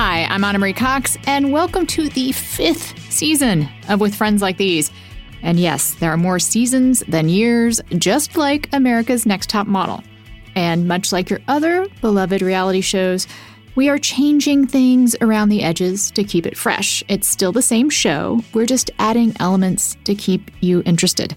Hi, 0.00 0.26
I'm 0.30 0.44
Ana 0.44 0.60
Marie 0.60 0.74
Cox, 0.74 1.18
and 1.26 1.50
welcome 1.50 1.84
to 1.86 2.08
the 2.08 2.30
fifth 2.30 3.10
season 3.12 3.68
of 3.88 3.98
With 4.00 4.14
Friends 4.14 4.40
Like 4.40 4.56
These. 4.56 4.92
And 5.42 5.58
yes, 5.58 5.94
there 5.94 6.12
are 6.12 6.16
more 6.16 6.38
seasons 6.38 7.02
than 7.08 7.28
years, 7.28 7.80
just 7.90 8.36
like 8.36 8.68
America's 8.72 9.26
Next 9.26 9.50
Top 9.50 9.66
Model. 9.66 10.04
And 10.54 10.86
much 10.86 11.10
like 11.10 11.28
your 11.28 11.40
other 11.48 11.88
beloved 12.00 12.42
reality 12.42 12.80
shows, 12.80 13.26
we 13.74 13.88
are 13.88 13.98
changing 13.98 14.68
things 14.68 15.16
around 15.20 15.48
the 15.48 15.64
edges 15.64 16.12
to 16.12 16.22
keep 16.22 16.46
it 16.46 16.56
fresh. 16.56 17.02
It's 17.08 17.26
still 17.26 17.50
the 17.50 17.60
same 17.60 17.90
show, 17.90 18.40
we're 18.54 18.66
just 18.66 18.92
adding 19.00 19.34
elements 19.40 19.96
to 20.04 20.14
keep 20.14 20.52
you 20.60 20.80
interested, 20.86 21.34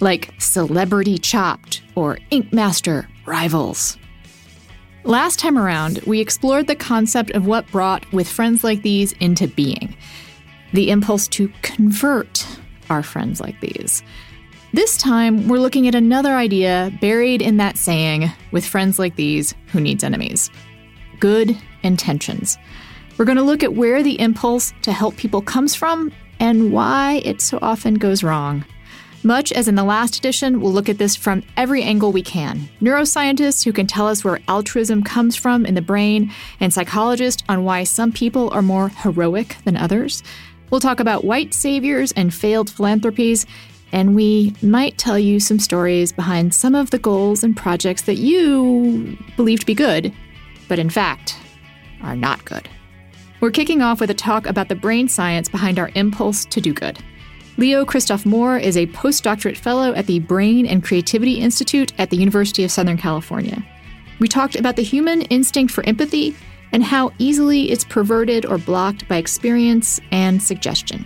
like 0.00 0.34
Celebrity 0.38 1.16
Chopped 1.16 1.80
or 1.94 2.18
Ink 2.30 2.52
Master 2.52 3.08
Rivals. 3.24 3.96
Last 5.04 5.40
time 5.40 5.58
around, 5.58 5.98
we 6.06 6.20
explored 6.20 6.68
the 6.68 6.76
concept 6.76 7.32
of 7.32 7.44
what 7.48 7.66
brought 7.72 8.10
with 8.12 8.28
friends 8.28 8.62
like 8.62 8.82
these 8.82 9.10
into 9.14 9.48
being 9.48 9.96
the 10.72 10.90
impulse 10.90 11.26
to 11.28 11.52
convert 11.62 12.46
our 12.88 13.02
friends 13.02 13.40
like 13.40 13.60
these. 13.60 14.02
This 14.72 14.96
time, 14.96 15.48
we're 15.48 15.58
looking 15.58 15.86
at 15.88 15.94
another 15.94 16.34
idea 16.36 16.96
buried 17.00 17.42
in 17.42 17.56
that 17.56 17.76
saying 17.76 18.30
with 18.52 18.64
friends 18.64 18.98
like 19.00 19.16
these, 19.16 19.54
who 19.66 19.80
needs 19.80 20.04
enemies? 20.04 20.50
Good 21.18 21.58
intentions. 21.82 22.56
We're 23.18 23.24
going 23.26 23.36
to 23.36 23.42
look 23.42 23.62
at 23.62 23.74
where 23.74 24.02
the 24.02 24.18
impulse 24.18 24.72
to 24.82 24.92
help 24.92 25.16
people 25.16 25.42
comes 25.42 25.74
from 25.74 26.10
and 26.40 26.72
why 26.72 27.20
it 27.24 27.40
so 27.42 27.58
often 27.60 27.94
goes 27.94 28.22
wrong 28.22 28.64
much 29.24 29.52
as 29.52 29.68
in 29.68 29.76
the 29.76 29.84
last 29.84 30.16
edition, 30.18 30.60
we'll 30.60 30.72
look 30.72 30.88
at 30.88 30.98
this 30.98 31.14
from 31.14 31.44
every 31.56 31.80
angle 31.80 32.10
we 32.10 32.22
can. 32.22 32.68
Neuroscientists 32.80 33.64
who 33.64 33.72
can 33.72 33.86
tell 33.86 34.08
us 34.08 34.24
where 34.24 34.40
altruism 34.48 35.00
comes 35.04 35.36
from 35.36 35.64
in 35.64 35.76
the 35.76 35.80
brain, 35.80 36.32
and 36.58 36.74
psychologists 36.74 37.42
on 37.48 37.62
why 37.62 37.84
some 37.84 38.10
people 38.10 38.50
are 38.50 38.62
more 38.62 38.88
heroic 38.88 39.56
than 39.64 39.76
others. 39.76 40.24
We'll 40.70 40.80
talk 40.80 40.98
about 40.98 41.24
white 41.24 41.54
saviors 41.54 42.10
and 42.12 42.34
failed 42.34 42.68
philanthropies, 42.68 43.46
and 43.92 44.16
we 44.16 44.56
might 44.60 44.98
tell 44.98 45.18
you 45.20 45.38
some 45.38 45.60
stories 45.60 46.10
behind 46.12 46.52
some 46.52 46.74
of 46.74 46.90
the 46.90 46.98
goals 46.98 47.44
and 47.44 47.56
projects 47.56 48.02
that 48.02 48.16
you 48.16 49.16
believe 49.36 49.60
to 49.60 49.66
be 49.66 49.74
good, 49.74 50.12
but 50.66 50.80
in 50.80 50.90
fact 50.90 51.38
are 52.00 52.16
not 52.16 52.44
good. 52.44 52.68
We're 53.38 53.52
kicking 53.52 53.82
off 53.82 54.00
with 54.00 54.10
a 54.10 54.14
talk 54.14 54.46
about 54.48 54.68
the 54.68 54.74
brain 54.74 55.06
science 55.08 55.48
behind 55.48 55.78
our 55.78 55.92
impulse 55.94 56.44
to 56.46 56.60
do 56.60 56.74
good. 56.74 56.98
Leo 57.58 57.84
Christov-Moore 57.84 58.58
is 58.58 58.76
a 58.76 58.86
postdoctorate 58.88 59.58
fellow 59.58 59.92
at 59.92 60.06
the 60.06 60.20
Brain 60.20 60.66
and 60.66 60.82
Creativity 60.82 61.34
Institute 61.38 61.92
at 61.98 62.08
the 62.10 62.16
University 62.16 62.64
of 62.64 62.70
Southern 62.70 62.96
California. 62.96 63.62
We 64.20 64.28
talked 64.28 64.56
about 64.56 64.76
the 64.76 64.82
human 64.82 65.22
instinct 65.22 65.72
for 65.72 65.84
empathy 65.84 66.34
and 66.72 66.82
how 66.82 67.12
easily 67.18 67.70
it's 67.70 67.84
perverted 67.84 68.46
or 68.46 68.56
blocked 68.56 69.06
by 69.06 69.16
experience 69.16 70.00
and 70.10 70.42
suggestion. 70.42 71.04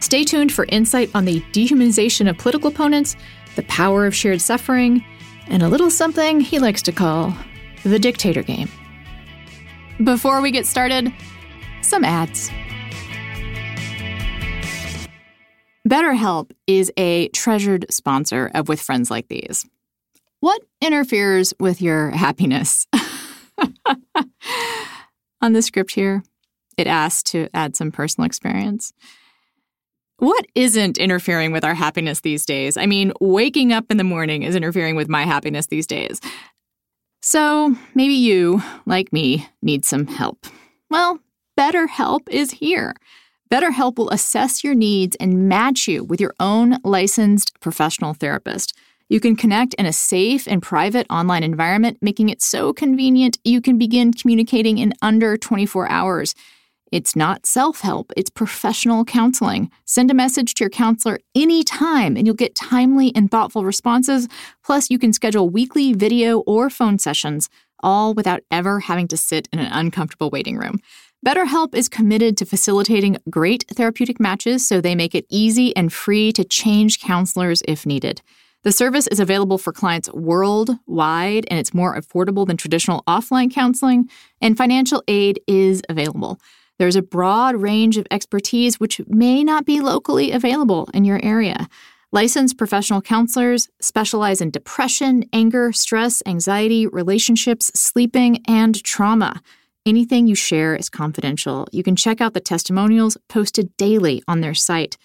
Stay 0.00 0.24
tuned 0.24 0.50
for 0.50 0.64
insight 0.70 1.10
on 1.14 1.26
the 1.26 1.42
dehumanization 1.52 2.30
of 2.30 2.38
political 2.38 2.70
opponents, 2.70 3.14
the 3.56 3.62
power 3.64 4.06
of 4.06 4.14
shared 4.14 4.40
suffering, 4.40 5.04
and 5.48 5.62
a 5.62 5.68
little 5.68 5.90
something 5.90 6.40
he 6.40 6.58
likes 6.58 6.80
to 6.82 6.92
call 6.92 7.36
the 7.84 7.98
dictator 7.98 8.42
game. 8.42 8.70
Before 10.02 10.40
we 10.40 10.50
get 10.52 10.64
started, 10.64 11.12
some 11.82 12.04
ads. 12.04 12.50
BetterHelp 15.88 16.50
is 16.66 16.92
a 16.96 17.28
treasured 17.28 17.86
sponsor 17.90 18.50
of 18.54 18.68
With 18.68 18.80
Friends 18.80 19.10
Like 19.10 19.28
These. 19.28 19.64
What 20.40 20.60
interferes 20.82 21.54
with 21.58 21.80
your 21.80 22.10
happiness? 22.10 22.86
On 25.42 25.52
the 25.52 25.62
script 25.62 25.92
here, 25.92 26.22
it 26.76 26.86
asks 26.86 27.22
to 27.32 27.48
add 27.54 27.76
some 27.76 27.90
personal 27.90 28.26
experience. 28.26 28.92
What 30.18 30.44
isn't 30.54 30.98
interfering 30.98 31.50
with 31.50 31.64
our 31.64 31.72
happiness 31.74 32.20
these 32.20 32.44
days? 32.44 32.76
I 32.76 32.84
mean, 32.84 33.12
waking 33.20 33.72
up 33.72 33.86
in 33.90 33.96
the 33.96 34.04
morning 34.04 34.42
is 34.42 34.54
interfering 34.54 34.96
with 34.96 35.08
my 35.08 35.22
happiness 35.24 35.66
these 35.66 35.86
days. 35.86 36.20
So 37.22 37.74
maybe 37.94 38.14
you, 38.14 38.62
like 38.84 39.14
me, 39.14 39.48
need 39.62 39.86
some 39.86 40.06
help. 40.06 40.46
Well, 40.90 41.20
BetterHelp 41.58 42.28
is 42.28 42.50
here. 42.50 42.94
BetterHelp 43.50 43.98
will 43.98 44.10
assess 44.10 44.62
your 44.62 44.76
needs 44.76 45.16
and 45.18 45.48
match 45.48 45.88
you 45.88 46.04
with 46.04 46.20
your 46.20 46.34
own 46.38 46.76
licensed 46.84 47.58
professional 47.60 48.14
therapist. 48.14 48.76
You 49.08 49.18
can 49.18 49.34
connect 49.34 49.74
in 49.74 49.86
a 49.86 49.92
safe 49.92 50.46
and 50.46 50.62
private 50.62 51.04
online 51.10 51.42
environment, 51.42 51.98
making 52.00 52.28
it 52.28 52.40
so 52.40 52.72
convenient 52.72 53.38
you 53.42 53.60
can 53.60 53.76
begin 53.76 54.12
communicating 54.12 54.78
in 54.78 54.94
under 55.02 55.36
24 55.36 55.90
hours. 55.90 56.36
It's 56.92 57.16
not 57.16 57.44
self 57.44 57.80
help, 57.80 58.12
it's 58.16 58.30
professional 58.30 59.04
counseling. 59.04 59.68
Send 59.84 60.12
a 60.12 60.14
message 60.14 60.54
to 60.54 60.64
your 60.64 60.70
counselor 60.70 61.18
anytime 61.34 62.16
and 62.16 62.26
you'll 62.28 62.36
get 62.44 62.54
timely 62.54 63.12
and 63.16 63.28
thoughtful 63.32 63.64
responses. 63.64 64.28
Plus, 64.64 64.90
you 64.90 64.98
can 64.98 65.12
schedule 65.12 65.50
weekly 65.50 65.92
video 65.92 66.40
or 66.46 66.70
phone 66.70 67.00
sessions, 67.00 67.48
all 67.80 68.14
without 68.14 68.42
ever 68.52 68.78
having 68.78 69.08
to 69.08 69.16
sit 69.16 69.48
in 69.52 69.58
an 69.58 69.72
uncomfortable 69.72 70.30
waiting 70.30 70.56
room. 70.56 70.78
BetterHelp 71.26 71.74
is 71.74 71.90
committed 71.90 72.38
to 72.38 72.46
facilitating 72.46 73.18
great 73.28 73.64
therapeutic 73.68 74.18
matches 74.18 74.66
so 74.66 74.80
they 74.80 74.94
make 74.94 75.14
it 75.14 75.26
easy 75.28 75.76
and 75.76 75.92
free 75.92 76.32
to 76.32 76.44
change 76.44 76.98
counselors 76.98 77.62
if 77.68 77.84
needed. 77.84 78.22
The 78.62 78.72
service 78.72 79.06
is 79.06 79.20
available 79.20 79.58
for 79.58 79.70
clients 79.70 80.10
worldwide 80.14 81.44
and 81.50 81.58
it's 81.60 81.74
more 81.74 81.94
affordable 81.94 82.46
than 82.46 82.56
traditional 82.56 83.02
offline 83.06 83.52
counseling, 83.52 84.08
and 84.40 84.56
financial 84.56 85.02
aid 85.08 85.40
is 85.46 85.82
available. 85.90 86.38
There's 86.78 86.96
a 86.96 87.02
broad 87.02 87.54
range 87.54 87.98
of 87.98 88.06
expertise 88.10 88.80
which 88.80 89.02
may 89.06 89.44
not 89.44 89.66
be 89.66 89.80
locally 89.80 90.32
available 90.32 90.88
in 90.94 91.04
your 91.04 91.20
area. 91.22 91.68
Licensed 92.12 92.56
professional 92.56 93.02
counselors 93.02 93.68
specialize 93.78 94.40
in 94.40 94.50
depression, 94.50 95.24
anger, 95.34 95.70
stress, 95.74 96.22
anxiety, 96.24 96.86
relationships, 96.86 97.70
sleeping, 97.78 98.42
and 98.48 98.82
trauma. 98.82 99.42
Anything 99.86 100.26
you 100.26 100.34
share 100.34 100.74
is 100.76 100.90
confidential. 100.90 101.66
You 101.72 101.82
can 101.82 101.96
check 101.96 102.20
out 102.20 102.34
the 102.34 102.40
testimonials 102.40 103.16
posted 103.28 103.74
daily 103.78 104.22
on 104.28 104.40
their 104.42 104.52
site. 104.54 104.96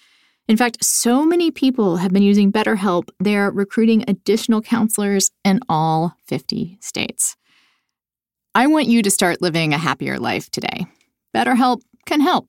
In 0.48 0.56
fact, 0.58 0.84
so 0.84 1.24
many 1.24 1.50
people 1.50 1.96
have 1.96 2.12
been 2.12 2.22
using 2.22 2.52
BetterHelp, 2.52 3.08
they're 3.18 3.50
recruiting 3.50 4.04
additional 4.06 4.60
counselors 4.60 5.30
in 5.44 5.58
all 5.68 6.14
50 6.28 6.78
states. 6.80 7.36
I 8.54 8.66
want 8.68 8.86
you 8.86 9.02
to 9.02 9.10
start 9.10 9.42
living 9.42 9.72
a 9.74 9.78
happier 9.78 10.18
life 10.20 10.48
today. 10.50 10.86
BetterHelp 11.34 11.80
can 12.04 12.20
help. 12.20 12.48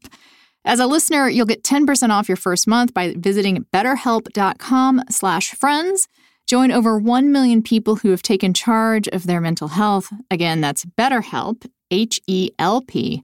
As 0.65 0.79
a 0.81 0.85
listener, 0.87 1.29
you'll 1.29 1.45
get 1.45 1.63
10% 1.63 2.09
off 2.09 2.27
your 2.27 2.35
first 2.35 2.67
month 2.67 2.93
by 2.93 3.15
visiting 3.17 3.65
betterhelp.com/friends. 3.73 6.07
Join 6.45 6.71
over 6.71 6.97
1 6.99 7.31
million 7.31 7.61
people 7.63 7.95
who 7.97 8.09
have 8.11 8.21
taken 8.21 8.53
charge 8.53 9.07
of 9.09 9.25
their 9.27 9.41
mental 9.41 9.67
health. 9.69 10.11
Again, 10.31 10.61
that's 10.61 10.85
betterhelp 10.85 11.65
H 11.91 12.19
E 12.27 12.49
L 12.59 12.81
P 12.81 13.23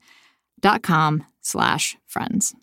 dot 0.59 0.81
com 0.84 1.24
slash 1.41 1.97
friends. 2.06 2.56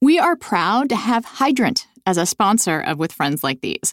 We 0.00 0.18
are 0.18 0.36
proud 0.36 0.88
to 0.88 0.96
have 0.96 1.24
Hydrant 1.38 1.86
as 2.06 2.16
a 2.16 2.26
sponsor 2.26 2.80
of 2.80 2.98
With 2.98 3.12
Friends 3.12 3.44
Like 3.44 3.60
These. 3.60 3.92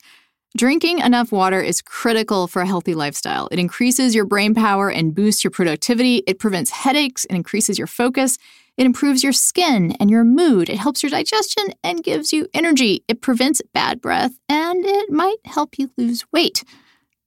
Drinking 0.57 0.97
enough 1.00 1.31
water 1.31 1.62
is 1.62 1.81
critical 1.81 2.47
for 2.47 2.63
a 2.63 2.66
healthy 2.66 2.95
lifestyle. 2.95 3.47
It 3.51 3.59
increases 3.59 4.16
your 4.16 4.25
brain 4.25 4.56
power 4.56 4.90
and 4.90 5.13
boosts 5.13 5.44
your 5.44 5.51
productivity. 5.51 6.23
It 6.25 6.40
prevents 6.40 6.72
headaches 6.72 7.25
and 7.25 7.35
increases 7.38 7.78
your 7.78 7.85
focus. 7.85 8.40
It 8.75 8.88
improves 8.88 9.22
your 9.23 9.34
skin 9.34 9.91
and 10.00 10.09
your 10.09 10.23
mood. 10.23 10.67
It 10.67 10.78
helps 10.79 11.03
your 11.03 11.11
digestion 11.11 11.66
and 11.84 12.03
gives 12.03 12.34
you 12.34 12.47
energy. 12.56 13.03
It 13.07 13.22
prevents 13.22 13.61
bad 13.75 14.01
breath 14.01 14.40
and 14.47 14.84
it 14.85 15.11
might 15.11 15.38
help 15.46 15.78
you 15.78 15.91
lose 15.97 16.25
weight. 16.31 16.63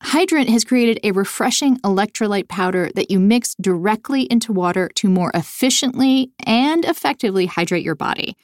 Hydrant 0.05 0.49
has 0.51 0.65
created 0.65 0.99
a 1.05 1.13
refreshing 1.13 1.77
electrolyte 1.79 2.49
powder 2.49 2.91
that 2.97 3.11
you 3.11 3.21
mix 3.21 3.55
directly 3.61 4.23
into 4.25 4.53
water 4.53 4.91
to 4.97 5.09
more 5.09 5.31
efficiently 5.33 6.33
and 6.45 6.85
effectively 6.85 7.47
hydrate 7.47 7.85
your 7.85 7.95
body. 7.95 8.35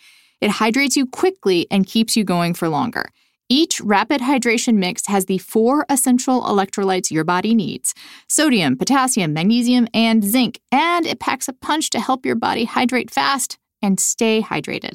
It 0.41 0.51
hydrates 0.51 0.97
you 0.97 1.05
quickly 1.05 1.67
and 1.71 1.87
keeps 1.87 2.17
you 2.17 2.23
going 2.23 2.55
for 2.55 2.69
longer. 2.69 3.11
Each 3.49 3.81
rapid 3.81 4.21
hydration 4.21 4.77
mix 4.77 5.07
has 5.09 5.25
the 5.27 5.39
four 5.39 5.85
essential 5.91 6.43
electrolytes 6.43 7.11
your 7.11 7.25
body 7.25 7.55
needs 7.55 7.93
sodium, 8.29 8.77
potassium, 8.77 9.33
magnesium, 9.33 9.89
and 9.93 10.23
zinc, 10.23 10.61
and 10.71 11.07
it 11.07 11.19
packs 11.19 11.49
a 11.49 11.53
punch 11.53 11.91
to 11.91 12.01
help 12.01 12.25
your 12.25 12.35
body 12.37 12.65
hydrate 12.67 13.11
fast 13.11 13.59
and 13.83 13.99
stay 13.99 14.41
hydrated. 14.43 14.95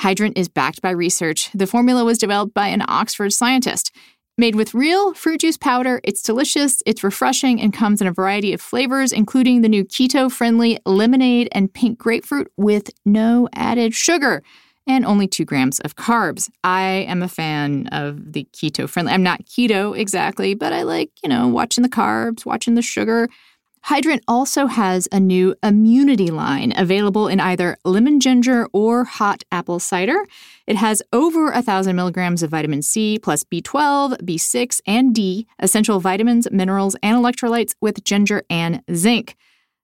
Hydrant 0.00 0.36
is 0.36 0.48
backed 0.48 0.82
by 0.82 0.90
research. 0.90 1.50
The 1.54 1.66
formula 1.66 2.04
was 2.04 2.18
developed 2.18 2.52
by 2.52 2.68
an 2.68 2.82
Oxford 2.86 3.32
scientist. 3.32 3.90
Made 4.38 4.54
with 4.54 4.74
real 4.74 5.14
fruit 5.14 5.40
juice 5.40 5.56
powder, 5.56 5.98
it's 6.04 6.20
delicious, 6.20 6.82
it's 6.84 7.02
refreshing, 7.02 7.58
and 7.58 7.72
comes 7.72 8.02
in 8.02 8.06
a 8.06 8.12
variety 8.12 8.52
of 8.52 8.60
flavors, 8.60 9.10
including 9.10 9.62
the 9.62 9.68
new 9.68 9.82
keto 9.82 10.30
friendly 10.30 10.78
lemonade 10.84 11.48
and 11.52 11.72
pink 11.72 11.98
grapefruit 11.98 12.52
with 12.58 12.90
no 13.06 13.48
added 13.54 13.94
sugar 13.94 14.42
and 14.86 15.06
only 15.06 15.26
two 15.26 15.46
grams 15.46 15.80
of 15.80 15.96
carbs. 15.96 16.50
I 16.62 16.86
am 17.08 17.22
a 17.22 17.28
fan 17.28 17.86
of 17.92 18.34
the 18.34 18.46
keto 18.52 18.86
friendly. 18.86 19.14
I'm 19.14 19.22
not 19.22 19.46
keto 19.46 19.96
exactly, 19.96 20.52
but 20.52 20.70
I 20.74 20.82
like, 20.82 21.12
you 21.22 21.30
know, 21.30 21.48
watching 21.48 21.80
the 21.80 21.88
carbs, 21.88 22.44
watching 22.44 22.74
the 22.74 22.82
sugar. 22.82 23.28
Hydrant 23.86 24.20
also 24.26 24.66
has 24.66 25.06
a 25.12 25.20
new 25.20 25.54
immunity 25.62 26.28
line 26.32 26.72
available 26.76 27.28
in 27.28 27.38
either 27.38 27.76
lemon 27.84 28.18
ginger 28.18 28.66
or 28.72 29.04
hot 29.04 29.44
apple 29.52 29.78
cider. 29.78 30.26
It 30.66 30.74
has 30.74 31.04
over 31.12 31.52
1,000 31.52 31.94
milligrams 31.94 32.42
of 32.42 32.50
vitamin 32.50 32.82
C 32.82 33.16
plus 33.16 33.44
B12, 33.44 34.20
B6, 34.22 34.80
and 34.88 35.14
D, 35.14 35.46
essential 35.60 36.00
vitamins, 36.00 36.50
minerals, 36.50 36.96
and 37.00 37.16
electrolytes 37.24 37.76
with 37.80 38.02
ginger 38.02 38.42
and 38.50 38.82
zinc. 38.92 39.36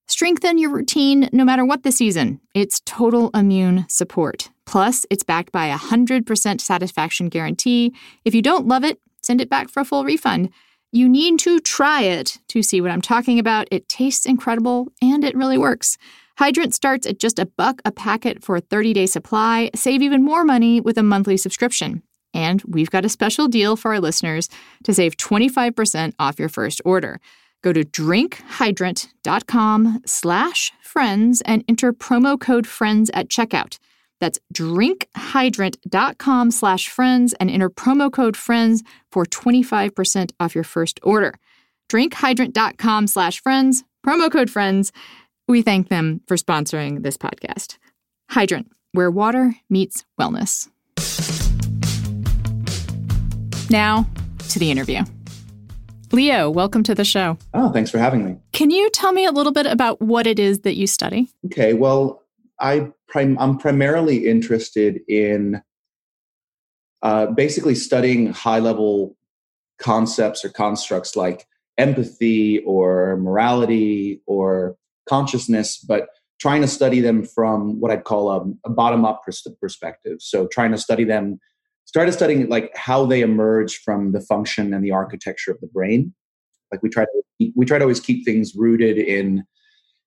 Strengthen 0.09 0.59
your 0.59 0.71
routine 0.71 1.29
no 1.33 1.45
matter 1.45 1.65
what 1.65 1.85
the 1.85 1.93
season. 1.93 2.41
It's 2.57 2.83
total 2.85 3.31
immune 3.35 3.87
support. 3.89 4.51
Plus, 4.67 5.07
it's 5.13 5.23
backed 5.23 5.53
by 5.53 5.67
a 5.67 5.79
100% 5.79 6.61
satisfaction 6.61 7.29
guarantee. 7.29 7.95
If 8.25 8.35
you 8.35 8.43
don't 8.43 8.67
love 8.67 8.83
it, 8.83 8.99
send 9.23 9.41
it 9.41 9.49
back 9.49 9.69
for 9.69 9.79
a 9.79 9.85
full 9.85 10.05
refund. 10.05 10.51
You 10.95 11.09
need 11.09 11.39
to 11.41 11.59
try 11.59 12.03
it 12.03 12.39
to 12.49 12.63
see 12.63 12.83
what 12.83 12.91
I'm 12.91 13.01
talking 13.01 13.39
about. 13.39 13.67
It 13.71 13.89
tastes 13.89 14.27
incredible 14.27 14.93
and 15.01 15.25
it 15.25 15.35
really 15.35 15.57
works. 15.57 15.97
Hydrant 16.39 16.75
starts 16.75 17.07
at 17.07 17.19
just 17.19 17.39
a 17.39 17.47
buck 17.47 17.81
a 17.87 17.93
packet 17.93 18.45
for 18.45 18.57
a 18.57 18.61
30 18.61 18.93
day 18.93 19.07
supply. 19.07 19.71
Save 19.75 20.03
even 20.03 20.23
more 20.23 20.45
money 20.45 20.81
with 20.83 20.99
a 20.99 21.03
monthly 21.03 21.39
subscription. 21.39 22.03
And 22.35 22.63
we've 22.67 22.91
got 22.91 23.07
a 23.07 23.11
special 23.11 23.49
deal 23.49 23.75
for 23.75 23.93
our 23.95 24.01
listeners 24.01 24.51
to 24.85 24.93
save 24.93 25.17
25% 25.17 26.13
off 26.19 26.39
your 26.39 26.49
first 26.51 26.83
order. 26.85 27.21
Go 27.63 27.73
to 27.73 27.85
drinkhydrant.com 27.87 30.03
slash 30.05 30.73
friends 30.83 31.41
and 31.43 31.65
enter 31.69 31.93
promo 31.95 32.39
code 32.39 32.67
friends 32.67 33.11
at 33.15 33.29
checkout. 33.31 33.79
That's 34.23 34.39
drinkhydrant.com 34.55 36.51
slash 36.53 36.89
friends 36.89 37.33
and 37.41 37.51
enter 37.51 37.69
promo 37.69 38.11
code 38.13 38.37
friends 38.37 38.85
for 39.11 39.27
25% 39.27 40.31
off 40.39 40.55
your 40.55 40.63
first 40.63 41.01
order. 41.03 41.35
Drinkhydrant.com 41.91 43.09
slash 43.09 43.41
friends, 43.41 43.83
promo 44.07 44.31
code 44.31 44.49
friends. 44.49 44.93
We 45.49 45.61
thank 45.63 45.89
them 45.89 46.21
for 46.29 46.37
sponsoring 46.37 47.03
this 47.03 47.17
podcast. 47.19 47.79
Hydrant, 48.31 48.71
where 48.93 49.11
water 49.11 49.55
meets 49.69 50.05
wellness. 50.21 50.69
Now 53.73 54.09
to 54.51 54.61
the 54.61 54.71
interview. 54.71 55.03
Leo, 56.13 56.49
welcome 56.49 56.85
to 56.85 56.95
the 56.95 57.05
show. 57.05 57.37
Oh, 57.55 57.73
thanks 57.73 57.91
for 57.91 57.99
having 57.99 58.25
me. 58.25 58.37
Can 58.53 58.71
you 58.71 58.89
tell 58.91 59.11
me 59.11 59.25
a 59.25 59.33
little 59.33 59.51
bit 59.53 59.67
about 59.67 60.01
what 60.01 60.29
it 60.29 60.39
is 60.39 60.61
that 60.61 60.77
you 60.77 60.87
study? 60.87 61.27
Okay, 61.47 61.75
well, 61.75 62.23
I 62.61 62.93
prim- 63.13 63.39
I'm 63.39 63.59
primarily 63.59 64.27
interested 64.27 65.01
in 65.07 65.63
uh, 67.03 67.27
basically 67.27 67.75
studying 67.77 68.33
high 68.33 68.59
level 68.59 69.17
concepts 69.79 70.45
or 70.45 70.49
constructs 70.49 71.15
like 71.15 71.47
empathy 71.79 72.61
or 72.61 73.17
morality 73.19 74.23
or 74.27 74.77
consciousness, 75.09 75.77
but 75.79 76.09
trying 76.41 76.63
to 76.63 76.69
study 76.69 77.01
them 77.01 77.25
from 77.25 77.79
what 77.81 77.91
I'd 77.91 78.05
call 78.05 78.31
a, 78.31 78.41
a 78.65 78.71
bottom 78.71 79.05
up 79.05 79.23
pers- 79.25 79.47
perspective. 79.61 80.19
So 80.21 80.47
trying 80.49 80.73
to 80.73 80.79
study 80.79 81.05
them, 81.05 81.39
started 81.85 82.13
studying 82.13 82.49
like 82.49 82.75
how 82.77 83.05
they 83.05 83.21
emerge 83.21 83.79
from 83.79 84.13
the 84.13 84.21
function 84.21 84.73
and 84.73 84.83
the 84.83 84.93
architecture 84.93 85.51
of 85.51 85.61
the 85.61 85.67
brain. 85.67 86.15
Like 86.73 86.83
we 86.83 86.89
try 86.89 87.05
to 87.05 87.51
we 87.55 87.67
try 87.67 87.79
to 87.79 87.85
always 87.85 88.01
keep 88.01 88.25
things 88.25 88.55
rooted 88.57 88.97
in, 88.97 89.45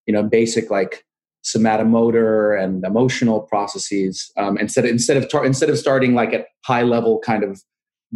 you 0.07 0.13
know, 0.13 0.23
basic 0.23 0.71
like 0.71 1.05
somatomotor 1.45 2.53
and 2.61 2.83
emotional 2.83 3.41
processes 3.41 4.31
um, 4.37 4.57
instead 4.57 4.83
of, 4.83 4.91
instead 4.91 5.15
of 5.15 5.29
tar- 5.29 5.45
instead 5.45 5.69
of 5.69 5.77
starting 5.77 6.15
like 6.15 6.33
at 6.33 6.47
high 6.65 6.81
level 6.81 7.19
kind 7.23 7.43
of 7.43 7.61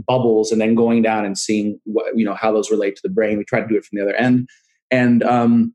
bubbles 0.08 0.52
and 0.52 0.60
then 0.60 0.74
going 0.76 1.02
down 1.02 1.26
and 1.26 1.38
seeing 1.38 1.80
what 1.84 2.16
you 2.18 2.26
know 2.26 2.34
how 2.34 2.52
those 2.52 2.72
relate 2.72 2.96
to 2.96 3.02
the 3.04 3.10
brain 3.10 3.38
we 3.38 3.44
try 3.44 3.62
to 3.62 3.68
do 3.68 3.76
it 3.78 3.86
from 3.86 3.98
the 3.98 4.02
other 4.04 4.16
end 4.16 4.48
and 4.90 5.22
um, 5.24 5.74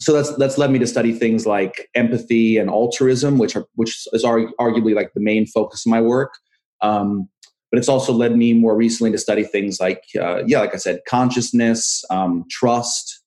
so 0.00 0.12
that's 0.14 0.34
that's 0.36 0.56
led 0.56 0.70
me 0.70 0.78
to 0.78 0.86
study 0.86 1.12
things 1.12 1.44
like 1.46 1.88
empathy 1.94 2.56
and 2.56 2.70
altruism 2.70 3.36
which 3.36 3.54
are 3.54 3.66
which 3.74 4.08
is 4.14 4.24
arguably 4.24 4.94
like 4.94 5.12
the 5.14 5.20
main 5.20 5.46
focus 5.46 5.84
of 5.84 5.90
my 5.90 6.00
work 6.00 6.32
um, 6.80 7.28
but 7.70 7.78
it's 7.78 7.88
also 7.88 8.14
led 8.14 8.34
me 8.34 8.54
more 8.54 8.74
recently 8.74 9.10
to 9.12 9.18
study 9.18 9.44
things 9.44 9.78
like 9.78 10.02
uh, 10.18 10.42
yeah 10.46 10.58
like 10.60 10.72
i 10.74 10.78
said 10.78 11.00
consciousness 11.06 12.02
um, 12.08 12.44
trust 12.50 13.20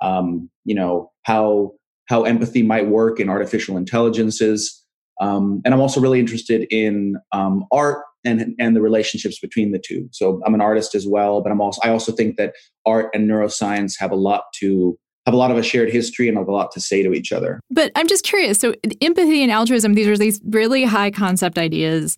um, 0.00 0.48
you 0.64 0.74
know 0.74 1.12
how 1.24 1.72
how 2.08 2.22
empathy 2.24 2.62
might 2.62 2.86
work 2.88 3.20
in 3.20 3.28
artificial 3.28 3.76
intelligences. 3.76 4.82
Um, 5.20 5.60
and 5.64 5.74
I'm 5.74 5.80
also 5.80 6.00
really 6.00 6.20
interested 6.20 6.66
in 6.70 7.16
um, 7.32 7.64
art 7.72 8.02
and 8.24 8.54
and 8.58 8.74
the 8.74 8.80
relationships 8.82 9.38
between 9.38 9.72
the 9.72 9.78
two. 9.84 10.08
So 10.10 10.40
I'm 10.44 10.54
an 10.54 10.60
artist 10.60 10.94
as 10.94 11.06
well, 11.06 11.40
but 11.40 11.52
I'm 11.52 11.60
also 11.60 11.80
I 11.84 11.90
also 11.90 12.12
think 12.12 12.36
that 12.36 12.54
art 12.86 13.10
and 13.14 13.28
neuroscience 13.30 13.94
have 13.98 14.10
a 14.10 14.16
lot 14.16 14.44
to 14.56 14.98
have 15.26 15.34
a 15.34 15.36
lot 15.36 15.50
of 15.50 15.56
a 15.56 15.62
shared 15.62 15.90
history 15.90 16.26
and 16.28 16.38
have 16.38 16.48
a 16.48 16.52
lot 16.52 16.72
to 16.72 16.80
say 16.80 17.02
to 17.02 17.12
each 17.12 17.32
other. 17.32 17.60
But 17.70 17.92
I'm 17.96 18.08
just 18.08 18.24
curious. 18.24 18.58
So 18.58 18.74
empathy 19.00 19.42
and 19.42 19.52
altruism; 19.52 19.94
these 19.94 20.08
are 20.08 20.16
these 20.18 20.40
really 20.48 20.84
high 20.84 21.10
concept 21.10 21.58
ideas. 21.58 22.16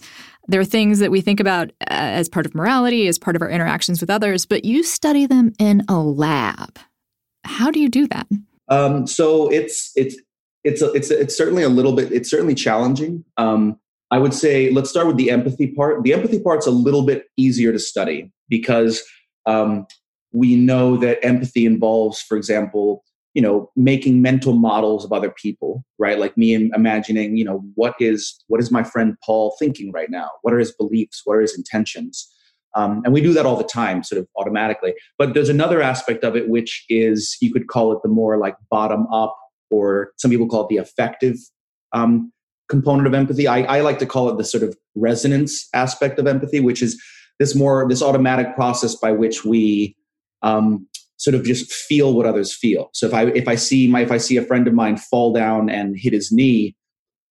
There 0.48 0.60
are 0.60 0.64
things 0.64 1.00
that 1.00 1.10
we 1.10 1.20
think 1.20 1.38
about 1.38 1.68
uh, 1.82 1.86
as 1.90 2.28
part 2.28 2.46
of 2.46 2.54
morality, 2.54 3.06
as 3.06 3.18
part 3.18 3.36
of 3.36 3.42
our 3.42 3.50
interactions 3.50 4.00
with 4.00 4.10
others. 4.10 4.46
But 4.46 4.64
you 4.64 4.82
study 4.82 5.26
them 5.26 5.52
in 5.58 5.82
a 5.88 5.98
lab. 6.00 6.78
How 7.44 7.70
do 7.70 7.78
you 7.78 7.88
do 7.88 8.06
that? 8.08 8.26
Um, 8.70 9.06
so 9.06 9.48
it's 9.50 9.90
it's 9.96 10.16
it's 10.64 10.80
a, 10.80 10.92
it's 10.92 11.10
a, 11.10 11.20
it's 11.20 11.36
certainly 11.36 11.62
a 11.64 11.68
little 11.68 11.92
bit 11.92 12.10
it's 12.12 12.30
certainly 12.30 12.54
challenging. 12.54 13.24
Um, 13.36 13.78
I 14.12 14.18
would 14.18 14.32
say 14.34 14.70
let's 14.70 14.88
start 14.88 15.06
with 15.06 15.16
the 15.16 15.30
empathy 15.30 15.66
part. 15.74 16.02
The 16.04 16.14
empathy 16.14 16.40
part's 16.40 16.66
a 16.66 16.70
little 16.72 17.04
bit 17.04 17.26
easier 17.36 17.72
to 17.72 17.78
study 17.78 18.32
because 18.48 19.02
um, 19.46 19.86
we 20.32 20.56
know 20.56 20.96
that 20.96 21.18
empathy 21.24 21.66
involves, 21.66 22.22
for 22.22 22.36
example, 22.36 23.04
you 23.34 23.42
know, 23.42 23.70
making 23.76 24.22
mental 24.22 24.54
models 24.54 25.04
of 25.04 25.12
other 25.12 25.30
people, 25.30 25.84
right? 25.98 26.18
Like 26.18 26.36
me 26.36 26.54
imagining, 26.74 27.36
you 27.36 27.44
know, 27.44 27.62
what 27.74 27.94
is 27.98 28.38
what 28.46 28.60
is 28.60 28.70
my 28.70 28.84
friend 28.84 29.16
Paul 29.24 29.54
thinking 29.58 29.90
right 29.90 30.10
now? 30.10 30.30
What 30.42 30.54
are 30.54 30.58
his 30.58 30.72
beliefs? 30.72 31.22
What 31.24 31.34
are 31.36 31.40
his 31.40 31.56
intentions? 31.56 32.32
Um, 32.74 33.02
and 33.04 33.12
we 33.12 33.20
do 33.20 33.32
that 33.32 33.46
all 33.46 33.56
the 33.56 33.64
time, 33.64 34.02
sort 34.02 34.20
of 34.20 34.26
automatically. 34.36 34.94
But 35.18 35.34
there's 35.34 35.48
another 35.48 35.82
aspect 35.82 36.24
of 36.24 36.36
it, 36.36 36.48
which 36.48 36.84
is 36.88 37.36
you 37.40 37.52
could 37.52 37.68
call 37.68 37.92
it 37.92 37.98
the 38.02 38.08
more 38.08 38.36
like 38.38 38.56
bottom 38.70 39.06
up, 39.12 39.36
or 39.70 40.12
some 40.18 40.30
people 40.30 40.48
call 40.48 40.62
it 40.62 40.68
the 40.68 40.76
affective 40.76 41.36
um, 41.92 42.32
component 42.68 43.06
of 43.06 43.14
empathy. 43.14 43.48
I, 43.48 43.62
I 43.62 43.80
like 43.80 43.98
to 44.00 44.06
call 44.06 44.28
it 44.30 44.38
the 44.38 44.44
sort 44.44 44.62
of 44.62 44.76
resonance 44.94 45.68
aspect 45.74 46.18
of 46.18 46.26
empathy, 46.26 46.60
which 46.60 46.82
is 46.82 47.00
this 47.38 47.54
more 47.54 47.88
this 47.88 48.02
automatic 48.02 48.54
process 48.54 48.94
by 48.94 49.10
which 49.12 49.44
we 49.44 49.96
um, 50.42 50.86
sort 51.16 51.34
of 51.34 51.44
just 51.44 51.70
feel 51.72 52.14
what 52.14 52.26
others 52.26 52.54
feel. 52.54 52.90
So 52.94 53.06
if 53.06 53.14
I 53.14 53.26
if 53.26 53.48
I 53.48 53.56
see 53.56 53.88
my 53.88 54.00
if 54.02 54.12
I 54.12 54.18
see 54.18 54.36
a 54.36 54.42
friend 54.42 54.68
of 54.68 54.74
mine 54.74 54.96
fall 54.96 55.32
down 55.32 55.68
and 55.70 55.96
hit 55.98 56.12
his 56.12 56.30
knee, 56.30 56.76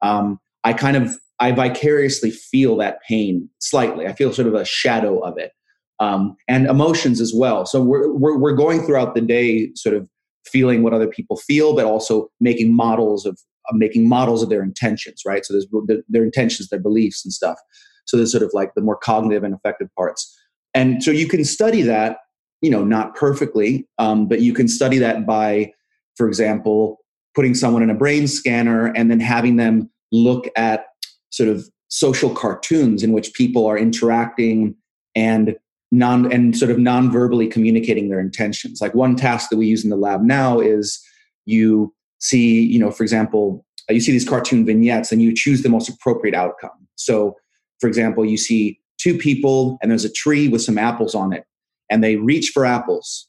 um, 0.02 0.40
I 0.66 0.74
kind 0.74 0.98
of 0.98 1.16
I 1.40 1.52
vicariously 1.52 2.32
feel 2.32 2.76
that 2.78 2.98
pain 3.08 3.50
slightly. 3.60 4.08
I 4.08 4.14
feel 4.14 4.34
sort 4.34 4.48
of 4.48 4.54
a 4.56 4.66
shadow 4.66 5.20
of 5.20 5.38
it, 5.38 5.52
um, 6.00 6.36
and 6.48 6.68
emotions 6.68 7.22
as 7.22 7.34
well. 7.34 7.66
So 7.66 7.82
we're, 7.82 8.12
we're, 8.14 8.38
we're 8.38 8.56
going 8.56 8.82
throughout 8.84 9.16
the 9.16 9.22
day, 9.22 9.72
sort 9.76 9.96
of 9.96 10.10
feeling 10.46 10.84
what 10.84 10.94
other 10.94 11.08
people 11.08 11.38
feel, 11.38 11.76
but 11.76 11.86
also 11.86 12.28
making 12.40 12.76
models 12.76 13.26
of 13.26 13.40
uh, 13.70 13.74
making 13.76 14.08
models 14.08 14.44
of 14.44 14.50
their 14.50 14.64
intentions, 14.64 15.22
right? 15.26 15.46
So 15.46 15.54
there's 15.54 15.68
their, 15.88 15.98
their 16.10 16.24
intentions, 16.24 16.70
their 16.70 16.80
beliefs, 16.80 17.24
and 17.24 17.32
stuff. 17.34 17.58
So 18.06 18.18
there's 18.18 18.32
sort 18.32 18.44
of 18.44 18.50
like 18.54 18.72
the 18.76 18.82
more 18.82 18.98
cognitive 18.98 19.44
and 19.44 19.54
affective 19.54 19.88
parts, 19.98 20.36
and 20.74 21.02
so 21.02 21.10
you 21.12 21.28
can 21.28 21.46
study 21.46 21.82
that, 21.84 22.18
you 22.62 22.70
know, 22.70 22.84
not 22.84 23.16
perfectly, 23.16 23.88
um, 23.98 24.28
but 24.28 24.42
you 24.42 24.54
can 24.54 24.68
study 24.68 25.00
that 25.00 25.26
by, 25.26 25.72
for 26.16 26.28
example, 26.28 26.98
putting 27.34 27.56
someone 27.56 27.82
in 27.82 27.90
a 27.90 27.96
brain 27.96 28.28
scanner 28.28 28.88
and 28.96 29.10
then 29.10 29.20
having 29.20 29.56
them 29.56 29.90
look 30.12 30.48
at 30.56 30.86
sort 31.32 31.50
of 31.50 31.68
social 31.90 32.30
cartoons 32.30 33.04
in 33.04 33.12
which 33.12 33.34
people 33.34 33.66
are 33.66 33.78
interacting 33.78 34.76
and 35.16 35.56
non 35.92 36.32
and 36.32 36.56
sort 36.56 36.70
of 36.70 36.78
non-verbally 36.78 37.48
communicating 37.48 38.10
their 38.10 38.20
intentions 38.20 38.80
like 38.80 38.94
one 38.94 39.16
task 39.16 39.50
that 39.50 39.58
we 39.58 39.66
use 39.66 39.84
in 39.84 39.90
the 39.90 39.96
lab 39.96 40.22
now 40.22 40.60
is 40.60 41.04
you 41.48 41.92
see 42.20 42.64
you 42.64 42.78
know 42.78 42.92
for 42.92 43.02
example 43.02 43.66
uh, 43.90 43.94
you 43.94 44.00
see 44.00 44.12
these 44.12 44.28
cartoon 44.28 44.64
vignettes 44.68 45.12
and 45.12 45.24
you 45.24 45.34
choose 45.34 45.64
the 45.64 45.70
most 45.70 45.90
appropriate 45.90 46.36
outcome 46.36 46.88
so 46.96 47.36
for 47.80 47.88
example 47.88 48.24
you 48.24 48.38
see 48.38 48.80
two 49.00 49.18
people 49.18 49.80
and 49.82 49.90
there's 49.90 50.06
a 50.06 50.12
tree 50.14 50.48
with 50.48 50.62
some 50.62 50.78
apples 50.78 51.16
on 51.16 51.34
it 51.34 51.44
and 51.90 52.04
they 52.04 52.18
reach 52.18 52.50
for 52.54 52.66
apples 52.66 53.28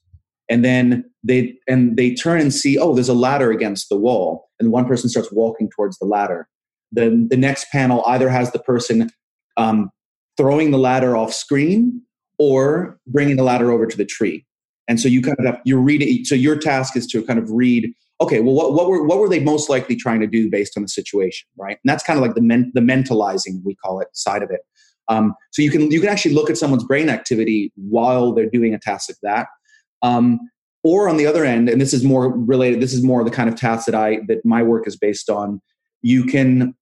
and 0.51 0.63
then 0.63 1.03
they 1.25 1.55
and 1.67 1.97
they 1.97 2.15
turn 2.15 2.43
and 2.43 2.53
see 2.53 2.77
oh 2.79 2.95
there's 2.95 3.09
a 3.09 3.15
ladder 3.15 3.51
against 3.51 3.89
the 3.89 3.97
wall 3.97 4.51
and 4.61 4.71
one 4.71 4.85
person 4.85 5.09
starts 5.09 5.33
walking 5.33 5.71
towards 5.75 5.99
the 5.99 6.05
ladder 6.05 6.47
the, 6.93 7.27
the 7.31 7.37
next 7.37 7.71
panel 7.71 8.03
either 8.07 8.29
has 8.29 8.53
the 8.53 8.59
person 8.59 9.11
um, 9.57 9.91
throwing 10.37 10.71
the 10.71 10.79
ladder 10.79 11.17
off 11.17 11.33
screen 11.33 12.03
or 12.39 12.99
bringing 13.07 13.37
the 13.37 13.43
ladder 13.43 13.71
over 13.71 13.87
to 13.87 13.97
the 13.97 14.05
tree. 14.05 14.45
And 14.89 14.99
so 15.01 15.07
you 15.09 15.23
kind 15.23 15.37
of 15.39 15.47
have, 15.47 15.61
you 15.65 15.79
read 15.79 16.03
it. 16.03 16.27
So 16.27 16.35
your 16.35 16.57
task 16.57 16.97
is 16.97 17.07
to 17.09 17.23
kind 17.25 17.39
of 17.39 17.51
read, 17.51 17.93
okay, 18.21 18.41
well, 18.41 18.55
what, 18.55 18.75
what 18.75 18.89
were, 18.89 19.05
what 19.07 19.19
were 19.19 19.29
they 19.29 19.39
most 19.41 19.71
likely 19.71 19.95
trying 19.95 20.21
to 20.21 20.27
do 20.27 20.51
based 20.51 20.77
on 20.77 20.83
the 20.83 20.89
situation, 20.89 21.47
right? 21.59 21.79
And 21.85 21.87
that's 21.87 22.03
kind 22.03 22.19
of 22.19 22.23
like 22.25 22.35
the, 22.35 22.41
men, 22.41 22.73
the 22.75 22.81
mentalizing, 22.81 23.63
we 23.65 23.77
call 23.77 24.01
it, 24.01 24.09
side 24.15 24.43
of 24.43 24.51
it. 24.51 24.61
Um, 25.09 25.35
so 25.53 25.63
you 25.63 25.71
can, 25.71 25.91
you 25.91 26.01
can 26.01 26.09
actually 26.09 26.35
look 26.35 26.51
at 26.51 26.59
someone's 26.59 26.85
brain 26.85 27.09
activity 27.09 27.73
while 27.77 28.33
they're 28.33 28.51
doing 28.51 28.75
a 28.75 28.79
task 28.79 29.11
like 29.11 29.19
that. 29.23 29.47
Um, 30.03 30.41
or 30.83 31.09
on 31.11 31.19
the 31.19 31.27
other 31.27 31.45
end, 31.45 31.69
and 31.69 31.81
this 31.81 31.93
is 31.93 32.03
more 32.05 32.33
related, 32.37 32.81
this 32.81 32.95
is 32.95 33.03
more 33.03 33.23
the 33.23 33.31
kind 33.31 33.49
of 33.49 33.55
task 33.57 33.87
that 33.87 33.95
I, 33.95 34.21
that 34.29 34.45
my 34.45 34.63
work 34.63 34.89
is 34.89 34.97
based 34.97 35.29
on, 35.29 35.61
you 36.03 36.25
can 36.25 36.75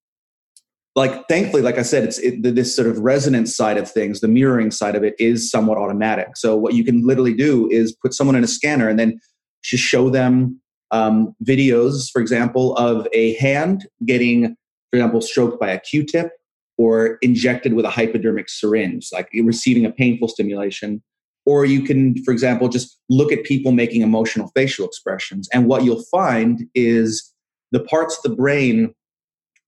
like 0.99 1.27
thankfully 1.29 1.63
like 1.63 1.79
i 1.79 1.83
said 1.83 2.03
it's 2.05 2.19
it, 2.19 2.43
this 2.43 2.75
sort 2.75 2.89
of 2.89 2.99
resonance 2.99 3.57
side 3.57 3.79
of 3.79 3.91
things 3.91 4.21
the 4.21 4.29
mirroring 4.29 4.71
side 4.71 4.97
of 4.97 5.03
it 5.05 5.15
is 5.19 5.49
somewhat 5.51 5.79
automatic 5.79 6.37
so 6.37 6.57
what 6.57 6.75
you 6.75 6.85
can 6.85 7.07
literally 7.07 7.33
do 7.35 7.69
is 7.71 7.93
put 8.03 8.13
someone 8.13 8.37
in 8.37 8.45
a 8.45 8.49
scanner 8.49 8.89
and 8.89 8.99
then 8.99 9.19
just 9.65 9.83
show 9.83 10.11
them 10.11 10.61
um, 10.91 11.35
videos 11.45 12.11
for 12.11 12.21
example 12.21 12.75
of 12.77 13.07
a 13.13 13.35
hand 13.35 13.87
getting 14.05 14.49
for 14.91 14.97
example 14.99 15.21
stroked 15.21 15.59
by 15.61 15.71
a 15.71 15.79
q-tip 15.81 16.31
or 16.77 17.17
injected 17.23 17.75
with 17.75 17.85
a 17.85 17.91
hypodermic 17.91 18.49
syringe 18.49 19.09
like 19.13 19.29
receiving 19.45 19.85
a 19.87 19.93
painful 19.93 20.27
stimulation 20.29 21.01
or 21.47 21.65
you 21.65 21.83
can 21.83 22.15
for 22.25 22.33
example 22.33 22.69
just 22.69 22.99
look 23.09 23.31
at 23.31 23.45
people 23.45 23.71
making 23.73 24.03
emotional 24.03 24.51
facial 24.57 24.85
expressions 24.87 25.49
and 25.53 25.67
what 25.69 25.85
you'll 25.85 26.03
find 26.05 26.65
is 26.75 27.33
the 27.73 27.81
parts 27.81 28.17
of 28.19 28.23
the 28.29 28.35
brain 28.37 28.93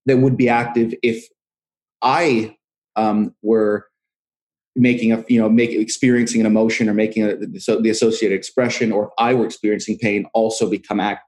that 0.07 0.19
would 0.19 0.37
be 0.37 0.49
active 0.49 0.93
if 1.03 1.27
I 2.03 2.57
um, 2.97 3.35
were 3.43 3.87
making 4.77 5.13
a 5.13 5.25
you 5.29 5.41
know 5.41 5.49
make 5.49 5.71
experiencing 5.71 6.41
an 6.41 6.47
emotion 6.47 6.89
or 6.89 6.95
making 6.95 7.25
a, 7.25 7.61
so 7.61 7.81
the 7.81 7.91
associated 7.91 8.37
expression 8.37 8.93
or 8.93 9.05
if 9.07 9.11
I 9.19 9.35
were 9.35 9.45
experiencing 9.45 9.99
pain 9.99 10.27
also 10.33 10.69
become 10.71 11.01
act, 11.01 11.23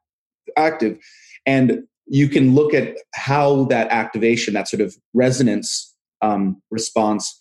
active 0.57 0.99
and 1.45 1.81
you 2.07 2.29
can 2.29 2.55
look 2.55 2.73
at 2.75 2.97
how 3.15 3.65
that 3.65 3.89
activation 3.89 4.55
that 4.55 4.69
sort 4.69 4.81
of 4.81 4.95
resonance 5.15 5.93
um, 6.21 6.61
response 6.71 7.39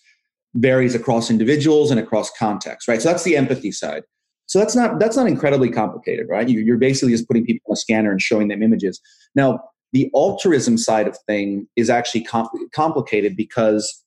varies 0.54 0.94
across 0.96 1.30
individuals 1.30 1.90
and 1.90 2.00
across 2.00 2.30
contexts 2.36 2.88
right 2.88 3.00
so 3.00 3.08
that's 3.08 3.22
the 3.22 3.36
empathy 3.36 3.70
side 3.70 4.02
so 4.46 4.58
that's 4.58 4.74
not 4.74 4.98
that's 4.98 5.16
not 5.16 5.28
incredibly 5.28 5.70
complicated 5.70 6.26
right 6.28 6.48
you, 6.48 6.60
you're 6.60 6.76
basically 6.78 7.12
just 7.12 7.28
putting 7.28 7.46
people 7.46 7.62
on 7.70 7.74
a 7.74 7.76
scanner 7.76 8.10
and 8.10 8.20
showing 8.20 8.48
them 8.48 8.60
images 8.62 9.00
now 9.36 9.60
the 9.92 10.10
altruism 10.16 10.78
side 10.78 11.06
of 11.06 11.16
thing 11.28 11.66
is 11.76 11.90
actually 11.90 12.22
com- 12.24 12.48
complicated 12.74 13.36
because, 13.36 14.02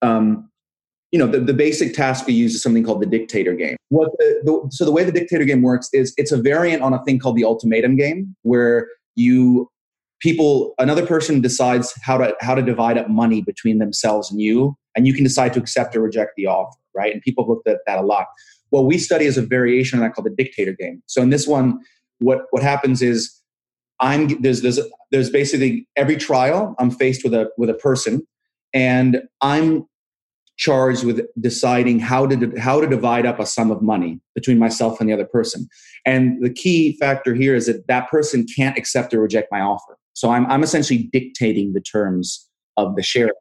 um, 0.00 0.48
you 1.10 1.18
know, 1.18 1.26
the, 1.26 1.38
the, 1.38 1.52
basic 1.52 1.92
task 1.94 2.26
we 2.26 2.32
use 2.32 2.54
is 2.54 2.62
something 2.62 2.82
called 2.82 3.02
the 3.02 3.06
dictator 3.06 3.54
game. 3.54 3.76
What 3.90 4.10
the, 4.18 4.40
the, 4.44 4.68
so 4.74 4.86
the 4.86 4.90
way 4.90 5.04
the 5.04 5.12
dictator 5.12 5.44
game 5.44 5.60
works 5.60 5.90
is 5.92 6.14
it's 6.16 6.32
a 6.32 6.40
variant 6.40 6.82
on 6.82 6.94
a 6.94 7.04
thing 7.04 7.18
called 7.18 7.36
the 7.36 7.44
ultimatum 7.44 7.96
game, 7.96 8.34
where 8.42 8.88
you 9.14 9.68
people 10.20 10.72
another 10.78 11.04
person 11.06 11.42
decides 11.42 11.92
how 12.00 12.16
to 12.16 12.34
how 12.40 12.54
to 12.54 12.62
divide 12.62 12.96
up 12.96 13.10
money 13.10 13.42
between 13.42 13.78
themselves 13.78 14.30
and 14.30 14.40
you, 14.40 14.74
and 14.96 15.06
you 15.06 15.12
can 15.12 15.24
decide 15.24 15.52
to 15.52 15.60
accept 15.60 15.94
or 15.94 16.00
reject 16.00 16.30
the 16.38 16.46
offer, 16.46 16.78
right? 16.96 17.12
And 17.12 17.20
people 17.20 17.46
looked 17.46 17.68
at 17.68 17.80
that 17.86 17.98
a 17.98 18.02
lot 18.02 18.26
what 18.70 18.86
we 18.86 18.96
study 18.96 19.26
is 19.26 19.36
a 19.36 19.42
variation 19.42 19.98
on 19.98 20.02
that 20.02 20.14
called 20.14 20.24
the 20.24 20.30
dictator 20.44 20.72
game. 20.72 21.02
So 21.04 21.20
in 21.20 21.28
this 21.28 21.46
one, 21.46 21.78
what 22.20 22.46
what 22.52 22.62
happens 22.62 23.02
is 23.02 23.41
I'm 24.00 24.40
there's 24.42 24.62
there's 24.62 24.80
there's 25.10 25.30
basically 25.30 25.86
every 25.96 26.16
trial 26.16 26.74
I'm 26.78 26.90
faced 26.90 27.24
with 27.24 27.34
a 27.34 27.48
with 27.56 27.70
a 27.70 27.74
person, 27.74 28.26
and 28.72 29.22
I'm 29.40 29.84
charged 30.58 31.04
with 31.04 31.22
deciding 31.40 31.98
how 31.98 32.26
to 32.26 32.52
how 32.58 32.80
to 32.80 32.86
divide 32.86 33.26
up 33.26 33.38
a 33.40 33.46
sum 33.46 33.70
of 33.70 33.82
money 33.82 34.20
between 34.34 34.58
myself 34.58 35.00
and 35.00 35.08
the 35.08 35.14
other 35.14 35.24
person. 35.26 35.66
And 36.04 36.42
the 36.44 36.50
key 36.50 36.96
factor 36.98 37.34
here 37.34 37.54
is 37.54 37.66
that 37.66 37.86
that 37.88 38.10
person 38.10 38.46
can't 38.56 38.76
accept 38.78 39.14
or 39.14 39.20
reject 39.20 39.48
my 39.50 39.60
offer. 39.60 39.96
So 40.14 40.30
I'm 40.30 40.46
I'm 40.46 40.62
essentially 40.62 41.08
dictating 41.12 41.72
the 41.72 41.80
terms 41.80 42.48
of 42.76 42.96
the 42.96 43.02
share. 43.02 43.32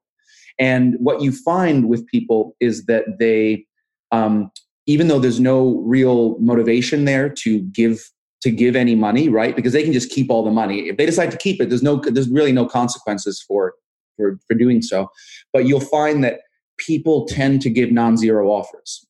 And 0.60 0.96
what 1.00 1.22
you 1.22 1.32
find 1.32 1.90
with 1.90 2.06
people 2.08 2.56
is 2.60 2.86
that 2.86 3.06
they, 3.20 3.66
um, 4.12 4.52
even 4.86 5.08
though 5.08 5.18
there's 5.18 5.40
no 5.40 5.80
real 5.86 6.38
motivation 6.40 7.06
there 7.06 7.30
to 7.30 7.62
give 7.74 8.04
to 8.42 8.52
give 8.52 8.76
any 8.76 8.96
money, 8.96 9.30
right? 9.30 9.56
Because 9.56 9.74
they 9.74 9.84
can 9.84 9.94
just 9.94 10.10
keep 10.10 10.30
all 10.30 10.44
the 10.44 10.52
money. 10.52 10.90
If 10.90 10.98
they 10.98 11.06
decide 11.06 11.32
to 11.32 11.38
keep 11.38 11.62
it, 11.62 11.70
there's 11.70 11.84
no 11.84 11.98
there's 12.00 12.30
really 12.30 12.52
no 12.52 12.66
consequences 12.66 13.44
for 13.48 13.76
for 14.18 14.38
for 14.48 14.56
doing 14.58 14.82
so. 14.82 15.08
But 15.54 15.66
you'll 15.68 15.80
find 15.80 16.24
that 16.24 16.40
people 16.78 17.26
tend 17.28 17.62
to 17.62 17.70
give 17.70 17.92
non-zero 17.92 18.48
offers. 18.50 19.06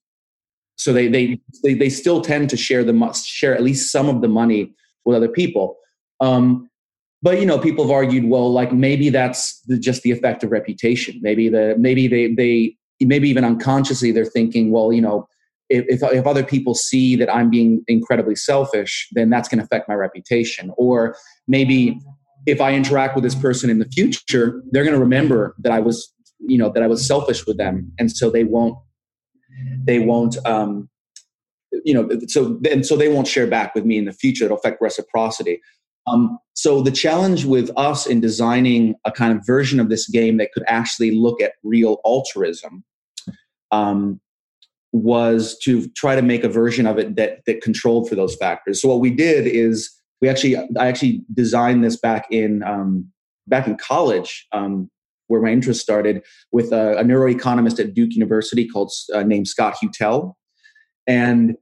So 0.77 0.91
they 0.93 1.07
they 1.07 1.39
they, 1.63 1.73
they 1.73 1.89
still 1.89 2.21
tend 2.21 2.49
to 2.49 2.57
share 2.57 2.83
the 2.83 3.23
share 3.25 3.55
at 3.55 3.63
least 3.63 3.91
some 3.91 4.09
of 4.09 4.21
the 4.21 4.27
money 4.27 4.73
with 5.05 5.15
other 5.15 5.29
people. 5.29 5.77
Um, 6.19 6.67
but 7.23 7.39
you 7.39 7.45
know, 7.45 7.59
people 7.59 7.83
have 7.85 7.91
argued, 7.91 8.25
well, 8.25 8.51
like 8.51 8.73
maybe 8.73 9.09
that's 9.09 9.59
the, 9.67 9.77
just 9.77 10.01
the 10.01 10.11
effect 10.11 10.43
of 10.43 10.51
reputation. 10.51 11.19
Maybe 11.21 11.47
the 11.49 11.75
maybe 11.79 12.07
they 12.07 12.33
they 12.33 12.75
maybe 12.99 13.29
even 13.29 13.45
unconsciously 13.45 14.11
they're 14.11 14.25
thinking, 14.25 14.71
well, 14.71 14.91
you 14.91 15.01
know, 15.01 15.27
if, 15.71 16.03
if, 16.03 16.27
other 16.27 16.43
people 16.43 16.75
see 16.75 17.15
that 17.15 17.33
I'm 17.33 17.49
being 17.49 17.83
incredibly 17.87 18.35
selfish, 18.35 19.07
then 19.13 19.29
that's 19.29 19.47
going 19.47 19.59
to 19.59 19.63
affect 19.63 19.87
my 19.87 19.95
reputation. 19.95 20.71
Or 20.77 21.15
maybe 21.47 21.99
if 22.45 22.59
I 22.59 22.73
interact 22.73 23.15
with 23.15 23.23
this 23.23 23.35
person 23.35 23.69
in 23.69 23.79
the 23.79 23.85
future, 23.85 24.61
they're 24.71 24.83
going 24.83 24.93
to 24.95 24.99
remember 24.99 25.55
that 25.59 25.71
I 25.71 25.79
was, 25.79 26.13
you 26.39 26.57
know, 26.57 26.69
that 26.69 26.83
I 26.83 26.87
was 26.87 27.05
selfish 27.05 27.45
with 27.45 27.57
them, 27.57 27.91
and 27.97 28.11
so 28.11 28.29
they 28.29 28.43
won't, 28.43 28.77
they 29.83 29.99
won't, 29.99 30.37
um, 30.45 30.89
you 31.85 31.93
know, 31.93 32.09
so 32.27 32.59
and 32.69 32.85
so 32.85 32.97
they 32.97 33.07
won't 33.07 33.27
share 33.27 33.47
back 33.47 33.73
with 33.73 33.85
me 33.85 33.97
in 33.97 34.05
the 34.05 34.13
future. 34.13 34.45
It'll 34.45 34.57
affect 34.57 34.81
reciprocity. 34.81 35.61
Um, 36.07 36.39
so 36.55 36.81
the 36.81 36.91
challenge 36.91 37.45
with 37.45 37.69
us 37.77 38.07
in 38.07 38.19
designing 38.21 38.95
a 39.05 39.11
kind 39.11 39.37
of 39.37 39.45
version 39.45 39.79
of 39.79 39.89
this 39.89 40.09
game 40.09 40.37
that 40.37 40.51
could 40.51 40.63
actually 40.67 41.11
look 41.11 41.41
at 41.41 41.53
real 41.63 41.99
altruism 42.03 42.83
um, 43.69 44.19
was 44.93 45.57
to 45.59 45.87
try 45.89 46.15
to 46.15 46.21
make 46.21 46.43
a 46.43 46.49
version 46.49 46.85
of 46.85 46.97
it 46.97 47.15
that 47.15 47.45
that 47.45 47.61
controlled 47.61 48.09
for 48.09 48.15
those 48.15 48.35
factors. 48.35 48.81
So 48.81 48.89
what 48.89 48.99
we 48.99 49.09
did 49.09 49.47
is 49.47 49.89
we 50.21 50.27
actually 50.29 50.57
I 50.57 50.87
actually 50.87 51.23
designed 51.33 51.83
this 51.83 51.97
back 51.97 52.27
in 52.29 52.61
um, 52.63 53.07
back 53.47 53.67
in 53.67 53.77
college 53.77 54.47
um, 54.51 54.89
where 55.27 55.41
my 55.41 55.49
interest 55.51 55.81
started 55.81 56.21
with 56.51 56.73
a, 56.73 56.97
a 56.97 57.03
neuroeconomist 57.03 57.79
at 57.79 57.93
Duke 57.93 58.13
University 58.13 58.67
called 58.67 58.91
uh, 59.13 59.23
named 59.23 59.47
Scott 59.47 59.75
Huettel, 59.81 60.33
and 61.07 61.55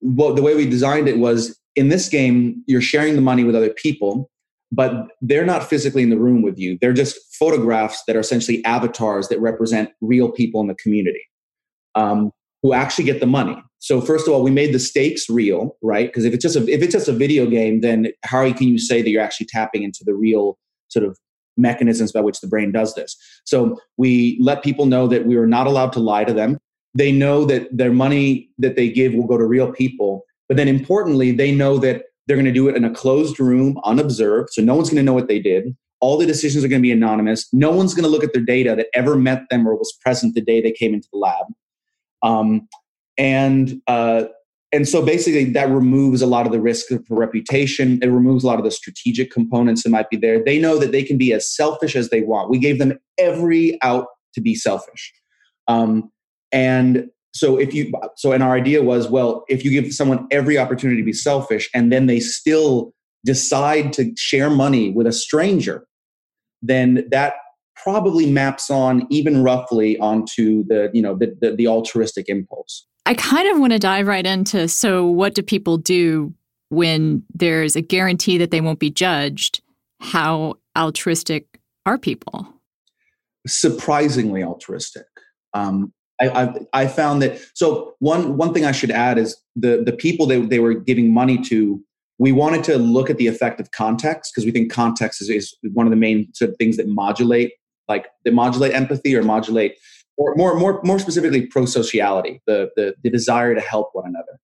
what 0.00 0.36
the 0.36 0.42
way 0.42 0.54
we 0.54 0.66
designed 0.66 1.08
it 1.08 1.18
was 1.18 1.58
in 1.76 1.88
this 1.88 2.08
game 2.10 2.62
you're 2.66 2.82
sharing 2.82 3.14
the 3.14 3.22
money 3.22 3.42
with 3.44 3.56
other 3.56 3.70
people 3.72 4.30
but 4.72 5.06
they're 5.22 5.44
not 5.46 5.62
physically 5.64 6.02
in 6.02 6.10
the 6.10 6.18
room 6.18 6.42
with 6.42 6.58
you 6.58 6.76
they're 6.80 6.92
just 6.92 7.16
photographs 7.38 8.04
that 8.06 8.14
are 8.14 8.18
essentially 8.20 8.62
avatars 8.66 9.28
that 9.28 9.40
represent 9.40 9.88
real 10.02 10.30
people 10.30 10.60
in 10.60 10.66
the 10.66 10.74
community 10.74 11.22
um, 11.94 12.30
who 12.64 12.72
actually 12.72 13.04
get 13.04 13.20
the 13.20 13.26
money. 13.26 13.54
So 13.80 14.00
first 14.00 14.26
of 14.26 14.32
all, 14.32 14.42
we 14.42 14.50
made 14.50 14.72
the 14.72 14.78
stakes 14.78 15.28
real, 15.28 15.76
right? 15.82 16.08
Because 16.08 16.24
if 16.24 16.32
it's 16.32 16.42
just 16.42 16.56
a 16.56 16.66
if 16.66 16.82
it's 16.82 16.94
just 16.94 17.06
a 17.06 17.12
video 17.12 17.46
game, 17.46 17.82
then 17.82 18.08
how 18.24 18.50
can 18.54 18.68
you 18.68 18.78
say 18.78 19.02
that 19.02 19.10
you're 19.10 19.22
actually 19.22 19.46
tapping 19.50 19.82
into 19.84 20.00
the 20.02 20.14
real 20.14 20.56
sort 20.88 21.04
of 21.04 21.18
mechanisms 21.58 22.10
by 22.10 22.22
which 22.22 22.40
the 22.40 22.46
brain 22.48 22.72
does 22.72 22.94
this? 22.94 23.16
So 23.44 23.76
we 23.98 24.38
let 24.40 24.64
people 24.64 24.86
know 24.86 25.06
that 25.08 25.26
we 25.26 25.36
were 25.36 25.46
not 25.46 25.66
allowed 25.66 25.92
to 25.92 26.00
lie 26.00 26.24
to 26.24 26.32
them. 26.32 26.58
They 26.94 27.12
know 27.12 27.44
that 27.44 27.68
their 27.70 27.92
money 27.92 28.48
that 28.56 28.76
they 28.76 28.88
give 28.88 29.12
will 29.12 29.26
go 29.26 29.36
to 29.36 29.44
real 29.44 29.70
people, 29.70 30.22
but 30.48 30.56
then 30.56 30.66
importantly, 30.66 31.32
they 31.32 31.54
know 31.54 31.76
that 31.78 32.04
they're 32.26 32.36
going 32.38 32.46
to 32.46 32.52
do 32.52 32.68
it 32.70 32.76
in 32.76 32.84
a 32.86 32.90
closed 32.90 33.38
room, 33.38 33.78
unobserved, 33.84 34.48
so 34.52 34.62
no 34.62 34.74
one's 34.74 34.88
going 34.88 34.96
to 34.96 35.02
know 35.02 35.12
what 35.12 35.28
they 35.28 35.38
did. 35.40 35.76
All 36.00 36.16
the 36.16 36.24
decisions 36.24 36.64
are 36.64 36.68
going 36.68 36.80
to 36.80 36.82
be 36.82 36.92
anonymous. 36.92 37.46
No 37.52 37.70
one's 37.72 37.92
going 37.94 38.04
to 38.04 38.08
look 38.10 38.22
at 38.24 38.32
their 38.32 38.42
data 38.44 38.74
that 38.76 38.86
ever 38.94 39.16
met 39.16 39.42
them 39.50 39.66
or 39.68 39.74
was 39.74 39.92
present 40.02 40.34
the 40.34 40.40
day 40.40 40.62
they 40.62 40.72
came 40.72 40.94
into 40.94 41.08
the 41.12 41.18
lab. 41.18 41.46
Um, 42.24 42.66
and 43.16 43.80
uh, 43.86 44.24
and 44.72 44.88
so 44.88 45.02
basically 45.04 45.44
that 45.52 45.68
removes 45.68 46.20
a 46.20 46.26
lot 46.26 46.46
of 46.46 46.52
the 46.52 46.60
risk 46.60 46.86
for 47.06 47.16
reputation 47.16 48.00
it 48.02 48.08
removes 48.08 48.42
a 48.42 48.48
lot 48.48 48.58
of 48.58 48.64
the 48.64 48.72
strategic 48.72 49.30
components 49.30 49.84
that 49.84 49.90
might 49.90 50.10
be 50.10 50.16
there 50.16 50.42
they 50.42 50.58
know 50.58 50.78
that 50.80 50.90
they 50.90 51.04
can 51.04 51.16
be 51.16 51.32
as 51.32 51.48
selfish 51.48 51.94
as 51.94 52.10
they 52.10 52.22
want 52.22 52.50
we 52.50 52.58
gave 52.58 52.80
them 52.80 52.98
every 53.16 53.78
out 53.84 54.06
to 54.34 54.40
be 54.40 54.56
selfish 54.56 55.12
um, 55.68 56.10
and 56.50 57.08
so 57.32 57.56
if 57.56 57.72
you 57.72 57.92
so 58.16 58.32
and 58.32 58.42
our 58.42 58.56
idea 58.56 58.82
was 58.82 59.06
well 59.08 59.44
if 59.48 59.64
you 59.64 59.70
give 59.70 59.94
someone 59.94 60.26
every 60.32 60.58
opportunity 60.58 61.00
to 61.00 61.06
be 61.06 61.12
selfish 61.12 61.70
and 61.72 61.92
then 61.92 62.06
they 62.06 62.18
still 62.18 62.92
decide 63.24 63.92
to 63.92 64.12
share 64.16 64.50
money 64.50 64.90
with 64.90 65.06
a 65.06 65.12
stranger 65.12 65.86
then 66.62 67.06
that 67.12 67.34
probably 67.76 68.30
maps 68.30 68.70
on 68.70 69.06
even 69.10 69.42
roughly 69.42 69.98
onto 69.98 70.64
the 70.66 70.90
you 70.92 71.02
know 71.02 71.14
the, 71.14 71.36
the, 71.40 71.54
the 71.54 71.68
altruistic 71.68 72.28
impulse 72.28 72.86
i 73.06 73.14
kind 73.14 73.48
of 73.48 73.58
want 73.58 73.72
to 73.72 73.78
dive 73.78 74.06
right 74.06 74.26
into 74.26 74.68
so 74.68 75.04
what 75.06 75.34
do 75.34 75.42
people 75.42 75.76
do 75.76 76.32
when 76.70 77.22
there's 77.34 77.76
a 77.76 77.80
guarantee 77.80 78.38
that 78.38 78.50
they 78.50 78.60
won't 78.60 78.78
be 78.78 78.90
judged 78.90 79.62
how 80.00 80.54
altruistic 80.76 81.46
are 81.86 81.98
people 81.98 82.46
surprisingly 83.46 84.42
altruistic 84.42 85.06
um, 85.54 85.92
I, 86.20 86.28
I, 86.28 86.54
I 86.82 86.86
found 86.86 87.22
that 87.22 87.40
so 87.54 87.94
one 87.98 88.36
one 88.36 88.54
thing 88.54 88.64
i 88.64 88.72
should 88.72 88.90
add 88.90 89.18
is 89.18 89.36
the 89.56 89.82
the 89.84 89.92
people 89.92 90.26
that 90.26 90.48
they 90.48 90.60
were 90.60 90.74
giving 90.74 91.12
money 91.12 91.38
to 91.46 91.82
we 92.18 92.30
wanted 92.30 92.62
to 92.62 92.78
look 92.78 93.10
at 93.10 93.16
the 93.18 93.26
effect 93.26 93.58
of 93.58 93.72
context 93.72 94.32
because 94.32 94.44
we 94.46 94.52
think 94.52 94.70
context 94.72 95.20
is, 95.20 95.28
is, 95.28 95.56
one 95.72 95.84
of 95.84 95.90
the 95.90 95.96
main 95.96 96.32
sort 96.32 96.52
of 96.52 96.56
things 96.58 96.76
that 96.76 96.86
modulate 96.86 97.54
like 97.88 98.06
they 98.24 98.30
modulate 98.30 98.74
empathy 98.74 99.14
or 99.16 99.22
modulate 99.22 99.76
or 100.16 100.34
more 100.36 100.54
more 100.56 100.80
more 100.84 100.98
specifically 100.98 101.46
prosociality, 101.48 102.40
the 102.46 102.70
the, 102.76 102.94
the 103.02 103.10
desire 103.10 103.54
to 103.54 103.60
help 103.60 103.90
one 103.92 104.04
another, 104.08 104.38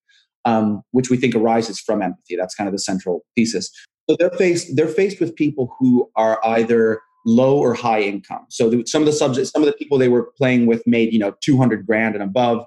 um, 0.45 0.83
which 0.91 1.11
we 1.11 1.17
think 1.17 1.35
arises 1.35 1.79
from 1.81 2.03
empathy. 2.03 2.37
That's 2.37 2.55
kind 2.55 2.69
of 2.69 2.73
the 2.73 2.81
central 2.81 3.25
thesis. 3.37 3.71
So 4.09 4.17
they're 4.19 4.31
faced 4.31 4.77
they're 4.77 4.89
faced 4.89 5.21
with 5.21 5.35
people 5.37 5.75
who 5.79 6.11
are 6.17 6.41
either 6.45 7.01
low 7.27 7.59
or 7.59 7.75
high 7.75 8.01
income. 8.01 8.47
So 8.49 8.71
the, 8.71 8.85
some 8.87 9.03
of 9.03 9.07
the 9.07 9.13
subjects, 9.13 9.51
some 9.51 9.63
of 9.63 9.67
the 9.67 9.75
people 9.75 9.99
they 9.99 10.09
were 10.09 10.31
playing 10.37 10.67
with 10.67 10.83
made 10.87 11.13
you 11.13 11.19
know 11.19 11.35
two 11.43 11.57
hundred 11.57 11.87
grand 11.87 12.15
and 12.15 12.25
above, 12.25 12.65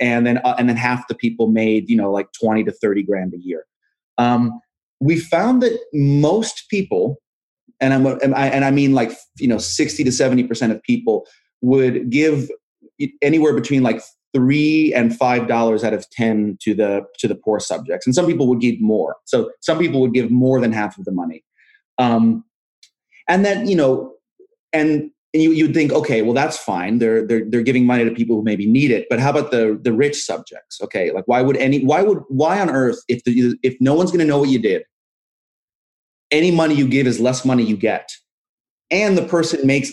and 0.00 0.26
then 0.26 0.38
uh, 0.38 0.54
and 0.58 0.68
then 0.68 0.76
half 0.76 1.08
the 1.08 1.14
people 1.14 1.48
made 1.48 1.88
you 1.88 1.96
know 1.96 2.12
like 2.12 2.28
twenty 2.38 2.62
to 2.64 2.72
thirty 2.72 3.02
grand 3.02 3.32
a 3.34 3.38
year. 3.38 3.64
Um, 4.18 4.60
we 5.00 5.18
found 5.18 5.62
that 5.62 5.80
most 5.94 6.66
people 6.70 7.16
and 7.82 7.92
I'm 7.92 8.06
and 8.22 8.34
I, 8.34 8.46
and 8.46 8.64
I 8.64 8.70
mean 8.70 8.94
like 8.94 9.10
you 9.38 9.48
know 9.48 9.58
60 9.58 10.04
to 10.04 10.12
70 10.12 10.44
percent 10.44 10.72
of 10.72 10.82
people 10.82 11.26
would 11.60 12.08
give 12.08 12.48
anywhere 13.20 13.52
between 13.52 13.82
like 13.82 14.00
three 14.34 14.94
and 14.94 15.14
five 15.14 15.48
dollars 15.48 15.84
out 15.84 15.92
of 15.92 16.08
ten 16.10 16.56
to 16.62 16.72
the 16.74 17.02
to 17.18 17.28
the 17.28 17.34
poor 17.34 17.60
subjects, 17.60 18.06
and 18.06 18.14
some 18.14 18.26
people 18.26 18.46
would 18.48 18.60
give 18.60 18.80
more. 18.80 19.16
So 19.24 19.50
some 19.60 19.78
people 19.78 20.00
would 20.00 20.14
give 20.14 20.30
more 20.30 20.60
than 20.60 20.72
half 20.72 20.96
of 20.96 21.04
the 21.04 21.12
money, 21.12 21.44
um, 21.98 22.44
and 23.28 23.44
then 23.44 23.66
you 23.68 23.76
know, 23.76 24.14
and 24.72 25.10
you 25.34 25.50
you'd 25.50 25.74
think, 25.74 25.92
okay, 25.92 26.22
well 26.22 26.32
that's 26.34 26.56
fine. 26.56 26.98
They're 26.98 27.26
they're 27.26 27.44
they're 27.48 27.62
giving 27.62 27.84
money 27.84 28.04
to 28.04 28.12
people 28.12 28.36
who 28.36 28.44
maybe 28.44 28.66
need 28.70 28.90
it, 28.92 29.06
but 29.10 29.18
how 29.20 29.30
about 29.30 29.50
the 29.50 29.78
the 29.82 29.92
rich 29.92 30.22
subjects? 30.24 30.80
Okay, 30.80 31.10
like 31.10 31.24
why 31.26 31.42
would 31.42 31.56
any 31.56 31.84
why 31.84 32.02
would 32.02 32.20
why 32.28 32.60
on 32.60 32.70
earth 32.70 33.00
if 33.08 33.24
the 33.24 33.56
if 33.64 33.74
no 33.80 33.94
one's 33.94 34.12
going 34.12 34.20
to 34.24 34.26
know 34.26 34.38
what 34.38 34.48
you 34.50 34.60
did 34.60 34.84
any 36.32 36.50
money 36.50 36.74
you 36.74 36.88
give 36.88 37.06
is 37.06 37.20
less 37.20 37.44
money 37.44 37.62
you 37.62 37.76
get. 37.76 38.10
And 38.90 39.16
the 39.16 39.24
person 39.26 39.64
makes 39.66 39.92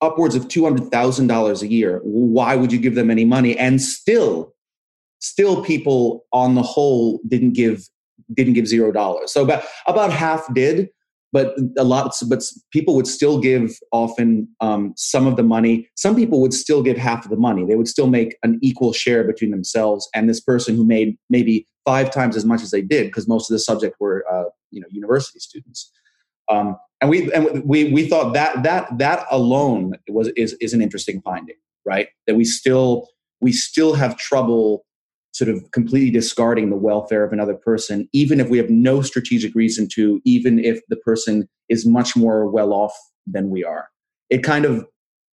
upwards 0.00 0.34
of 0.34 0.48
$200,000 0.48 1.62
a 1.62 1.66
year. 1.68 2.00
Why 2.02 2.56
would 2.56 2.72
you 2.72 2.78
give 2.80 2.94
them 2.96 3.10
any 3.10 3.26
money? 3.26 3.56
And 3.56 3.80
still, 3.80 4.54
still 5.20 5.62
people 5.62 6.24
on 6.32 6.54
the 6.56 6.62
whole 6.62 7.20
didn't 7.28 7.52
give 7.52 7.86
didn't 8.32 8.52
give 8.52 8.68
zero 8.68 8.92
dollars. 8.92 9.32
So 9.32 9.42
about 9.42 9.64
about 9.88 10.12
half 10.12 10.42
did, 10.54 10.88
but 11.32 11.52
a 11.76 11.82
lot 11.82 12.14
but 12.28 12.44
people 12.72 12.94
would 12.94 13.08
still 13.08 13.40
give 13.40 13.76
often 13.90 14.46
um, 14.60 14.94
some 14.96 15.26
of 15.26 15.34
the 15.34 15.42
money 15.42 15.88
some 15.96 16.14
people 16.14 16.40
would 16.40 16.52
still 16.54 16.80
give 16.80 16.96
half 16.96 17.24
of 17.24 17.30
the 17.32 17.36
money 17.36 17.64
they 17.66 17.74
would 17.74 17.88
still 17.88 18.06
make 18.06 18.36
an 18.44 18.60
equal 18.62 18.92
share 18.92 19.24
between 19.24 19.50
themselves 19.50 20.08
and 20.14 20.28
this 20.28 20.40
person 20.40 20.76
who 20.76 20.86
made 20.86 21.16
maybe 21.28 21.66
five 21.84 22.10
times 22.12 22.36
as 22.36 22.44
much 22.44 22.62
as 22.62 22.70
they 22.70 22.82
did 22.82 23.06
because 23.06 23.26
most 23.26 23.50
of 23.50 23.54
the 23.54 23.58
subject 23.58 23.96
were 24.00 24.24
uh, 24.30 24.44
you 24.70 24.80
know 24.80 24.86
university 24.90 25.38
students. 25.38 25.90
Um, 26.48 26.76
and 27.00 27.08
we 27.10 27.32
and 27.32 27.64
we 27.64 27.92
we 27.92 28.08
thought 28.08 28.34
that 28.34 28.62
that 28.62 28.98
that 28.98 29.26
alone 29.30 29.94
was 30.08 30.28
is 30.36 30.54
is 30.60 30.74
an 30.74 30.82
interesting 30.82 31.20
finding, 31.22 31.56
right? 31.86 32.08
That 32.26 32.34
we 32.34 32.44
still 32.44 33.08
we 33.40 33.52
still 33.52 33.94
have 33.94 34.16
trouble 34.18 34.84
sort 35.32 35.48
of 35.48 35.70
completely 35.70 36.10
discarding 36.10 36.70
the 36.70 36.76
welfare 36.76 37.22
of 37.24 37.32
another 37.32 37.54
person, 37.54 38.08
even 38.12 38.40
if 38.40 38.48
we 38.50 38.58
have 38.58 38.68
no 38.68 39.00
strategic 39.00 39.54
reason 39.54 39.86
to, 39.88 40.20
even 40.24 40.58
if 40.58 40.80
the 40.88 40.96
person 40.96 41.48
is 41.68 41.86
much 41.86 42.16
more 42.16 42.50
well 42.50 42.72
off 42.72 42.92
than 43.28 43.48
we 43.48 43.62
are. 43.64 43.88
It 44.28 44.42
kind 44.42 44.64
of 44.64 44.84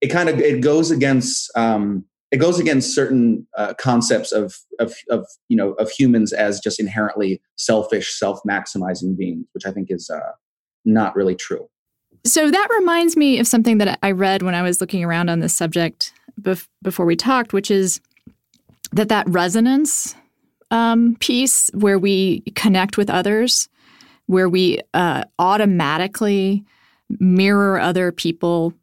it 0.01 0.07
kind 0.07 0.29
of 0.29 0.39
it 0.39 0.61
goes 0.61 0.91
against 0.91 1.51
um, 1.57 2.05
it 2.31 2.37
goes 2.37 2.59
against 2.59 2.93
certain 2.93 3.47
uh, 3.57 3.73
concepts 3.77 4.31
of, 4.31 4.57
of, 4.79 4.93
of, 5.09 5.25
you 5.47 5.55
know, 5.55 5.71
of 5.73 5.89
humans 5.91 6.33
as 6.33 6.59
just 6.59 6.79
inherently 6.79 7.41
selfish, 7.55 8.17
self-maximizing 8.19 9.17
beings, 9.17 9.45
which 9.53 9.65
I 9.65 9.71
think 9.71 9.89
is 9.89 10.09
uh, 10.09 10.31
not 10.83 11.15
really 11.15 11.35
true. 11.35 11.69
So 12.25 12.51
that 12.51 12.67
reminds 12.79 13.15
me 13.15 13.39
of 13.39 13.47
something 13.47 13.77
that 13.77 13.99
I 14.03 14.11
read 14.11 14.41
when 14.41 14.55
I 14.55 14.61
was 14.61 14.81
looking 14.81 15.03
around 15.05 15.29
on 15.29 15.39
this 15.39 15.53
subject 15.53 16.13
bef- 16.41 16.67
before 16.81 17.05
we 17.05 17.15
talked, 17.15 17.53
which 17.53 17.71
is 17.71 18.01
that 18.91 19.07
that 19.09 19.27
resonance 19.29 20.13
um, 20.69 21.15
piece 21.21 21.69
where 21.73 21.97
we 21.97 22.41
connect 22.55 22.97
with 22.97 23.09
others, 23.09 23.69
where 24.25 24.49
we 24.49 24.81
uh, 24.93 25.23
automatically 25.39 26.65
mirror 27.19 27.79
other 27.79 28.11
people 28.11 28.73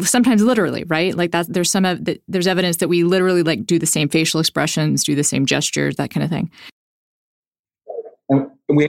sometimes 0.00 0.42
literally, 0.42 0.84
right? 0.84 1.14
Like 1.14 1.32
that 1.32 1.52
there's 1.52 1.70
some 1.70 1.84
ev- 1.84 2.04
there's 2.28 2.46
evidence 2.46 2.76
that 2.76 2.88
we 2.88 3.02
literally 3.04 3.42
like 3.42 3.66
do 3.66 3.78
the 3.78 3.86
same 3.86 4.08
facial 4.08 4.38
expressions, 4.40 5.02
do 5.04 5.14
the 5.14 5.24
same 5.24 5.46
gestures, 5.46 5.96
that 5.96 6.10
kind 6.10 6.22
of 6.24 6.30
thing. 6.30 6.50
And 8.28 8.48
we 8.68 8.88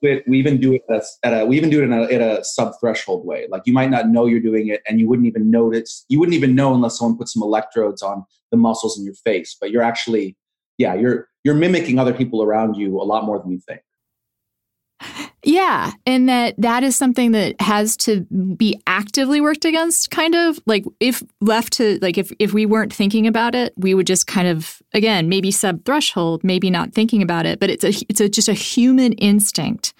we 0.00 0.38
even 0.38 0.60
do 0.60 0.74
it 0.74 0.84
at 1.22 1.32
a, 1.32 1.44
we 1.46 1.56
even 1.56 1.70
do 1.70 1.80
it 1.80 1.84
in 1.84 1.92
a, 1.92 2.02
in 2.04 2.20
a 2.20 2.44
sub-threshold 2.44 3.26
way. 3.26 3.46
Like 3.50 3.62
you 3.64 3.72
might 3.72 3.90
not 3.90 4.08
know 4.08 4.26
you're 4.26 4.40
doing 4.40 4.68
it, 4.68 4.82
and 4.88 5.00
you 5.00 5.08
wouldn't 5.08 5.26
even 5.26 5.50
notice. 5.50 6.04
You 6.08 6.20
wouldn't 6.20 6.34
even 6.34 6.54
know 6.54 6.74
unless 6.74 6.98
someone 6.98 7.18
put 7.18 7.28
some 7.28 7.42
electrodes 7.42 8.02
on 8.02 8.24
the 8.52 8.56
muscles 8.56 8.96
in 8.98 9.04
your 9.04 9.14
face. 9.14 9.56
But 9.60 9.70
you're 9.72 9.82
actually, 9.82 10.36
yeah, 10.78 10.94
you're 10.94 11.28
you're 11.42 11.54
mimicking 11.54 11.98
other 11.98 12.12
people 12.14 12.42
around 12.42 12.76
you 12.76 13.00
a 13.00 13.02
lot 13.02 13.24
more 13.24 13.40
than 13.40 13.50
you 13.50 13.60
think. 13.66 15.30
Yeah. 15.46 15.92
And 16.06 16.28
that 16.28 16.54
that 16.58 16.82
is 16.82 16.96
something 16.96 17.32
that 17.32 17.60
has 17.60 17.96
to 17.98 18.22
be 18.56 18.80
actively 18.86 19.40
worked 19.40 19.64
against, 19.64 20.10
kind 20.10 20.34
of 20.34 20.58
like 20.66 20.84
if 21.00 21.22
left 21.40 21.74
to 21.74 21.98
like 22.00 22.16
if, 22.16 22.32
if 22.38 22.54
we 22.54 22.66
weren't 22.66 22.92
thinking 22.92 23.26
about 23.26 23.54
it, 23.54 23.74
we 23.76 23.94
would 23.94 24.06
just 24.06 24.26
kind 24.26 24.48
of 24.48 24.80
again, 24.94 25.28
maybe 25.28 25.50
sub 25.50 25.84
threshold, 25.84 26.42
maybe 26.44 26.70
not 26.70 26.92
thinking 26.92 27.22
about 27.22 27.46
it, 27.46 27.60
but 27.60 27.70
it's 27.70 27.84
a 27.84 27.92
it's 28.08 28.20
a, 28.20 28.28
just 28.28 28.48
a 28.48 28.54
human 28.54 29.12
instinct 29.14 29.92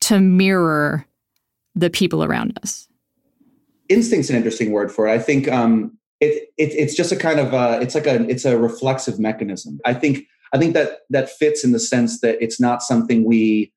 to 0.00 0.20
mirror 0.20 1.06
the 1.74 1.90
people 1.90 2.22
around 2.22 2.58
us. 2.62 2.86
Instinct's 3.88 4.30
an 4.30 4.36
interesting 4.36 4.72
word 4.72 4.92
for 4.92 5.08
it. 5.08 5.12
I 5.12 5.18
think 5.18 5.48
um 5.50 5.96
it, 6.20 6.48
it 6.58 6.72
it's 6.72 6.94
just 6.94 7.12
a 7.12 7.16
kind 7.16 7.40
of 7.40 7.54
uh 7.54 7.78
it's 7.80 7.94
like 7.94 8.06
a 8.06 8.28
it's 8.28 8.44
a 8.44 8.58
reflexive 8.58 9.18
mechanism. 9.18 9.80
I 9.86 9.94
think 9.94 10.24
I 10.52 10.58
think 10.58 10.74
that 10.74 10.98
that 11.10 11.30
fits 11.30 11.64
in 11.64 11.72
the 11.72 11.80
sense 11.80 12.20
that 12.20 12.36
it's 12.42 12.60
not 12.60 12.82
something 12.82 13.24
we 13.24 13.72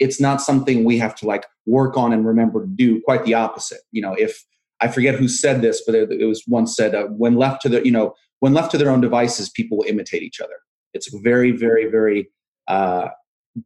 it's 0.00 0.18
not 0.18 0.40
something 0.40 0.82
we 0.82 0.98
have 0.98 1.14
to 1.14 1.26
like 1.26 1.46
work 1.66 1.96
on 1.96 2.12
and 2.12 2.26
remember 2.26 2.62
to 2.62 2.66
do 2.74 3.00
quite 3.02 3.24
the 3.24 3.34
opposite 3.34 3.80
you 3.92 4.02
know 4.02 4.14
if 4.14 4.42
i 4.80 4.88
forget 4.88 5.14
who 5.14 5.28
said 5.28 5.60
this 5.62 5.82
but 5.86 5.94
it, 5.94 6.10
it 6.10 6.24
was 6.24 6.42
once 6.48 6.74
said 6.74 6.94
uh, 6.94 7.04
when 7.08 7.36
left 7.36 7.62
to 7.62 7.68
the 7.68 7.84
you 7.84 7.92
know 7.92 8.14
when 8.40 8.52
left 8.54 8.70
to 8.70 8.78
their 8.78 8.90
own 8.90 9.00
devices 9.00 9.50
people 9.50 9.78
will 9.78 9.86
imitate 9.86 10.22
each 10.22 10.40
other 10.40 10.56
it's 10.94 11.12
a 11.14 11.18
very 11.20 11.52
very 11.52 11.86
very 11.86 12.28
uh, 12.66 13.08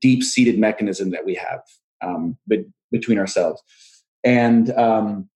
deep 0.01 0.23
seated 0.23 0.59
mechanism 0.59 1.11
that 1.11 1.25
we 1.27 1.35
have 1.35 1.61
um, 2.03 2.37
be- 2.49 2.65
between 2.91 3.19
ourselves 3.19 3.63
and 4.25 4.71
um, 4.73 5.29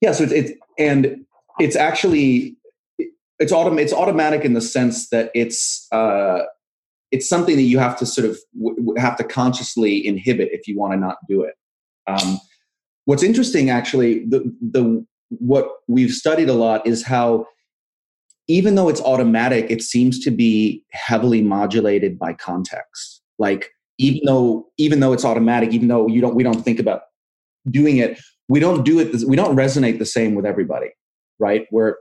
yeah 0.00 0.12
so 0.12 0.24
it's, 0.24 0.50
and 0.78 1.16
it's 1.60 1.76
actually 1.76 2.56
it's 3.40 3.52
autom- 3.52 3.80
it's 3.80 3.92
automatic 3.92 4.44
in 4.44 4.52
the 4.54 4.60
sense 4.60 5.08
that 5.10 5.30
it's 5.34 5.86
uh, 5.92 6.40
it's 7.10 7.28
something 7.28 7.56
that 7.56 7.62
you 7.62 7.78
have 7.78 7.96
to 7.98 8.06
sort 8.06 8.28
of 8.28 8.36
w- 8.58 8.94
have 8.98 9.16
to 9.16 9.24
consciously 9.24 10.04
inhibit 10.06 10.48
if 10.52 10.66
you 10.68 10.76
want 10.78 10.92
to 10.92 10.98
not 10.98 11.16
do 11.28 11.42
it. 11.42 11.54
Um, 12.06 12.38
what's 13.04 13.22
interesting, 13.22 13.70
actually, 13.70 14.26
the 14.26 14.52
the 14.60 15.04
what 15.30 15.68
we've 15.88 16.10
studied 16.12 16.48
a 16.48 16.52
lot 16.54 16.86
is 16.86 17.02
how 17.02 17.46
even 18.46 18.74
though 18.74 18.88
it's 18.88 19.00
automatic, 19.02 19.66
it 19.70 19.82
seems 19.82 20.18
to 20.24 20.30
be 20.30 20.82
heavily 20.92 21.42
modulated 21.42 22.18
by 22.18 22.32
context. 22.32 23.22
Like 23.38 23.70
even 23.98 24.20
though 24.26 24.66
even 24.78 25.00
though 25.00 25.12
it's 25.12 25.24
automatic, 25.24 25.72
even 25.72 25.88
though 25.88 26.06
you 26.08 26.20
don't 26.20 26.34
we 26.34 26.42
don't 26.42 26.62
think 26.62 26.78
about 26.78 27.02
doing 27.70 27.98
it, 27.98 28.20
we 28.48 28.60
don't 28.60 28.84
do 28.84 28.98
it. 29.00 29.24
We 29.26 29.36
don't 29.36 29.56
resonate 29.56 29.98
the 29.98 30.06
same 30.06 30.34
with 30.34 30.44
everybody, 30.44 30.88
right? 31.38 31.66
Where 31.70 31.96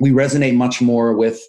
we 0.00 0.10
resonate 0.10 0.54
much 0.54 0.80
more 0.80 1.12
with 1.16 1.40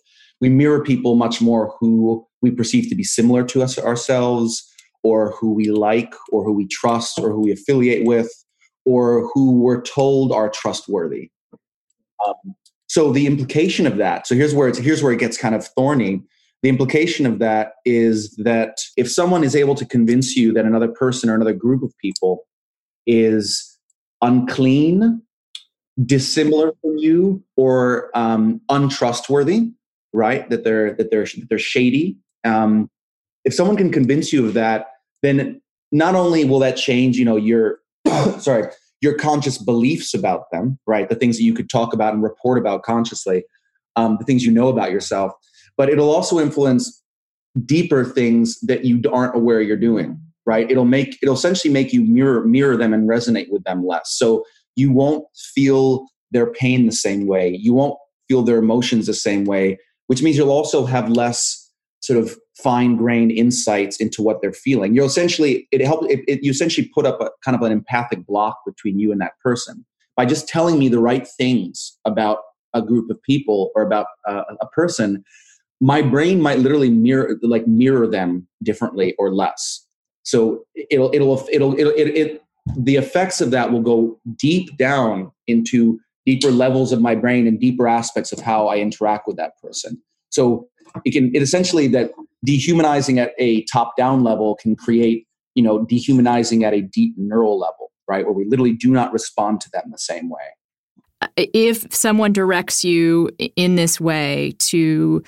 we 0.41 0.49
mirror 0.49 0.83
people 0.83 1.15
much 1.15 1.41
more 1.41 1.75
who 1.79 2.25
we 2.41 2.51
perceive 2.51 2.89
to 2.89 2.95
be 2.95 3.03
similar 3.03 3.43
to 3.45 3.61
us 3.61 3.77
ourselves 3.77 4.65
or 5.03 5.31
who 5.31 5.53
we 5.53 5.65
like 5.69 6.13
or 6.31 6.43
who 6.43 6.53
we 6.53 6.67
trust 6.67 7.19
or 7.19 7.31
who 7.31 7.41
we 7.41 7.51
affiliate 7.51 8.05
with 8.05 8.31
or 8.85 9.29
who 9.33 9.51
we're 9.59 9.81
told 9.81 10.31
are 10.31 10.49
trustworthy 10.49 11.29
um, 12.25 12.33
so 12.87 13.11
the 13.11 13.27
implication 13.27 13.85
of 13.85 13.97
that 13.97 14.25
so 14.25 14.35
here's 14.35 14.55
where 14.55 14.67
it's 14.67 14.77
here's 14.77 15.03
where 15.03 15.11
it 15.11 15.19
gets 15.19 15.37
kind 15.37 15.55
of 15.55 15.67
thorny 15.77 16.21
the 16.61 16.69
implication 16.69 17.25
of 17.25 17.39
that 17.39 17.73
is 17.85 18.35
that 18.43 18.79
if 18.97 19.09
someone 19.09 19.45
is 19.45 19.55
able 19.55 19.75
to 19.75 19.85
convince 19.85 20.35
you 20.35 20.51
that 20.51 20.65
another 20.65 20.89
person 20.89 21.29
or 21.29 21.35
another 21.35 21.53
group 21.53 21.83
of 21.83 21.93
people 22.01 22.45
is 23.07 23.77
unclean 24.21 25.21
dissimilar 26.05 26.71
from 26.81 26.97
you 26.97 27.43
or 27.57 28.09
um, 28.17 28.59
untrustworthy 28.69 29.71
right? 30.13 30.49
That 30.49 30.63
they're 30.63 30.93
that 30.95 31.11
they're 31.11 31.25
that 31.25 31.47
they're 31.49 31.59
shady. 31.59 32.17
Um, 32.43 32.89
if 33.45 33.53
someone 33.53 33.77
can 33.77 33.91
convince 33.91 34.33
you 34.33 34.45
of 34.47 34.53
that, 34.53 34.87
then 35.21 35.61
not 35.91 36.15
only 36.15 36.45
will 36.45 36.59
that 36.59 36.77
change, 36.77 37.17
you 37.17 37.25
know, 37.25 37.35
your 37.37 37.79
sorry, 38.39 38.71
your 39.01 39.15
conscious 39.15 39.57
beliefs 39.57 40.13
about 40.13 40.51
them, 40.51 40.79
right? 40.87 41.09
The 41.09 41.15
things 41.15 41.37
that 41.37 41.43
you 41.43 41.53
could 41.53 41.69
talk 41.69 41.93
about 41.93 42.13
and 42.13 42.23
report 42.23 42.57
about 42.57 42.83
consciously, 42.83 43.43
um, 43.95 44.17
the 44.19 44.25
things 44.25 44.43
you 44.45 44.51
know 44.51 44.67
about 44.67 44.91
yourself, 44.91 45.33
but 45.77 45.89
it'll 45.89 46.11
also 46.13 46.39
influence 46.39 47.01
deeper 47.65 48.05
things 48.05 48.59
that 48.61 48.85
you 48.85 49.01
aren't 49.11 49.35
aware 49.35 49.61
you're 49.61 49.77
doing, 49.77 50.19
right? 50.45 50.69
It'll 50.69 50.85
make 50.85 51.17
it'll 51.21 51.35
essentially 51.35 51.73
make 51.73 51.93
you 51.93 52.01
mirror 52.03 52.45
mirror 52.45 52.77
them 52.77 52.93
and 52.93 53.09
resonate 53.09 53.47
with 53.51 53.63
them 53.63 53.85
less. 53.85 54.11
So 54.15 54.43
you 54.75 54.91
won't 54.91 55.25
feel 55.53 56.07
their 56.31 56.45
pain 56.51 56.85
the 56.85 56.91
same 56.91 57.25
way. 57.25 57.57
You 57.59 57.73
won't 57.73 57.97
feel 58.27 58.43
their 58.43 58.57
emotions 58.59 59.07
the 59.07 59.13
same 59.13 59.45
way 59.45 59.79
which 60.09 60.23
means 60.23 60.35
you'll 60.35 60.49
also 60.49 60.85
have 60.87 61.07
less 61.11 61.69
sort 62.01 62.17
of 62.17 62.35
fine-grained 62.57 63.31
insights 63.31 63.97
into 63.97 64.23
what 64.23 64.41
they're 64.41 64.51
feeling. 64.51 64.95
You're 64.95 65.05
essentially 65.05 65.67
it 65.71 65.81
helps 65.81 66.11
it, 66.11 66.21
it, 66.27 66.43
you 66.43 66.49
essentially 66.49 66.89
put 66.95 67.05
up 67.05 67.21
a 67.21 67.29
kind 67.45 67.55
of 67.55 67.61
an 67.61 67.71
empathic 67.71 68.25
block 68.25 68.57
between 68.65 68.97
you 68.97 69.11
and 69.11 69.21
that 69.21 69.33
person 69.43 69.85
by 70.17 70.25
just 70.25 70.47
telling 70.47 70.79
me 70.79 70.87
the 70.89 70.99
right 70.99 71.27
things 71.37 71.95
about 72.05 72.39
a 72.73 72.81
group 72.81 73.11
of 73.11 73.21
people 73.21 73.69
or 73.75 73.83
about 73.83 74.07
uh, 74.27 74.41
a 74.59 74.65
person. 74.67 75.23
My 75.79 76.01
brain 76.01 76.41
might 76.41 76.57
literally 76.57 76.89
mirror 76.89 77.35
like 77.43 77.67
mirror 77.67 78.07
them 78.07 78.47
differently 78.63 79.13
or 79.19 79.31
less. 79.31 79.85
So 80.23 80.65
it'll 80.89 81.11
it'll 81.13 81.47
it'll, 81.51 81.79
it'll 81.79 81.91
it, 81.95 82.07
it 82.17 82.41
the 82.75 82.95
effects 82.95 83.41
of 83.41 83.51
that 83.51 83.71
will 83.71 83.81
go 83.81 84.19
deep 84.37 84.75
down 84.75 85.31
into 85.45 85.99
deeper 86.25 86.51
levels 86.51 86.91
of 86.91 87.01
my 87.01 87.15
brain 87.15 87.47
and 87.47 87.59
deeper 87.59 87.87
aspects 87.87 88.31
of 88.31 88.39
how 88.39 88.67
I 88.67 88.77
interact 88.77 89.27
with 89.27 89.37
that 89.37 89.53
person. 89.61 90.01
So 90.29 90.67
it 91.05 91.11
can 91.11 91.33
it 91.35 91.41
essentially 91.41 91.87
that 91.87 92.11
dehumanizing 92.45 93.19
at 93.19 93.31
a 93.39 93.63
top 93.71 93.95
down 93.97 94.23
level 94.23 94.55
can 94.55 94.75
create 94.75 95.27
you 95.55 95.63
know 95.63 95.85
dehumanizing 95.85 96.63
at 96.63 96.73
a 96.73 96.81
deep 96.81 97.13
neural 97.17 97.59
level 97.59 97.91
right 98.07 98.25
where 98.25 98.33
we 98.33 98.45
literally 98.45 98.73
do 98.73 98.89
not 98.89 99.13
respond 99.13 99.61
to 99.61 99.69
them 99.71 99.83
the 99.91 99.99
same 99.99 100.29
way 100.31 101.37
if 101.53 101.85
someone 101.93 102.33
directs 102.33 102.83
you 102.83 103.29
in 103.55 103.75
this 103.75 103.99
way 104.01 104.53
to 104.57 105.21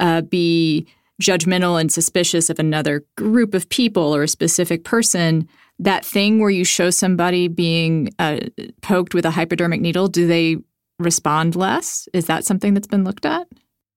uh, 0.00 0.22
be 0.22 0.88
judgmental 1.22 1.80
and 1.80 1.92
suspicious 1.92 2.50
of 2.50 2.58
another 2.58 3.04
group 3.16 3.54
of 3.54 3.68
people 3.68 4.14
or 4.14 4.24
a 4.24 4.28
specific 4.28 4.82
person 4.82 5.46
that 5.78 6.04
thing 6.04 6.40
where 6.40 6.50
you 6.50 6.64
show 6.64 6.90
somebody 6.90 7.48
being 7.48 8.10
uh, 8.18 8.38
poked 8.82 9.14
with 9.14 9.24
a 9.24 9.30
hypodermic 9.30 9.80
needle, 9.80 10.08
do 10.08 10.26
they 10.26 10.56
respond 10.98 11.54
less? 11.54 12.08
Is 12.14 12.26
that 12.26 12.44
something 12.44 12.72
that's 12.74 12.86
been 12.86 13.04
looked 13.04 13.26
at? 13.26 13.46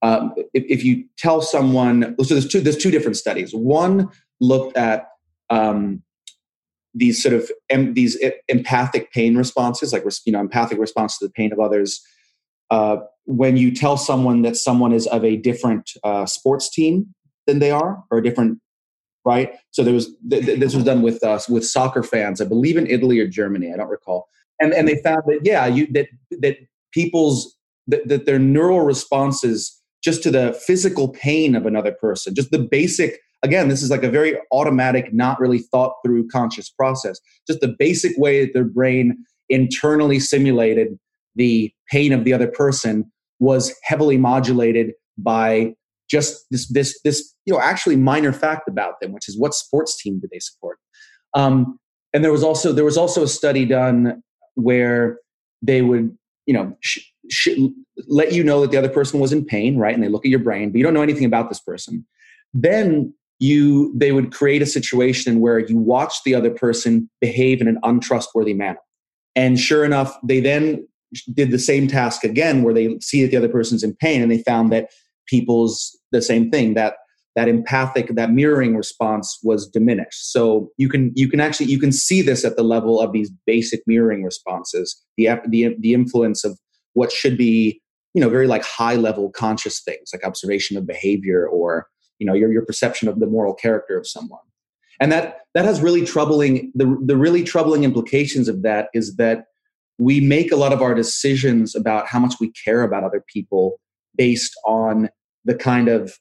Um, 0.01 0.33
if, 0.53 0.63
if, 0.69 0.83
you 0.85 1.03
tell 1.17 1.41
someone, 1.41 2.15
so 2.23 2.33
there's 2.33 2.47
two, 2.47 2.61
there's 2.61 2.77
two 2.77 2.91
different 2.91 3.17
studies. 3.17 3.53
One 3.53 4.09
looked 4.41 4.77
at 4.77 5.07
um, 5.49 6.01
these 6.93 7.21
sort 7.21 7.33
of 7.35 7.49
em, 7.69 7.93
these 7.95 8.17
empathic 8.47 9.11
pain 9.11 9.35
responses, 9.37 9.91
like 9.93 10.03
you 10.25 10.31
know 10.33 10.39
empathic 10.39 10.79
response 10.79 11.17
to 11.19 11.25
the 11.27 11.31
pain 11.33 11.51
of 11.51 11.59
others. 11.59 12.01
Uh, 12.71 12.97
when 13.25 13.57
you 13.57 13.73
tell 13.75 13.97
someone 13.97 14.41
that 14.43 14.55
someone 14.55 14.91
is 14.93 15.05
of 15.07 15.23
a 15.25 15.35
different 15.35 15.91
uh, 16.03 16.25
sports 16.25 16.69
team 16.69 17.13
than 17.47 17.59
they 17.59 17.71
are, 17.71 18.03
or 18.09 18.19
a 18.19 18.23
different 18.23 18.59
right? 19.25 19.51
So 19.71 19.83
there 19.83 19.93
was 19.93 20.09
th- 20.29 20.45
th- 20.45 20.59
this 20.59 20.73
was 20.75 20.83
done 20.83 21.01
with 21.01 21.23
us 21.23 21.49
with 21.49 21.65
soccer 21.65 22.03
fans, 22.03 22.41
I 22.41 22.45
believe 22.45 22.77
in 22.77 22.87
Italy 22.87 23.19
or 23.19 23.27
Germany, 23.27 23.71
I 23.73 23.77
don't 23.77 23.89
recall. 23.89 24.27
And 24.61 24.73
and 24.73 24.87
they 24.87 25.01
found 25.01 25.23
that 25.27 25.39
yeah, 25.43 25.65
you 25.65 25.87
that 25.93 26.07
that 26.41 26.57
people's 26.91 27.55
that, 27.87 28.07
that 28.07 28.25
their 28.25 28.39
neural 28.39 28.81
responses 28.81 29.75
just 30.03 30.23
to 30.23 30.31
the 30.31 30.53
physical 30.65 31.09
pain 31.09 31.55
of 31.55 31.65
another 31.65 31.91
person, 31.91 32.33
just 32.35 32.51
the 32.51 32.59
basic 32.59 33.19
again, 33.41 33.69
this 33.69 33.81
is 33.81 33.89
like 33.89 34.03
a 34.03 34.09
very 34.09 34.37
automatic, 34.51 35.13
not 35.13 35.39
really 35.39 35.59
thought 35.59 35.93
through 36.05 36.27
conscious 36.27 36.69
process. 36.69 37.19
Just 37.47 37.61
the 37.61 37.73
basic 37.79 38.17
way 38.17 38.43
that 38.45 38.53
their 38.53 38.65
brain 38.65 39.23
internally 39.47 40.19
simulated 40.19 40.97
the 41.35 41.71
pain 41.89 42.11
of 42.11 42.25
the 42.25 42.33
other 42.33 42.47
person 42.49 43.09
was 43.39 43.73
heavily 43.83 44.17
modulated 44.17 44.91
by 45.17 45.73
just 46.09 46.45
this 46.51 46.67
this 46.69 46.99
this 47.03 47.33
you 47.45 47.53
know 47.53 47.59
actually 47.59 47.95
minor 47.95 48.33
fact 48.33 48.67
about 48.67 48.99
them, 49.01 49.11
which 49.11 49.29
is 49.29 49.37
what 49.37 49.53
sports 49.53 50.01
team 50.01 50.19
do 50.19 50.27
they 50.31 50.39
support? 50.39 50.77
Um, 51.33 51.79
and 52.13 52.23
there 52.23 52.31
was 52.31 52.43
also 52.43 52.73
there 52.73 52.85
was 52.85 52.97
also 52.97 53.23
a 53.23 53.27
study 53.27 53.65
done 53.65 54.21
where 54.55 55.17
they 55.61 55.81
would 55.81 56.17
you 56.45 56.53
know 56.53 56.75
sh- 56.81 57.01
sh- 57.29 57.57
let 58.07 58.33
you 58.33 58.43
know 58.43 58.61
that 58.61 58.71
the 58.71 58.77
other 58.77 58.89
person 58.89 59.19
was 59.19 59.31
in 59.31 59.45
pain, 59.45 59.77
right? 59.77 59.93
And 59.93 60.03
they 60.03 60.09
look 60.09 60.25
at 60.25 60.29
your 60.29 60.39
brain, 60.39 60.71
but 60.71 60.77
you 60.79 60.83
don't 60.83 60.93
know 60.95 61.03
anything 61.03 61.25
about 61.25 61.49
this 61.49 61.59
person. 61.59 62.05
Then 62.53 63.13
you 63.39 63.93
they 63.95 64.11
would 64.11 64.33
create 64.33 64.61
a 64.61 64.65
situation 64.65 65.39
where 65.39 65.59
you 65.59 65.77
watch 65.77 66.15
the 66.25 66.33
other 66.35 66.49
person 66.51 67.09
behave 67.21 67.61
in 67.61 67.67
an 67.67 67.77
untrustworthy 67.83 68.53
manner. 68.53 68.79
And 69.35 69.59
sure 69.59 69.85
enough, 69.85 70.17
they 70.23 70.39
then 70.39 70.87
did 71.33 71.49
the 71.51 71.59
same 71.59 71.87
task 71.87 72.23
again 72.23 72.61
where 72.63 72.73
they 72.73 72.99
see 72.99 73.23
that 73.23 73.31
the 73.31 73.37
other 73.37 73.47
person's 73.49 73.83
in 73.83 73.95
pain 73.95 74.21
and 74.21 74.31
they 74.31 74.39
found 74.43 74.71
that 74.73 74.89
people's 75.27 75.98
the 76.11 76.21
same 76.21 76.49
thing 76.49 76.73
that 76.73 76.95
that 77.35 77.47
empathic 77.47 78.15
that 78.15 78.31
mirroring 78.31 78.75
response 78.75 79.39
was 79.43 79.67
diminished 79.67 80.31
so 80.31 80.69
you 80.77 80.89
can 80.89 81.11
you 81.15 81.27
can 81.29 81.39
actually 81.39 81.67
you 81.67 81.79
can 81.79 81.91
see 81.91 82.21
this 82.21 82.43
at 82.43 82.55
the 82.57 82.63
level 82.63 82.99
of 82.99 83.11
these 83.13 83.29
basic 83.45 83.81
mirroring 83.87 84.23
responses 84.23 85.01
the 85.17 85.29
the, 85.47 85.75
the 85.79 85.93
influence 85.93 86.43
of 86.43 86.57
what 86.93 87.11
should 87.11 87.37
be 87.37 87.81
you 88.13 88.19
know 88.21 88.29
very 88.29 88.47
like 88.47 88.63
high 88.63 88.95
level 88.95 89.29
conscious 89.31 89.81
things 89.81 90.09
like 90.13 90.25
observation 90.25 90.75
of 90.77 90.85
behavior 90.85 91.47
or 91.47 91.87
you 92.17 92.25
know 92.27 92.33
your, 92.33 92.51
your 92.51 92.65
perception 92.65 93.07
of 93.07 93.19
the 93.19 93.27
moral 93.27 93.53
character 93.53 93.97
of 93.97 94.05
someone 94.07 94.39
and 94.99 95.11
that 95.11 95.39
that 95.55 95.63
has 95.65 95.79
really 95.81 96.05
troubling 96.05 96.71
the, 96.75 96.93
the 97.05 97.15
really 97.17 97.43
troubling 97.43 97.83
implications 97.85 98.47
of 98.49 98.61
that 98.63 98.89
is 98.93 99.15
that 99.15 99.45
we 99.97 100.19
make 100.21 100.51
a 100.51 100.55
lot 100.55 100.71
of 100.73 100.81
our 100.81 100.93
decisions 100.93 101.75
about 101.75 102.07
how 102.07 102.19
much 102.19 102.35
we 102.39 102.51
care 102.65 102.81
about 102.83 103.03
other 103.03 103.23
people 103.31 103.79
based 104.17 104.53
on 104.65 105.09
the 105.49 105.55
kind 105.55 105.87
of 105.89 106.15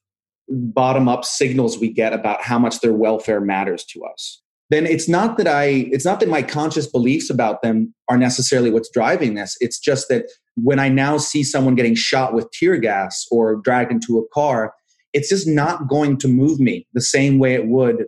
bottom 0.48 1.06
up 1.08 1.24
signals 1.24 1.78
we 1.78 1.92
get 1.92 2.14
about 2.14 2.40
how 2.42 2.58
much 2.58 2.80
their 2.80 2.94
welfare 2.94 3.40
matters 3.40 3.84
to 3.84 4.02
us 4.02 4.40
then 4.70 4.86
it's 4.86 5.06
not 5.06 5.36
that 5.36 5.46
i 5.46 5.64
it's 5.92 6.06
not 6.06 6.18
that 6.20 6.28
my 6.30 6.42
conscious 6.42 6.86
beliefs 6.86 7.28
about 7.28 7.60
them 7.62 7.94
are 8.08 8.16
necessarily 8.16 8.70
what's 8.70 8.88
driving 8.90 9.34
this 9.34 9.54
it's 9.60 9.78
just 9.78 10.08
that 10.08 10.24
when 10.56 10.78
i 10.78 10.88
now 10.88 11.18
see 11.18 11.42
someone 11.44 11.74
getting 11.74 11.94
shot 11.94 12.32
with 12.32 12.50
tear 12.52 12.78
gas 12.78 13.26
or 13.30 13.56
dragged 13.56 13.92
into 13.92 14.18
a 14.18 14.24
car 14.32 14.72
it's 15.12 15.28
just 15.28 15.46
not 15.46 15.86
going 15.86 16.16
to 16.16 16.26
move 16.26 16.58
me 16.58 16.86
the 16.94 17.00
same 17.02 17.38
way 17.38 17.52
it 17.52 17.66
would 17.66 18.06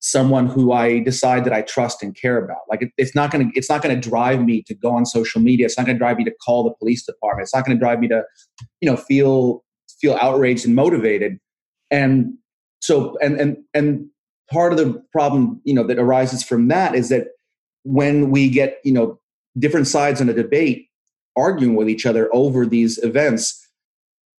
someone 0.00 0.46
who 0.46 0.72
i 0.72 0.98
decide 0.98 1.42
that 1.44 1.54
i 1.54 1.62
trust 1.62 2.02
and 2.02 2.14
care 2.14 2.36
about 2.44 2.60
like 2.68 2.82
it, 2.82 2.90
it's 2.98 3.14
not 3.14 3.30
going 3.30 3.46
to 3.46 3.50
it's 3.58 3.70
not 3.70 3.80
going 3.82 3.98
to 3.98 4.08
drive 4.10 4.44
me 4.44 4.62
to 4.64 4.74
go 4.74 4.94
on 4.94 5.06
social 5.06 5.40
media 5.40 5.64
it's 5.64 5.78
not 5.78 5.86
going 5.86 5.96
to 5.96 6.04
drive 6.04 6.18
me 6.18 6.24
to 6.24 6.34
call 6.44 6.62
the 6.64 6.74
police 6.74 7.06
department 7.06 7.44
it's 7.46 7.54
not 7.54 7.64
going 7.64 7.74
to 7.74 7.80
drive 7.80 7.98
me 7.98 8.08
to 8.08 8.22
you 8.82 8.90
know 8.90 8.96
feel 8.98 9.64
feel 10.02 10.18
outraged 10.20 10.66
and 10.66 10.74
motivated. 10.74 11.38
And 11.90 12.32
so, 12.82 13.16
and 13.22 13.40
and 13.40 13.56
and 13.72 14.06
part 14.50 14.72
of 14.72 14.78
the 14.78 15.02
problem, 15.12 15.62
you 15.64 15.72
know, 15.72 15.86
that 15.86 15.98
arises 15.98 16.42
from 16.42 16.68
that 16.68 16.94
is 16.94 17.08
that 17.08 17.28
when 17.84 18.30
we 18.30 18.50
get, 18.50 18.78
you 18.84 18.92
know, 18.92 19.18
different 19.58 19.86
sides 19.86 20.20
in 20.20 20.28
a 20.28 20.34
debate 20.34 20.88
arguing 21.36 21.74
with 21.74 21.88
each 21.88 22.04
other 22.04 22.28
over 22.34 22.66
these 22.66 23.02
events, 23.02 23.58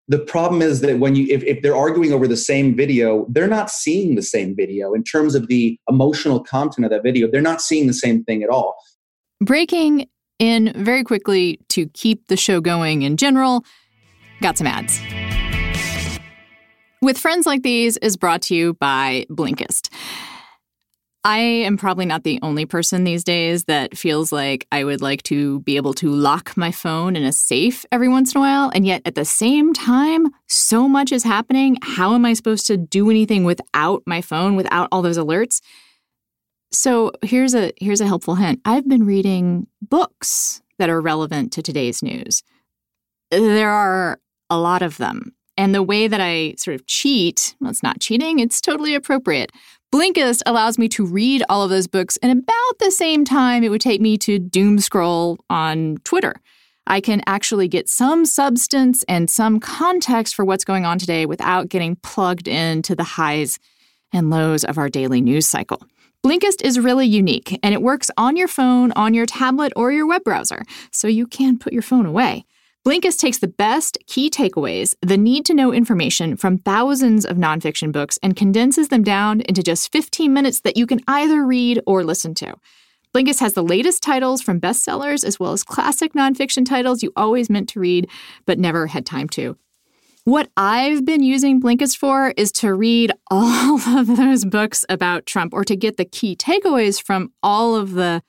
the 0.08 0.19
problem 0.19 0.62
is 0.62 0.82
that 0.82 0.99
when 0.99 1.15
you 1.15 1.26
if, 1.34 1.41
if 1.45 1.62
they're 1.63 1.76
arguing 1.76 2.12
over 2.12 2.28
the 2.28 2.36
same 2.38 2.76
video 2.76 3.26
they're 3.30 3.47
not 3.47 3.71
seeing 3.71 4.15
the 4.15 4.21
same 4.21 4.54
video 4.54 4.93
in 4.93 5.02
terms 5.02 5.34
of 5.34 5.47
the 5.47 5.80
emotional 5.89 6.43
content 6.43 6.84
of 6.84 6.91
that 6.91 7.02
video 7.02 7.26
they're 7.32 7.39
not 7.41 7.62
seeing 7.62 7.88
the 7.88 7.93
same 7.93 8.21
thing 8.26 8.43
at 8.43 8.49
all 8.49 8.76
breaking 9.41 10.06
in 10.39 10.73
very 10.76 11.06
quickly 11.06 11.58
to 11.69 11.86
keep 11.93 12.28
the 12.28 12.36
show 12.36 12.60
going 12.60 13.04
in 13.04 13.15
general 13.15 13.63
got 14.41 14.58
some 14.58 14.67
ads 14.67 14.99
with 17.04 17.18
Friends 17.18 17.46
Like 17.46 17.63
These 17.63 17.98
is 17.98 18.16
brought 18.16 18.44
to 18.44 18.56
you 18.56 18.76
by 18.76 19.26
Blinkist. 19.30 19.92
I 21.26 21.38
am 21.39 21.76
probably 21.76 22.06
not 22.06 22.24
the 22.24 22.39
only 22.42 22.66
person 22.66 23.04
these 23.04 23.26
days 23.26 23.66
that 23.66 23.98
feels 23.98 24.32
like 24.32 24.66
I 24.72 24.86
would 24.86 25.02
like 25.02 25.22
to 25.24 25.60
be 25.63 25.76
able 25.76 25.94
to 25.96 26.10
lock 26.10 26.56
my 26.56 26.72
phone 26.72 27.18
in 27.18 27.24
a 27.26 27.34
safe 27.34 27.86
every 27.92 28.08
once 28.08 28.34
in 28.34 28.38
a 28.39 28.42
while. 28.42 28.72
And 28.74 28.86
yet 28.86 29.02
at 29.04 29.16
the 29.16 29.26
same 29.26 29.74
time, 29.74 30.28
so 30.48 30.88
much 30.88 31.12
is 31.12 31.24
happening. 31.26 31.76
How 31.82 32.13
am 32.16 32.24
I 32.26 32.32
supposed 32.32 32.68
to 32.68 32.78
do 32.78 33.10
anything 33.10 33.44
without 33.44 34.02
my 34.06 34.22
phone, 34.22 34.56
without 34.56 34.88
all 34.94 35.02
those 35.02 35.18
alerts? 35.18 35.60
So 36.72 37.12
here's 37.22 37.54
a 37.54 37.74
here's 37.82 38.00
a 38.00 38.08
helpful 38.08 38.36
hint. 38.36 38.62
I've 38.63 38.88
been 38.88 39.06
reading 39.06 39.68
books 39.82 40.62
that 40.80 40.89
are 40.89 41.02
relevant 41.02 41.52
to 41.52 41.62
today's 41.62 42.02
news. 42.02 42.44
There 43.30 43.72
are 43.72 44.22
a 44.50 44.58
lot 44.58 44.82
of 44.82 44.96
them. 44.96 45.34
And 45.58 45.74
the 45.76 45.84
way 45.84 46.08
that 46.08 46.22
I 46.22 46.56
sort 46.58 46.76
of 46.76 46.86
cheat, 46.88 47.56
well, 47.60 47.70
it's 47.70 47.84
not 47.84 48.00
cheating, 48.00 48.39
it's 48.39 48.60
totally 48.60 48.96
appropriate. 48.96 49.52
Blinkist 49.94 50.39
allows 50.48 50.80
me 50.80 50.88
to 50.89 51.06
read 51.06 51.44
all 51.50 51.62
of 51.63 51.70
those 51.70 51.86
books 51.86 52.18
in 52.18 52.32
about 52.32 52.80
the 52.80 52.89
same 52.89 53.24
time 53.24 53.63
it 53.63 53.70
would 53.70 53.82
take 53.82 54.02
me 54.02 54.18
to 54.20 54.39
doom 54.39 54.80
scroll 54.80 55.38
on 55.52 55.98
Twitter. 56.04 56.34
I 56.88 57.00
can 57.00 57.22
actually 57.28 57.68
get 57.68 57.88
some 57.88 58.26
substance 58.26 59.04
and 59.08 59.30
some 59.30 59.60
context 59.60 60.34
for 60.36 60.44
what's 60.44 60.66
going 60.66 60.86
on 60.86 60.98
today 60.98 61.26
without 61.28 61.70
getting 61.70 61.96
plugged 61.98 62.48
into 62.48 62.96
the 62.96 63.04
highs 63.04 63.60
and 64.12 64.30
lows 64.30 64.63
of 64.63 64.78
our 64.78 64.89
daily 64.89 65.22
news 65.22 65.48
cycle. 65.48 65.86
Blinkist 66.26 66.63
is 66.63 66.80
really 66.80 67.06
unique 67.06 67.60
and 67.62 67.74
it 67.74 67.82
works 67.82 68.10
on 68.18 68.36
your 68.36 68.48
phone, 68.48 68.92
on 68.94 69.13
your 69.13 69.26
tablet, 69.26 69.72
or 69.76 69.92
your 69.92 70.08
web 70.08 70.24
browser, 70.24 70.63
so 70.92 71.08
you 71.08 71.28
can 71.28 71.60
put 71.60 71.74
your 71.74 71.82
phone 71.84 72.08
away. 72.08 72.46
Blinkist 72.86 73.17
takes 73.19 73.38
the 73.38 73.48
best 73.48 73.98
key 74.08 74.30
takeaways, 74.30 74.93
the 75.02 75.15
need 75.15 75.46
to 75.46 75.54
know 75.54 75.72
information 75.74 76.36
from 76.36 76.58
thousands 76.58 77.26
of 77.26 77.38
nonfiction 77.38 77.93
books, 77.93 78.19
and 78.22 78.36
condenses 78.36 78.89
them 78.89 79.04
down 79.04 79.39
into 79.39 79.63
just 79.63 79.89
15 79.93 80.34
minutes 80.34 80.60
that 80.62 80.76
you 80.76 80.86
can 80.86 81.00
either 81.08 81.46
read 81.46 81.80
or 81.88 82.04
listen 82.04 82.34
to. 82.36 82.56
Blinkist 83.15 83.39
has 83.39 83.54
the 83.54 83.63
latest 83.63 84.04
titles 84.04 84.41
from 84.41 84.60
bestsellers 84.60 85.24
as 85.24 85.39
well 85.39 85.54
as 85.54 85.63
classic 85.63 86.12
nonfiction 86.12 86.65
titles 86.65 87.02
you 87.02 87.13
always 87.15 87.50
meant 87.50 87.69
to 87.69 87.80
read 87.80 88.10
but 88.46 88.60
never 88.60 88.88
had 88.88 89.06
time 89.06 89.30
to. 89.30 89.56
What 90.26 90.50
I've 90.58 91.06
been 91.06 91.24
using 91.24 91.62
Blinkist 91.62 91.98
for 91.98 92.34
is 92.36 92.52
to 92.54 92.74
read 92.74 93.13
all 93.32 93.80
of 93.98 94.08
those 94.17 94.43
books 94.43 94.84
about 94.89 95.26
Trump 95.26 95.54
or 95.54 95.63
to 95.63 95.78
get 95.78 95.96
the 95.96 96.06
key 96.06 96.36
takeaways 96.36 97.02
from 97.02 97.32
all 97.41 97.76
of 97.78 97.93
the 97.93 98.24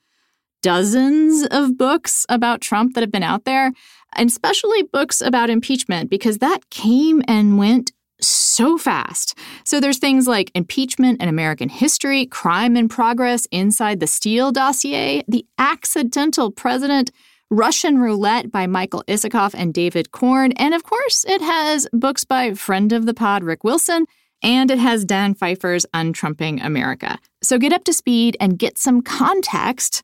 dozens 0.65 1.45
of 1.51 1.77
books 1.77 2.25
about 2.27 2.59
Trump 2.59 2.95
that 2.95 3.01
have 3.01 3.11
been 3.11 3.21
out 3.21 3.45
there, 3.45 3.71
and 4.15 4.27
especially 4.31 4.81
books 4.81 5.21
about 5.21 5.47
impeachment, 5.51 6.09
because 6.09 6.39
that 6.39 6.67
came 6.71 7.21
and 7.27 7.59
went 7.59 7.91
so 8.19 8.75
fast. 8.75 9.37
So 9.63 9.79
there's 9.79 9.99
things 9.99 10.27
like 10.27 10.49
impeachment 10.55 11.17
and 11.21 11.29
American 11.29 11.69
history, 11.69 12.25
crime 12.25 12.75
in 12.75 12.89
progress 12.89 13.45
inside 13.51 13.99
the 13.99 14.07
Steele 14.07 14.51
dossier, 14.51 15.23
the 15.27 15.45
accidental 15.59 16.49
president. 16.51 17.11
Russian 17.51 17.99
Roulette 17.99 18.51
by 18.51 18.65
Michael 18.65 19.03
Isikoff 19.07 19.53
and 19.55 19.71
David 19.71 20.09
Corn. 20.11 20.51
And 20.53 20.73
of 20.73 20.83
course, 20.83 21.23
it 21.27 21.41
has 21.41 21.87
books 21.93 22.23
by 22.23 22.51
friend 22.55 22.91
of 22.91 23.05
the 23.05 23.13
pod, 23.13 23.43
Rick 23.43 23.63
Wilson, 23.63 24.07
and 24.41 24.71
it 24.71 24.79
has 24.79 25.05
Dan 25.05 25.35
Pfeiffer's 25.35 25.85
Untrumping 25.93 26.59
America. 26.65 27.19
So 27.43 27.59
get 27.59 27.71
up 27.71 27.83
to 27.83 27.93
speed 27.93 28.35
and 28.41 28.57
get 28.57 28.79
some 28.79 29.03
context 29.03 30.01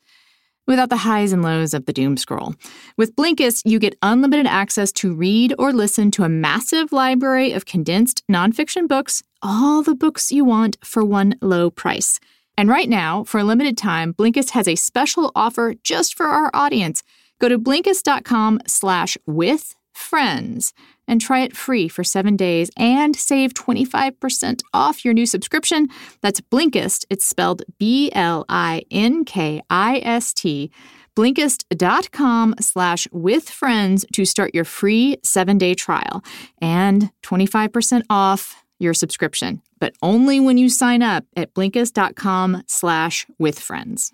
without 0.72 0.90
the 0.90 0.98
highs 1.10 1.34
and 1.34 1.44
lows 1.44 1.74
of 1.74 1.86
the 1.86 1.92
doom 1.94 2.16
scroll. 2.16 2.56
With 2.98 3.16
Blinkist, 3.16 3.64
you 3.66 3.78
get 3.78 3.98
unlimited 4.02 4.48
access 4.48 4.92
to 4.94 5.14
read 5.14 5.54
or 5.60 5.74
listen 5.74 6.10
to 6.12 6.24
a 6.24 6.30
massive 6.30 6.94
library 6.94 7.52
of 7.52 7.66
condensed 7.66 8.24
nonfiction 8.32 8.88
books, 8.88 9.22
all 9.42 9.84
the 9.84 9.94
books 9.94 10.32
you 10.32 10.46
want 10.46 10.78
for 10.84 11.04
one 11.04 11.36
low 11.42 11.70
price. 11.70 12.22
And 12.58 12.70
right 12.70 12.88
now, 12.88 13.26
for 13.26 13.40
a 13.40 13.44
limited 13.44 13.78
time, 13.78 14.14
Blinkist 14.14 14.52
has 14.52 14.68
a 14.68 14.76
special 14.76 15.34
offer 15.36 15.76
just 15.84 16.16
for 16.16 16.28
our 16.28 16.50
audience. 16.54 17.04
Go 17.40 17.50
to 17.50 17.60
blinkist.com 17.60 18.62
slash 18.66 19.18
with 19.28 19.76
friends 19.94 20.74
and 21.08 21.20
try 21.22 21.40
it 21.42 21.56
free 21.56 21.88
for 21.88 22.04
seven 22.04 22.36
days 22.36 22.70
and 22.78 23.16
save 23.16 23.54
25% 23.54 24.62
off 24.74 25.04
your 25.06 25.14
new 25.14 25.26
subscription. 25.26 25.88
That's 26.22 26.42
Blinkist. 26.42 27.06
It's 27.10 27.26
spelled 27.26 27.64
B 27.80 28.12
L 28.14 28.46
I 28.50 28.84
N 28.92 29.26
K 29.26 29.62
I 29.70 30.02
S 30.04 30.34
T. 30.34 30.72
Blinkist.com 31.16 32.56
slash 32.62 33.06
with 33.12 33.50
friends 33.50 34.06
to 34.14 34.24
start 34.24 34.52
your 34.56 34.64
free 34.64 35.18
seven 35.24 35.58
day 35.58 35.74
trial 35.74 36.24
and 36.62 37.12
25% 37.24 38.04
off 38.10 38.64
your 38.80 38.94
subscription, 38.94 39.62
but 39.80 39.94
only 40.02 40.40
when 40.40 40.58
you 40.58 40.70
sign 40.70 41.04
up 41.04 41.26
at 41.36 41.54
Blinkist.com 41.54 42.64
slash 42.66 43.28
with 43.38 43.60
friends. 43.60 44.14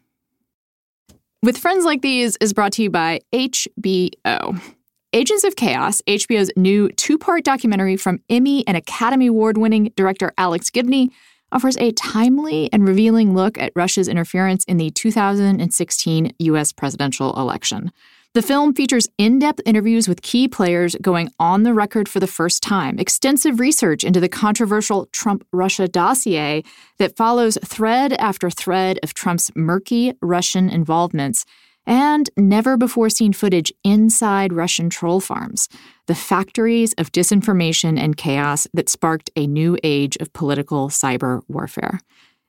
With 1.43 1.58
Friends 1.60 1.86
Like 1.86 2.02
These 2.02 2.36
is 2.41 2.52
brought 2.52 2.73
to 2.73 2.82
you 2.84 2.89
by 2.89 3.19
HBO. 3.32 4.60
Agents 5.13 5.46
of 5.46 5.56
Chaos, 5.56 6.02
HBO's 6.06 6.52
new 6.58 6.89
two 6.89 7.17
part 7.17 7.46
documentary 7.46 7.96
from 7.96 8.20
Emmy 8.30 8.67
and 8.67 8.76
Academy 8.76 9.28
Award 9.28 9.58
winning 9.58 9.93
director 9.96 10.34
Alex 10.38 10.70
Gibney, 10.70 11.12
offers 11.50 11.78
a 11.78 11.93
timely 11.93 12.70
and 12.74 12.86
revealing 12.86 13.34
look 13.34 13.58
at 13.58 13.72
Russia's 13.74 14.10
interference 14.10 14.65
in 14.65 14.76
the 14.76 14.89
2016 14.91 16.34
U.S. 16.39 16.74
presidential 16.74 17.34
election. 17.39 17.89
The 18.34 18.41
film 18.41 18.74
features 18.74 19.08
in 19.17 19.39
depth 19.39 19.62
interviews 19.65 20.10
with 20.10 20.22
key 20.22 20.50
players 20.50 20.98
going 21.02 21.30
on 21.39 21.63
the 21.63 21.74
record 21.74 22.10
for 22.10 22.20
the 22.20 22.28
first 22.28 22.62
time, 22.62 23.00
extensive 23.00 23.62
research 23.62 24.04
into 24.04 24.20
the 24.20 24.28
controversial 24.28 25.06
Trump 25.13 25.48
Russia 25.54 25.88
dossier 25.88 26.63
that 27.00 27.15
follows 27.15 27.58
thread 27.63 28.12
after 28.13 28.50
thread 28.50 29.00
of 29.02 29.13
Trump's 29.13 29.50
murky 29.56 30.13
Russian 30.22 30.70
involvements 30.70 31.46
and 31.88 32.30
never 32.36 32.76
before 32.78 33.10
seen 33.10 33.32
footage 33.34 33.71
inside 33.84 34.52
Russian 34.54 34.89
troll 34.89 35.21
farms, 35.21 35.69
the 36.06 36.13
factories 36.13 36.93
of 36.97 37.13
disinformation 37.13 37.97
and 37.97 38.17
chaos 38.17 38.67
that 38.73 38.89
sparked 38.89 39.32
a 39.36 39.47
new 39.47 39.78
age 39.84 40.17
of 40.17 40.32
political 40.34 40.89
cyber 40.89 41.41
warfare. 41.47 42.00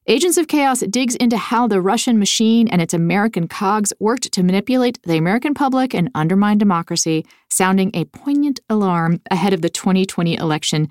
Agents 0.09 0.39
of 0.39 0.49
Chaos 0.49 0.81
digs 0.81 1.17
into 1.17 1.37
how 1.37 1.69
the 1.69 1.83
Russian 1.83 2.19
machine 2.19 2.67
and 2.67 2.81
its 2.81 2.95
American 2.95 3.47
cogs 3.47 3.93
worked 4.01 4.33
to 4.33 4.43
manipulate 4.43 5.01
the 5.03 5.19
American 5.19 5.53
public 5.53 5.95
and 5.95 6.11
undermine 6.15 6.57
democracy, 6.57 7.27
sounding 7.51 7.91
a 7.93 8.07
poignant 8.07 8.59
alarm 8.71 9.21
ahead 9.31 9.53
of 9.53 9.61
the 9.61 9.69
2020 9.69 10.35
election 10.37 10.89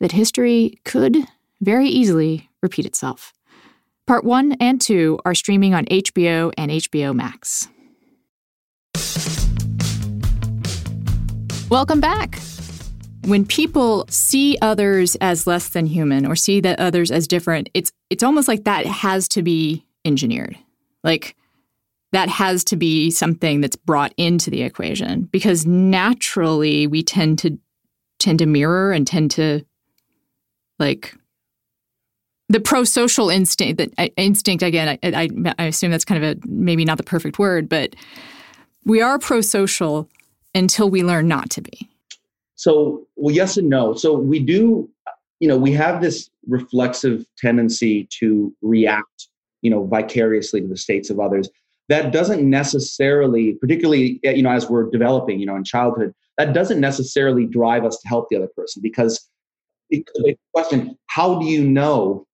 that 0.00 0.12
history 0.12 0.74
could 0.84 1.16
very 1.62 1.88
easily 1.88 2.48
repeat 2.62 2.84
itself. 2.84 3.32
Part 4.06 4.22
1 4.22 4.52
and 4.60 4.78
2 4.78 5.18
are 5.24 5.34
streaming 5.34 5.72
on 5.72 5.86
HBO 5.86 6.52
and 6.58 6.70
HBO 6.72 7.14
Max. 7.14 7.68
Welcome 11.70 12.00
back. 12.00 12.38
When 13.26 13.44
people 13.44 14.06
see 14.08 14.56
others 14.62 15.16
as 15.20 15.46
less 15.46 15.68
than 15.68 15.84
human 15.84 16.24
or 16.24 16.34
see 16.34 16.60
that 16.60 16.80
others 16.80 17.10
as 17.10 17.28
different, 17.28 17.68
it's 17.74 17.92
it's 18.08 18.22
almost 18.22 18.48
like 18.48 18.64
that 18.64 18.86
has 18.86 19.28
to 19.30 19.42
be 19.42 19.84
engineered. 20.02 20.56
Like 21.04 21.36
that 22.12 22.30
has 22.30 22.64
to 22.64 22.76
be 22.76 23.10
something 23.10 23.60
that's 23.60 23.76
brought 23.76 24.14
into 24.16 24.48
the 24.48 24.62
equation 24.62 25.24
because 25.24 25.66
naturally 25.66 26.86
we 26.86 27.02
tend 27.02 27.38
to 27.40 27.58
tend 28.18 28.38
to 28.38 28.46
mirror 28.46 28.90
and 28.90 29.06
tend 29.06 29.32
to 29.32 29.62
like 30.78 31.14
the 32.48 32.60
pro-social 32.60 33.28
instinct 33.28 33.76
that 33.76 33.90
uh, 33.98 34.08
instinct 34.16 34.62
again 34.62 34.98
I, 35.02 35.06
I, 35.12 35.28
I 35.58 35.64
assume 35.66 35.90
that's 35.90 36.06
kind 36.06 36.24
of 36.24 36.36
a 36.36 36.40
maybe 36.46 36.86
not 36.86 36.96
the 36.96 37.04
perfect 37.04 37.38
word 37.38 37.68
but 37.68 37.94
we 38.86 39.02
are 39.02 39.18
pro-social 39.18 40.08
until 40.54 40.88
we 40.90 41.02
learn 41.02 41.28
not 41.28 41.50
to 41.50 41.62
be? 41.62 41.88
So, 42.56 43.06
well, 43.16 43.34
yes 43.34 43.56
and 43.56 43.68
no. 43.68 43.94
So, 43.94 44.16
we 44.18 44.40
do, 44.40 44.88
you 45.40 45.48
know, 45.48 45.56
we 45.56 45.72
have 45.72 46.00
this 46.00 46.28
reflexive 46.48 47.24
tendency 47.36 48.08
to 48.20 48.52
react, 48.62 49.28
you 49.62 49.70
know, 49.70 49.86
vicariously 49.86 50.60
to 50.60 50.66
the 50.66 50.76
states 50.76 51.10
of 51.10 51.20
others. 51.20 51.48
That 51.88 52.12
doesn't 52.12 52.48
necessarily, 52.48 53.54
particularly, 53.60 54.20
eh, 54.24 54.32
you 54.32 54.42
know, 54.42 54.50
as 54.50 54.68
we're 54.68 54.90
developing, 54.90 55.38
you 55.38 55.46
know, 55.46 55.56
in 55.56 55.64
childhood, 55.64 56.12
that 56.36 56.52
doesn't 56.52 56.80
necessarily 56.80 57.46
drive 57.46 57.84
us 57.84 57.98
to 58.00 58.08
help 58.08 58.28
the 58.28 58.36
other 58.36 58.48
person 58.56 58.82
because 58.82 59.28
the 59.90 60.04
question 60.54 60.94
how 61.06 61.38
do 61.38 61.46
you 61.46 61.66
know 61.66 62.26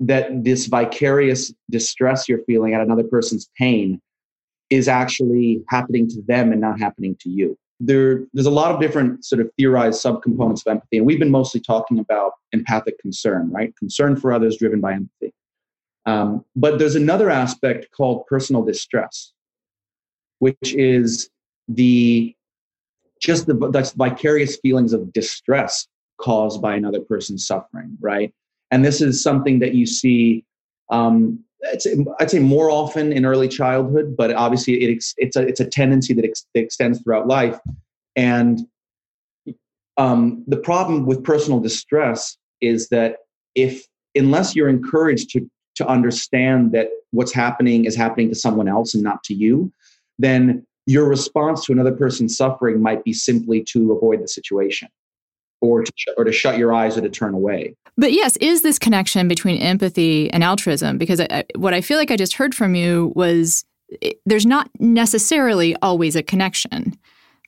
that 0.00 0.42
this 0.44 0.64
vicarious 0.64 1.52
distress 1.70 2.26
you're 2.26 2.42
feeling 2.44 2.72
at 2.72 2.80
another 2.80 3.04
person's 3.04 3.50
pain 3.58 4.00
is 4.70 4.88
actually 4.88 5.62
happening 5.68 6.08
to 6.08 6.22
them 6.26 6.50
and 6.52 6.60
not 6.62 6.80
happening 6.80 7.14
to 7.20 7.28
you 7.28 7.56
there, 7.84 8.20
there's 8.32 8.46
a 8.46 8.50
lot 8.50 8.72
of 8.72 8.80
different 8.80 9.24
sort 9.24 9.40
of 9.40 9.50
theorized 9.58 10.02
subcomponents 10.02 10.64
of 10.64 10.70
empathy, 10.70 10.98
and 10.98 11.06
we've 11.06 11.18
been 11.18 11.30
mostly 11.30 11.60
talking 11.60 11.98
about 11.98 12.32
empathic 12.52 12.98
concern, 13.00 13.50
right? 13.50 13.74
Concern 13.76 14.14
for 14.16 14.32
others 14.32 14.56
driven 14.56 14.80
by 14.80 14.92
empathy. 14.94 15.34
Um, 16.06 16.44
but 16.54 16.78
there's 16.78 16.94
another 16.94 17.28
aspect 17.28 17.88
called 17.94 18.24
personal 18.26 18.62
distress, 18.62 19.32
which 20.38 20.56
is 20.72 21.28
the 21.68 22.34
just 23.20 23.46
the, 23.46 23.54
that's 23.72 23.92
vicarious 23.92 24.56
feelings 24.56 24.92
of 24.92 25.12
distress 25.12 25.86
caused 26.20 26.60
by 26.62 26.74
another 26.74 27.00
person's 27.00 27.46
suffering, 27.46 27.96
right? 28.00 28.32
And 28.70 28.84
this 28.84 29.00
is 29.00 29.22
something 29.22 29.58
that 29.60 29.74
you 29.74 29.86
see 29.86 30.44
um, 30.90 31.38
I'd 31.70 32.28
say 32.30 32.38
more 32.40 32.70
often 32.70 33.12
in 33.12 33.24
early 33.24 33.48
childhood, 33.48 34.16
but 34.16 34.32
obviously 34.32 34.82
it, 34.82 35.02
it's 35.18 35.36
a 35.36 35.42
it's 35.42 35.60
a 35.60 35.66
tendency 35.66 36.12
that 36.14 36.24
ex, 36.24 36.44
extends 36.54 37.00
throughout 37.02 37.26
life. 37.28 37.58
And 38.16 38.60
um, 39.96 40.42
the 40.48 40.56
problem 40.56 41.06
with 41.06 41.22
personal 41.22 41.60
distress 41.60 42.36
is 42.60 42.88
that 42.88 43.18
if 43.54 43.86
unless 44.14 44.56
you're 44.56 44.68
encouraged 44.68 45.30
to 45.30 45.48
to 45.76 45.86
understand 45.86 46.72
that 46.72 46.88
what's 47.12 47.32
happening 47.32 47.84
is 47.84 47.96
happening 47.96 48.28
to 48.28 48.34
someone 48.34 48.68
else 48.68 48.94
and 48.94 49.02
not 49.02 49.22
to 49.24 49.34
you, 49.34 49.72
then 50.18 50.66
your 50.86 51.08
response 51.08 51.64
to 51.64 51.72
another 51.72 51.92
person's 51.92 52.36
suffering 52.36 52.82
might 52.82 53.04
be 53.04 53.12
simply 53.12 53.62
to 53.64 53.92
avoid 53.92 54.22
the 54.22 54.28
situation 54.28 54.88
or 55.62 55.82
to, 55.84 55.92
sh- 55.96 56.08
or 56.18 56.24
to 56.24 56.32
shut 56.32 56.58
your 56.58 56.74
eyes 56.74 56.98
or 56.98 57.00
to 57.00 57.08
turn 57.08 57.32
away. 57.32 57.74
But 57.96 58.12
yes, 58.12 58.36
is 58.38 58.62
this 58.62 58.78
connection 58.78 59.28
between 59.28 59.60
empathy 59.62 60.30
and 60.32 60.44
altruism? 60.44 60.98
Because 60.98 61.20
I, 61.20 61.28
I, 61.30 61.44
what 61.56 61.72
I 61.72 61.80
feel 61.80 61.96
like 61.96 62.10
I 62.10 62.16
just 62.16 62.34
heard 62.34 62.54
from 62.54 62.74
you 62.74 63.12
was 63.16 63.64
it, 63.88 64.18
there's 64.26 64.44
not 64.46 64.68
necessarily 64.78 65.74
always 65.80 66.16
a 66.16 66.22
connection. 66.22 66.98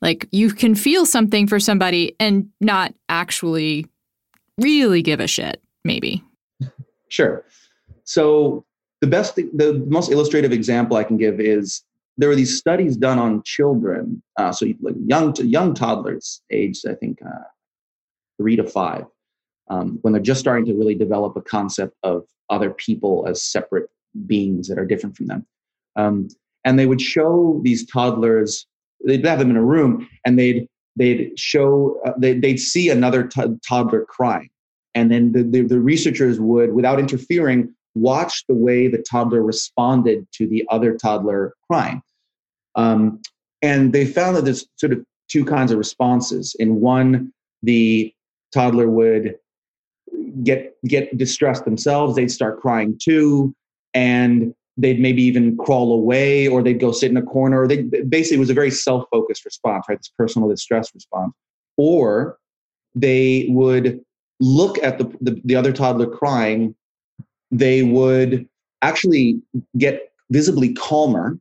Like 0.00 0.28
you 0.30 0.50
can 0.52 0.74
feel 0.74 1.04
something 1.06 1.46
for 1.46 1.58
somebody 1.58 2.14
and 2.20 2.48
not 2.60 2.94
actually 3.08 3.86
really 4.58 5.02
give 5.02 5.18
a 5.20 5.26
shit, 5.26 5.62
maybe. 5.84 6.22
Sure. 7.10 7.44
So 8.02 8.64
the 9.00 9.06
best, 9.06 9.36
th- 9.36 9.46
the 9.54 9.74
most 9.86 10.10
illustrative 10.10 10.50
example 10.50 10.96
I 10.96 11.04
can 11.04 11.16
give 11.16 11.38
is 11.38 11.82
there 12.18 12.28
were 12.28 12.34
these 12.34 12.58
studies 12.58 12.96
done 12.96 13.20
on 13.20 13.42
children, 13.44 14.20
uh, 14.36 14.50
so 14.50 14.66
like 14.80 14.96
young 15.06 15.32
young 15.36 15.74
toddlers, 15.74 16.40
aged 16.50 16.88
I 16.88 16.94
think 16.94 17.18
uh, 17.24 17.44
three 18.38 18.56
to 18.56 18.64
five, 18.64 19.04
um, 19.70 19.98
when 20.02 20.12
they're 20.12 20.22
just 20.22 20.40
starting 20.40 20.64
to 20.66 20.74
really 20.74 20.94
develop 20.94 21.36
a 21.36 21.42
concept 21.42 21.94
of 22.02 22.24
other 22.50 22.70
people 22.70 23.24
as 23.28 23.42
separate 23.42 23.88
beings 24.26 24.68
that 24.68 24.78
are 24.78 24.84
different 24.84 25.16
from 25.16 25.26
them. 25.26 25.46
Um, 25.96 26.28
and 26.64 26.78
they 26.78 26.86
would 26.86 27.00
show 27.00 27.60
these 27.64 27.86
toddlers, 27.86 28.66
they'd 29.06 29.24
have 29.24 29.38
them 29.38 29.50
in 29.50 29.56
a 29.56 29.64
room 29.64 30.08
and 30.24 30.38
they'd, 30.38 30.68
they'd 30.96 31.38
show, 31.38 32.00
uh, 32.04 32.12
they'd, 32.18 32.42
they'd 32.42 32.60
see 32.60 32.90
another 32.90 33.24
t- 33.26 33.40
toddler 33.66 34.04
crying. 34.06 34.50
And 34.94 35.10
then 35.10 35.32
the, 35.32 35.42
the, 35.42 35.62
the 35.62 35.80
researchers 35.80 36.38
would, 36.40 36.72
without 36.74 36.98
interfering, 37.00 37.74
watch 37.96 38.44
the 38.48 38.54
way 38.54 38.88
the 38.88 39.04
toddler 39.10 39.42
responded 39.42 40.26
to 40.32 40.46
the 40.46 40.64
other 40.68 40.94
toddler 40.96 41.54
crying. 41.68 42.02
Um, 42.76 43.20
and 43.62 43.92
they 43.92 44.06
found 44.06 44.36
that 44.36 44.44
there's 44.44 44.66
sort 44.76 44.92
of 44.92 45.04
two 45.28 45.44
kinds 45.44 45.72
of 45.72 45.78
responses. 45.78 46.54
In 46.58 46.80
one, 46.80 47.32
the 47.62 48.12
toddler 48.54 48.88
would 48.88 49.34
get 50.44 50.76
get 50.88 51.14
distressed 51.18 51.64
themselves 51.64 52.14
they'd 52.14 52.30
start 52.30 52.60
crying 52.60 52.96
too 53.02 53.52
and 53.94 54.54
they'd 54.76 55.00
maybe 55.00 55.22
even 55.22 55.56
crawl 55.58 55.92
away 55.92 56.46
or 56.48 56.62
they'd 56.62 56.78
go 56.80 56.92
sit 56.92 57.10
in 57.10 57.16
a 57.16 57.22
corner 57.22 57.66
they 57.66 57.82
basically 58.08 58.36
it 58.36 58.40
was 58.40 58.50
a 58.50 58.54
very 58.54 58.70
self-focused 58.70 59.44
response 59.44 59.84
right 59.88 59.98
this 59.98 60.12
personal 60.16 60.48
distress 60.48 60.94
response 60.94 61.32
or 61.76 62.38
they 62.94 63.46
would 63.50 64.00
look 64.40 64.80
at 64.84 64.98
the, 64.98 65.04
the, 65.20 65.40
the 65.44 65.56
other 65.56 65.72
toddler 65.72 66.06
crying 66.06 66.74
they 67.50 67.82
would 67.82 68.48
actually 68.82 69.34
get 69.78 70.12
visibly 70.30 70.72
calmer 70.74 71.36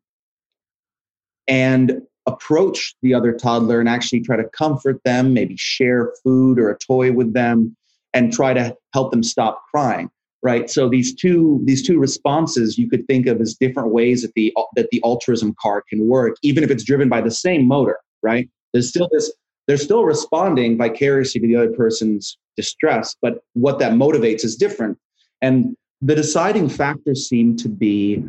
and 1.47 2.01
approach 2.25 2.95
the 3.01 3.13
other 3.13 3.33
toddler 3.33 3.79
and 3.79 3.89
actually 3.89 4.21
try 4.21 4.35
to 4.37 4.45
comfort 4.49 4.99
them, 5.03 5.33
maybe 5.33 5.55
share 5.57 6.13
food 6.23 6.59
or 6.59 6.69
a 6.69 6.77
toy 6.77 7.11
with 7.11 7.33
them, 7.33 7.75
and 8.13 8.31
try 8.31 8.53
to 8.53 8.75
help 8.93 9.11
them 9.11 9.23
stop 9.23 9.61
crying. 9.71 10.09
Right. 10.41 10.69
So 10.69 10.89
these 10.89 11.13
two 11.15 11.61
these 11.63 11.85
two 11.87 11.97
responses 11.99 12.77
you 12.77 12.89
could 12.89 13.07
think 13.07 13.27
of 13.27 13.39
as 13.39 13.53
different 13.55 13.91
ways 13.91 14.23
that 14.23 14.33
the 14.35 14.53
that 14.75 14.89
the 14.91 14.99
altruism 15.05 15.55
car 15.61 15.83
can 15.89 16.05
work, 16.09 16.35
even 16.43 16.65
if 16.65 16.71
it's 16.71 16.83
driven 16.83 17.07
by 17.07 17.21
the 17.21 17.31
same 17.31 17.65
motor. 17.65 17.97
Right. 18.21 18.49
There's 18.73 18.89
still 18.89 19.07
this. 19.13 19.31
They're 19.67 19.77
still 19.77 20.03
responding 20.03 20.77
vicariously 20.77 21.39
to 21.39 21.47
the 21.47 21.55
other 21.55 21.71
person's 21.71 22.37
distress, 22.57 23.15
but 23.21 23.35
what 23.53 23.79
that 23.79 23.93
motivates 23.93 24.43
is 24.43 24.57
different. 24.57 24.97
And 25.41 25.77
the 26.01 26.15
deciding 26.15 26.67
factors 26.67 27.29
seem 27.29 27.55
to 27.57 27.69
be 27.69 28.25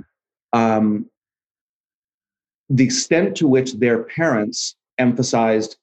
um, 0.53 1.11
the 2.71 2.85
extent 2.85 3.37
to 3.37 3.49
which 3.49 3.75
their 3.75 4.05
parents 4.05 4.77
emphasized 4.99 5.77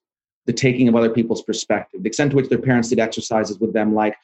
the 0.46 0.54
taking 0.54 0.88
of 0.88 0.96
other 0.96 1.10
people's 1.10 1.44
perspective, 1.44 2.02
the 2.04 2.08
extent 2.08 2.32
to 2.32 2.38
which 2.38 2.50
their 2.50 2.58
parents 2.62 2.90
did 2.90 3.00
exercises 3.00 3.60
with 3.60 3.74
them 3.74 3.94
like, 3.94 4.16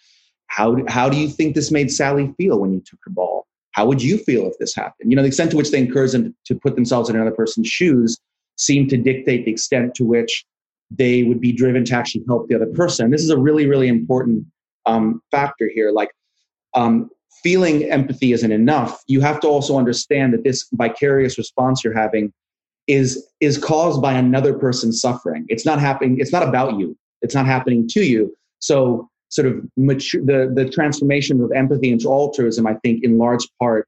how, 0.48 0.76
do, 0.76 0.86
how 0.88 1.10
do 1.10 1.17
you 1.17 1.30
think 1.30 1.56
this 1.56 1.72
made 1.72 1.91
Sally 1.91 2.34
feel 2.38 2.60
when 2.60 2.74
you 2.74 2.82
took 2.86 3.00
her 3.04 3.12
ball? 3.12 3.46
How 3.72 3.86
would 3.86 4.02
you 4.02 4.17
feel 4.17 4.48
if 4.48 4.58
this 4.60 4.74
happened? 4.74 5.12
You 5.12 5.15
know, 5.15 5.22
the 5.22 5.28
extent 5.28 5.52
to 5.52 5.58
which 5.58 5.70
they 5.70 5.78
encourage 5.78 6.13
them 6.13 6.36
to 6.46 6.56
put 6.56 6.76
themselves 6.76 7.10
in 7.10 7.15
another 7.15 7.36
person's 7.36 7.67
shoes 7.67 8.17
seemed 8.58 8.89
to 8.89 8.98
dictate 8.98 9.46
the 9.46 9.52
extent 9.52 9.93
to 9.96 10.04
which 10.06 10.46
they 10.89 11.22
would 11.24 11.39
be 11.39 11.52
driven 11.52 11.86
to 11.86 11.93
actually 11.96 12.24
help 12.28 12.48
the 12.48 12.56
other 12.56 12.65
person. 12.65 13.12
This 13.12 13.22
is 13.22 13.30
a 13.30 13.38
really, 13.38 13.67
really 13.67 13.88
important 13.88 14.46
um, 14.88 15.22
factor 15.32 15.70
here. 15.74 15.91
Like, 15.91 16.12
um, 16.74 17.10
feeling 17.43 17.84
empathy 17.91 18.32
isn't 18.32 18.52
enough. 18.52 19.04
You 19.08 19.22
have 19.22 19.39
to 19.41 19.48
also 19.48 19.78
understand 19.78 20.34
that 20.34 20.43
this 20.43 20.65
vicarious 20.74 21.38
response 21.38 21.84
you're 21.84 21.93
having 21.93 22.32
is 22.88 23.28
is 23.41 23.58
caused 23.58 24.02
by 24.02 24.13
another 24.13 24.58
person's 24.58 25.00
suffering. 25.00 25.45
It's 25.50 25.65
not 25.65 25.80
happening. 25.80 26.17
It's 26.19 26.32
not 26.32 26.43
about 26.47 26.80
you. 26.80 26.97
It's 27.21 27.36
not 27.36 27.45
happening 27.45 27.88
to 27.89 28.02
you. 28.02 28.34
So 28.60 29.10
sort 29.30 29.47
of 29.47 29.60
mature, 29.76 30.21
the 30.23 30.52
the 30.54 30.69
transformation 30.69 31.41
of 31.41 31.52
empathy 31.52 31.91
into 31.91 32.10
altruism, 32.12 32.65
I 32.65 32.76
think, 32.84 33.04
in 33.04 33.17
large 33.17 33.45
part 33.60 33.88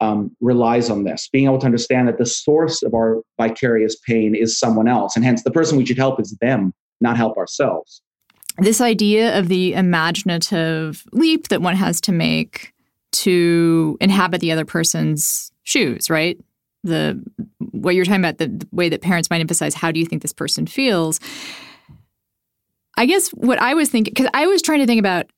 um, 0.00 0.34
relies 0.40 0.88
on 0.88 1.04
this. 1.04 1.28
Being 1.32 1.44
able 1.44 1.58
to 1.58 1.66
understand 1.66 2.08
that 2.08 2.18
the 2.18 2.26
source 2.26 2.82
of 2.82 2.94
our 2.94 3.20
vicarious 3.38 3.96
pain 4.06 4.34
is 4.34 4.58
someone 4.58 4.88
else, 4.88 5.14
and 5.14 5.24
hence 5.24 5.42
the 5.42 5.50
person 5.50 5.76
we 5.76 5.84
should 5.86 5.98
help 5.98 6.18
is 6.20 6.36
them, 6.40 6.72
not 7.00 7.16
help 7.16 7.36
ourselves. 7.36 8.00
This 8.58 8.80
idea 8.80 9.38
of 9.38 9.48
the 9.48 9.74
imaginative 9.74 11.04
leap 11.12 11.48
that 11.48 11.62
one 11.62 11.76
has 11.76 12.00
to 12.02 12.12
make 12.12 12.72
to 13.12 13.96
inhabit 14.00 14.40
the 14.40 14.52
other 14.52 14.64
person's 14.64 15.50
shoes, 15.62 16.10
right? 16.10 16.38
the 16.84 17.20
what 17.58 17.94
you're 17.94 18.04
talking 18.04 18.20
about 18.20 18.38
the, 18.38 18.46
the 18.48 18.68
way 18.72 18.88
that 18.88 19.02
parents 19.02 19.30
might 19.30 19.40
emphasize 19.40 19.74
how 19.74 19.90
do 19.90 20.00
you 20.00 20.06
think 20.06 20.22
this 20.22 20.32
person 20.32 20.66
feels 20.66 21.20
i 22.96 23.04
guess 23.04 23.28
what 23.30 23.60
i 23.60 23.74
was 23.74 23.88
thinking 23.90 24.12
because 24.14 24.30
i 24.32 24.46
was 24.46 24.62
trying 24.62 24.78
to 24.80 24.86
think 24.86 24.98
about 24.98 25.30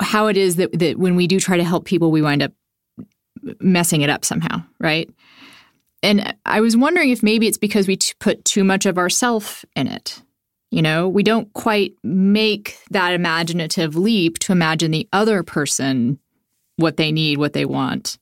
how 0.00 0.28
it 0.28 0.36
is 0.36 0.56
that, 0.56 0.70
that 0.78 0.98
when 0.98 1.16
we 1.16 1.26
do 1.26 1.40
try 1.40 1.56
to 1.56 1.64
help 1.64 1.84
people 1.84 2.10
we 2.10 2.22
wind 2.22 2.42
up 2.42 2.52
messing 3.60 4.02
it 4.02 4.08
up 4.10 4.24
somehow 4.24 4.62
right 4.78 5.10
and 6.02 6.34
i 6.46 6.60
was 6.60 6.76
wondering 6.76 7.10
if 7.10 7.22
maybe 7.22 7.48
it's 7.48 7.58
because 7.58 7.88
we 7.88 7.96
t- 7.96 8.14
put 8.20 8.44
too 8.44 8.62
much 8.62 8.86
of 8.86 8.96
ourself 8.96 9.64
in 9.74 9.88
it 9.88 10.22
you 10.70 10.80
know 10.80 11.08
we 11.08 11.24
don't 11.24 11.52
quite 11.54 11.92
make 12.04 12.78
that 12.90 13.12
imaginative 13.12 13.96
leap 13.96 14.38
to 14.38 14.52
imagine 14.52 14.92
the 14.92 15.08
other 15.12 15.42
person 15.42 16.20
what 16.76 16.96
they 16.96 17.10
need 17.10 17.36
what 17.38 17.52
they 17.52 17.64
want 17.64 18.16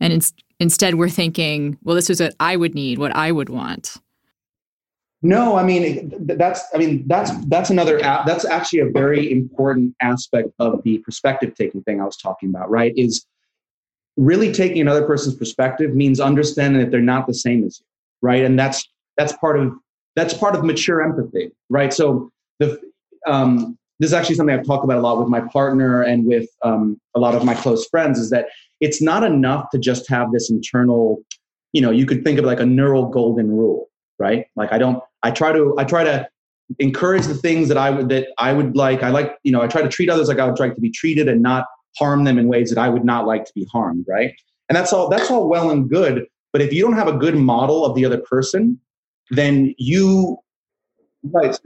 and 0.00 0.12
it's 0.12 0.32
Instead, 0.60 0.96
we're 0.96 1.08
thinking, 1.08 1.78
well, 1.82 1.96
this 1.96 2.10
is 2.10 2.20
what 2.20 2.34
I 2.38 2.54
would 2.54 2.74
need, 2.74 2.98
what 2.98 3.16
I 3.16 3.32
would 3.32 3.48
want. 3.48 3.96
No, 5.22 5.56
I 5.56 5.64
mean 5.64 6.10
that's 6.24 6.62
I 6.74 6.78
mean 6.78 7.04
that's 7.06 7.30
that's 7.46 7.68
another 7.68 7.98
that's 8.00 8.42
actually 8.46 8.78
a 8.78 8.88
very 8.88 9.30
important 9.30 9.94
aspect 10.00 10.48
of 10.58 10.82
the 10.82 10.96
perspective 10.98 11.54
taking 11.54 11.82
thing 11.82 12.00
I 12.00 12.04
was 12.06 12.16
talking 12.16 12.48
about, 12.48 12.70
right? 12.70 12.94
Is 12.96 13.26
really 14.16 14.50
taking 14.50 14.80
another 14.80 15.04
person's 15.06 15.34
perspective 15.34 15.94
means 15.94 16.20
understanding 16.20 16.80
that 16.80 16.90
they're 16.90 17.02
not 17.02 17.26
the 17.26 17.34
same 17.34 17.64
as 17.64 17.80
you, 17.80 17.86
right? 18.22 18.42
And 18.42 18.58
that's 18.58 18.88
that's 19.18 19.34
part 19.34 19.60
of 19.60 19.74
that's 20.16 20.32
part 20.32 20.54
of 20.56 20.64
mature 20.64 21.02
empathy, 21.02 21.50
right? 21.68 21.92
So 21.92 22.30
the 22.58 22.80
um, 23.26 23.76
this 23.98 24.08
is 24.10 24.14
actually 24.14 24.36
something 24.36 24.58
I've 24.58 24.64
talked 24.66 24.84
about 24.84 24.96
a 24.96 25.02
lot 25.02 25.18
with 25.18 25.28
my 25.28 25.42
partner 25.42 26.00
and 26.00 26.24
with 26.24 26.48
um, 26.64 26.98
a 27.14 27.20
lot 27.20 27.34
of 27.34 27.44
my 27.44 27.54
close 27.54 27.86
friends 27.88 28.18
is 28.18 28.30
that 28.30 28.46
it's 28.80 29.00
not 29.02 29.22
enough 29.22 29.68
to 29.70 29.78
just 29.78 30.08
have 30.08 30.32
this 30.32 30.50
internal 30.50 31.22
you 31.72 31.80
know 31.80 31.90
you 31.90 32.06
could 32.06 32.24
think 32.24 32.38
of 32.38 32.44
like 32.44 32.60
a 32.60 32.66
neural 32.66 33.06
golden 33.08 33.48
rule 33.50 33.88
right 34.18 34.46
like 34.56 34.72
i 34.72 34.78
don't 34.78 35.02
i 35.22 35.30
try 35.30 35.52
to 35.52 35.74
i 35.78 35.84
try 35.84 36.02
to 36.02 36.26
encourage 36.78 37.26
the 37.26 37.34
things 37.34 37.68
that 37.68 37.76
i 37.78 37.90
would 37.90 38.08
that 38.08 38.28
i 38.38 38.52
would 38.52 38.76
like 38.76 39.02
i 39.02 39.08
like 39.10 39.36
you 39.44 39.52
know 39.52 39.60
i 39.60 39.66
try 39.66 39.82
to 39.82 39.88
treat 39.88 40.08
others 40.08 40.28
like 40.28 40.38
i 40.38 40.46
would 40.46 40.58
like 40.58 40.74
to 40.74 40.80
be 40.80 40.90
treated 40.90 41.28
and 41.28 41.42
not 41.42 41.66
harm 41.96 42.24
them 42.24 42.38
in 42.38 42.48
ways 42.48 42.70
that 42.70 42.78
i 42.78 42.88
would 42.88 43.04
not 43.04 43.26
like 43.26 43.44
to 43.44 43.52
be 43.54 43.66
harmed 43.72 44.04
right 44.08 44.32
and 44.68 44.76
that's 44.76 44.92
all 44.92 45.08
that's 45.08 45.30
all 45.30 45.48
well 45.48 45.70
and 45.70 45.90
good 45.90 46.26
but 46.52 46.62
if 46.62 46.72
you 46.72 46.82
don't 46.82 46.94
have 46.94 47.08
a 47.08 47.12
good 47.16 47.36
model 47.36 47.84
of 47.84 47.94
the 47.96 48.04
other 48.04 48.18
person 48.20 48.78
then 49.30 49.74
you 49.78 50.36
right 51.32 51.58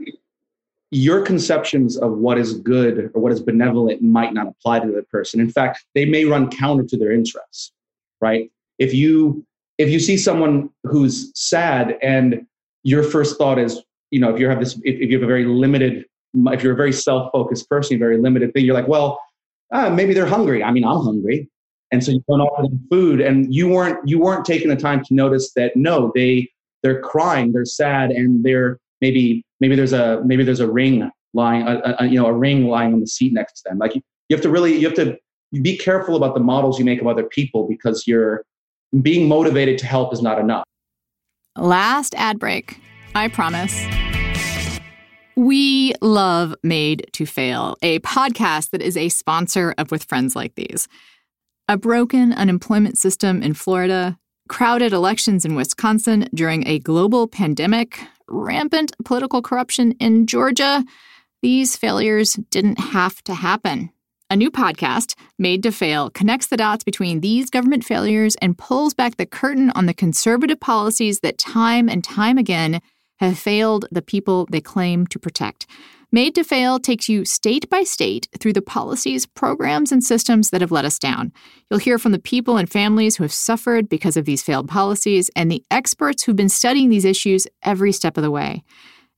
your 0.91 1.21
conceptions 1.23 1.97
of 1.97 2.11
what 2.17 2.37
is 2.37 2.59
good 2.59 3.11
or 3.13 3.21
what 3.21 3.31
is 3.31 3.41
benevolent 3.41 4.01
might 4.01 4.33
not 4.33 4.47
apply 4.47 4.79
to 4.79 4.87
that 4.91 5.09
person. 5.09 5.39
In 5.39 5.49
fact, 5.49 5.83
they 5.95 6.05
may 6.05 6.25
run 6.25 6.49
counter 6.49 6.83
to 6.83 6.97
their 6.97 7.11
interests, 7.11 7.71
right? 8.21 8.49
If 8.77 8.93
you 8.93 9.45
if 9.77 9.89
you 9.89 9.99
see 9.99 10.15
someone 10.17 10.69
who's 10.83 11.31
sad 11.37 11.97
and 12.01 12.45
your 12.83 13.03
first 13.03 13.37
thought 13.37 13.59
is, 13.59 13.81
you 14.11 14.21
know, 14.21 14.33
if 14.33 14.39
you 14.39 14.47
have 14.47 14.59
this, 14.59 14.75
if, 14.83 14.95
if 15.01 15.09
you 15.09 15.17
have 15.17 15.23
a 15.23 15.27
very 15.27 15.43
limited, 15.45 16.05
if 16.33 16.63
you're 16.63 16.71
a 16.73 16.77
very 16.77 16.93
self-focused 16.93 17.69
person, 17.69 17.99
very 17.99 18.17
limited 18.17 18.53
thing, 18.53 18.63
you're 18.63 18.73
like, 18.75 18.87
well, 18.87 19.19
ah, 19.73 19.89
maybe 19.89 20.13
they're 20.13 20.25
hungry. 20.27 20.63
I 20.63 20.71
mean, 20.71 20.85
I'm 20.85 21.01
hungry, 21.03 21.49
and 21.91 22.03
so 22.03 22.11
you 22.11 22.23
don't 22.29 22.41
offer 22.41 22.63
them 22.63 22.79
food, 22.89 23.21
and 23.21 23.53
you 23.53 23.67
weren't 23.67 23.97
you 24.07 24.19
weren't 24.19 24.45
taking 24.45 24.69
the 24.69 24.75
time 24.75 25.03
to 25.05 25.13
notice 25.13 25.51
that 25.55 25.75
no, 25.75 26.11
they 26.15 26.49
they're 26.83 27.01
crying, 27.01 27.51
they're 27.51 27.65
sad, 27.65 28.11
and 28.11 28.43
they're 28.45 28.77
maybe 29.01 29.44
maybe 29.59 29.75
there's 29.75 29.93
a 29.93 30.21
maybe 30.25 30.43
there's 30.43 30.59
a 30.59 30.69
ring 30.71 31.09
lying, 31.33 31.67
a, 31.67 31.95
a, 31.99 32.05
you 32.05 32.19
know, 32.19 32.25
a 32.27 32.33
ring 32.33 32.67
lying 32.67 32.93
on 32.93 32.99
the 32.99 33.07
seat 33.07 33.33
next 33.33 33.61
to 33.61 33.69
them. 33.69 33.77
Like 33.77 33.95
you, 33.95 34.01
you 34.29 34.35
have 34.35 34.43
to 34.43 34.49
really 34.49 34.77
you 34.77 34.85
have 34.87 34.95
to 34.95 35.17
be 35.61 35.77
careful 35.77 36.15
about 36.15 36.33
the 36.33 36.39
models 36.39 36.77
you 36.79 36.85
make 36.85 36.99
of 37.01 37.07
other 37.07 37.23
people 37.23 37.67
because 37.67 38.05
you're 38.07 38.43
being 39.01 39.27
motivated 39.27 39.77
to 39.79 39.85
help 39.87 40.13
is 40.13 40.21
not 40.21 40.39
enough. 40.39 40.65
Last 41.57 42.15
ad 42.15 42.39
break. 42.39 42.79
I 43.13 43.29
promise. 43.29 43.85
We 45.37 45.93
love 46.01 46.55
Made 46.63 47.07
to 47.13 47.25
Fail, 47.25 47.75
a 47.81 47.99
podcast 47.99 48.69
that 48.69 48.81
is 48.81 48.95
a 48.95 49.09
sponsor 49.09 49.73
of 49.77 49.91
With 49.91 50.05
Friends 50.05 50.33
Like 50.35 50.55
These. 50.55 50.87
A 51.67 51.77
broken 51.77 52.31
unemployment 52.31 52.97
system 52.97 53.41
in 53.43 53.53
Florida, 53.53 54.17
crowded 54.47 54.93
elections 54.93 55.43
in 55.43 55.55
Wisconsin 55.55 56.29
during 56.33 56.65
a 56.67 56.79
global 56.79 57.27
pandemic, 57.27 57.99
rampant 58.27 58.93
political 59.03 59.41
corruption 59.41 59.91
in 59.93 60.27
Georgia, 60.27 60.83
these 61.41 61.75
failures 61.77 62.33
didn't 62.49 62.79
have 62.79 63.21
to 63.23 63.33
happen. 63.33 63.91
A 64.29 64.35
new 64.35 64.49
podcast, 64.49 65.15
Made 65.37 65.61
to 65.63 65.71
Fail, 65.71 66.09
connects 66.09 66.47
the 66.47 66.57
dots 66.57 66.83
between 66.83 67.19
these 67.19 67.51
government 67.51 67.83
failures 67.83 68.35
and 68.41 68.57
pulls 68.57 68.93
back 68.95 69.17
the 69.17 69.25
curtain 69.27 69.69
on 69.71 69.85
the 69.85 69.93
conservative 69.93 70.59
policies 70.59 71.19
that 71.19 71.37
time 71.37 71.87
and 71.87 72.03
time 72.03 72.37
again 72.39 72.81
have 73.17 73.37
failed 73.37 73.85
the 73.91 74.01
people 74.01 74.47
they 74.49 74.61
claim 74.61 75.05
to 75.07 75.19
protect. 75.19 75.67
Made 76.11 76.35
to 76.35 76.43
Fail 76.43 76.79
takes 76.79 77.09
you 77.09 77.25
state 77.25 77.69
by 77.69 77.83
state 77.83 78.29
through 78.39 78.53
the 78.53 78.61
policies, 78.61 79.25
programs, 79.25 79.91
and 79.91 80.03
systems 80.03 80.49
that 80.51 80.61
have 80.61 80.71
let 80.71 80.85
us 80.85 80.99
down. 80.99 81.31
You'll 81.69 81.79
hear 81.79 81.97
from 81.99 82.11
the 82.11 82.19
people 82.19 82.57
and 82.57 82.69
families 82.69 83.15
who 83.17 83.23
have 83.23 83.33
suffered 83.33 83.89
because 83.89 84.15
of 84.15 84.25
these 84.25 84.43
failed 84.43 84.67
policies 84.67 85.29
and 85.35 85.49
the 85.51 85.63
experts 85.71 86.23
who've 86.23 86.35
been 86.35 86.49
studying 86.49 86.89
these 86.89 87.05
issues 87.05 87.47
every 87.63 87.91
step 87.91 88.17
of 88.17 88.23
the 88.23 88.31
way. 88.31 88.63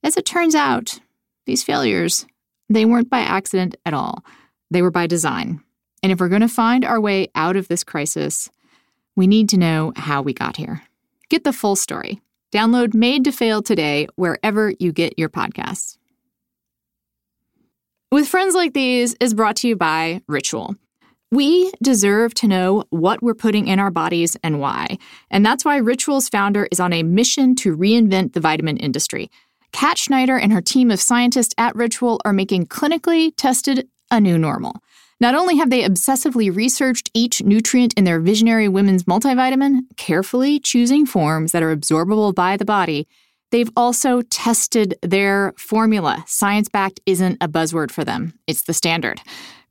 As 0.04 0.18
it 0.18 0.26
turns 0.26 0.56
out, 0.56 1.00
these 1.46 1.64
failures, 1.64 2.26
they 2.70 2.86
weren't 2.86 3.10
by 3.10 3.20
accident 3.20 3.76
at 3.86 3.94
all. 3.94 4.24
They 4.72 4.82
were 4.82 4.92
by 4.92 5.08
design. 5.08 5.62
And 6.04 6.12
if 6.12 6.20
we're 6.20 6.30
going 6.30 6.42
to 6.42 6.48
find 6.48 6.86
our 6.86 7.02
way 7.02 7.28
out 7.36 7.56
of 7.56 7.68
this 7.68 7.84
crisis, 7.84 8.50
we 9.16 9.28
need 9.28 9.50
to 9.50 9.58
know 9.58 9.94
how 9.96 10.22
we 10.22 10.34
got 10.34 10.58
here. 10.58 10.84
Get 11.30 11.44
the 11.44 11.54
full 11.54 11.76
story. 11.76 12.22
Download 12.54 12.94
Made 12.94 13.26
to 13.26 13.32
Fail 13.32 13.62
today 13.62 14.08
wherever 14.16 14.72
you 14.80 14.94
get 14.94 15.18
your 15.20 15.30
podcasts. 15.30 15.98
With 18.10 18.30
Friends 18.30 18.56
Like 18.56 18.72
These 18.74 19.16
is 19.20 19.34
brought 19.34 19.58
to 19.58 19.68
you 19.68 19.76
by 19.76 20.22
Ritual. 20.30 20.76
We 21.30 21.74
deserve 21.84 22.34
to 22.36 22.48
know 22.48 22.86
what 22.90 23.22
we're 23.22 23.34
putting 23.34 23.68
in 23.68 23.80
our 23.80 23.92
bodies 23.92 24.38
and 24.46 24.62
why. 24.62 24.98
And 25.30 25.46
that's 25.46 25.66
why 25.66 25.76
Ritual's 25.76 26.30
founder 26.30 26.70
is 26.72 26.80
on 26.80 26.94
a 26.94 27.04
mission 27.04 27.54
to 27.56 27.76
reinvent 27.76 28.32
the 28.32 28.40
vitamin 28.40 28.78
industry. 28.78 29.30
Kat 29.74 29.98
Schneider 29.98 30.38
and 30.40 30.54
her 30.54 30.62
team 30.62 30.90
of 30.90 31.02
scientists 31.02 31.54
at 31.58 31.76
Ritual 31.76 32.22
are 32.24 32.32
making 32.32 32.68
clinically 32.68 33.34
tested 33.36 33.90
a 34.10 34.22
new 34.22 34.38
normal. 34.38 34.78
Not 35.20 35.36
only 35.36 35.58
have 35.58 35.70
they 35.70 35.84
obsessively 35.84 36.54
researched 36.56 37.12
each 37.14 37.44
nutrient 37.44 37.94
in 37.96 38.06
their 38.06 38.22
visionary 38.22 38.70
women's 38.70 39.04
multivitamin, 39.04 39.80
carefully 39.98 40.62
choosing 40.62 41.06
forms 41.06 41.52
that 41.52 41.62
are 41.64 41.76
absorbable 41.76 42.34
by 42.34 42.56
the 42.56 42.64
body, 42.64 43.06
They've 43.52 43.70
also 43.78 44.22
tested 44.24 44.96
their 45.02 45.54
formula. 45.58 46.24
Science 46.28 46.68
backed 46.68 47.00
isn't 47.06 47.38
a 47.40 47.48
buzzword 47.48 47.92
for 47.92 48.04
them, 48.04 48.38
it's 48.46 48.64
the 48.64 48.74
standard. 48.74 49.22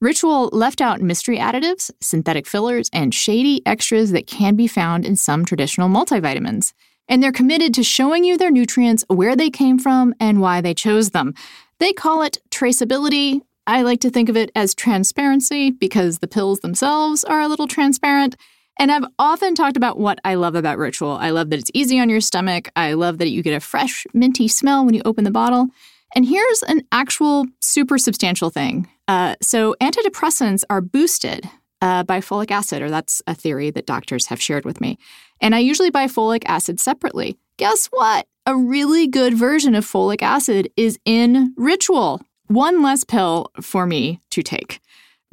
Ritual 0.00 0.48
left 0.52 0.80
out 0.80 1.00
mystery 1.00 1.38
additives, 1.38 1.90
synthetic 2.00 2.46
fillers, 2.46 2.88
and 2.92 3.14
shady 3.14 3.62
extras 3.66 4.12
that 4.12 4.26
can 4.26 4.54
be 4.56 4.66
found 4.66 5.04
in 5.06 5.16
some 5.16 5.44
traditional 5.44 5.88
multivitamins. 5.88 6.72
And 7.08 7.22
they're 7.22 7.32
committed 7.32 7.72
to 7.74 7.82
showing 7.82 8.24
you 8.24 8.36
their 8.36 8.50
nutrients, 8.50 9.04
where 9.08 9.36
they 9.36 9.50
came 9.50 9.78
from, 9.78 10.14
and 10.20 10.40
why 10.40 10.60
they 10.60 10.74
chose 10.74 11.10
them. 11.10 11.34
They 11.78 11.92
call 11.92 12.22
it 12.22 12.38
traceability. 12.50 13.40
I 13.66 13.82
like 13.82 14.00
to 14.00 14.10
think 14.10 14.28
of 14.28 14.36
it 14.36 14.50
as 14.54 14.74
transparency 14.74 15.70
because 15.70 16.18
the 16.18 16.28
pills 16.28 16.60
themselves 16.60 17.24
are 17.24 17.40
a 17.40 17.48
little 17.48 17.66
transparent. 17.68 18.36
And 18.78 18.92
I've 18.92 19.04
often 19.18 19.54
talked 19.54 19.76
about 19.76 19.98
what 19.98 20.18
I 20.24 20.34
love 20.34 20.54
about 20.54 20.78
Ritual. 20.78 21.12
I 21.12 21.30
love 21.30 21.50
that 21.50 21.58
it's 21.58 21.70
easy 21.72 21.98
on 21.98 22.10
your 22.10 22.20
stomach. 22.20 22.68
I 22.76 22.92
love 22.92 23.18
that 23.18 23.30
you 23.30 23.42
get 23.42 23.54
a 23.54 23.60
fresh, 23.60 24.06
minty 24.12 24.48
smell 24.48 24.84
when 24.84 24.94
you 24.94 25.02
open 25.04 25.24
the 25.24 25.30
bottle. 25.30 25.68
And 26.14 26.26
here's 26.26 26.62
an 26.64 26.82
actual 26.92 27.46
super 27.60 27.96
substantial 27.98 28.50
thing. 28.50 28.88
Uh, 29.08 29.36
so, 29.40 29.74
antidepressants 29.80 30.62
are 30.68 30.80
boosted 30.80 31.48
uh, 31.80 32.02
by 32.02 32.20
folic 32.20 32.50
acid, 32.50 32.82
or 32.82 32.90
that's 32.90 33.22
a 33.26 33.34
theory 33.34 33.70
that 33.70 33.86
doctors 33.86 34.26
have 34.26 34.40
shared 34.40 34.64
with 34.64 34.80
me. 34.80 34.98
And 35.40 35.54
I 35.54 35.58
usually 35.60 35.90
buy 35.90 36.06
folic 36.06 36.42
acid 36.46 36.80
separately. 36.80 37.36
Guess 37.56 37.86
what? 37.86 38.26
A 38.46 38.56
really 38.56 39.06
good 39.06 39.34
version 39.34 39.74
of 39.74 39.84
folic 39.86 40.22
acid 40.22 40.68
is 40.76 40.98
in 41.04 41.54
Ritual. 41.56 42.20
One 42.48 42.82
less 42.82 43.04
pill 43.04 43.50
for 43.60 43.86
me 43.86 44.20
to 44.30 44.42
take. 44.42 44.80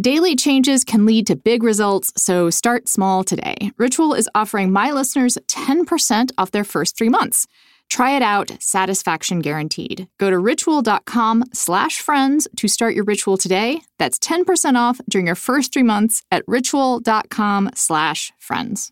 Daily 0.01 0.35
changes 0.35 0.83
can 0.83 1.05
lead 1.05 1.27
to 1.27 1.35
big 1.35 1.61
results, 1.61 2.11
so 2.17 2.49
start 2.49 2.89
small 2.89 3.23
today. 3.23 3.71
Ritual 3.77 4.15
is 4.15 4.27
offering 4.33 4.71
my 4.71 4.89
listeners 4.89 5.37
10% 5.47 6.31
off 6.35 6.49
their 6.49 6.63
first 6.63 6.97
three 6.97 7.09
months. 7.09 7.45
Try 7.91 8.15
it 8.15 8.23
out, 8.23 8.57
satisfaction 8.59 9.37
guaranteed. 9.39 10.07
Go 10.19 10.31
to 10.31 10.39
ritual.com 10.39 11.43
slash 11.53 11.99
friends 12.01 12.47
to 12.57 12.67
start 12.67 12.95
your 12.95 13.03
ritual 13.03 13.37
today. 13.37 13.81
That's 13.99 14.17
10% 14.17 14.75
off 14.75 14.99
during 15.07 15.27
your 15.27 15.35
first 15.35 15.71
three 15.71 15.83
months 15.83 16.23
at 16.31 16.43
ritual.com 16.47 17.69
slash 17.75 18.33
friends. 18.39 18.91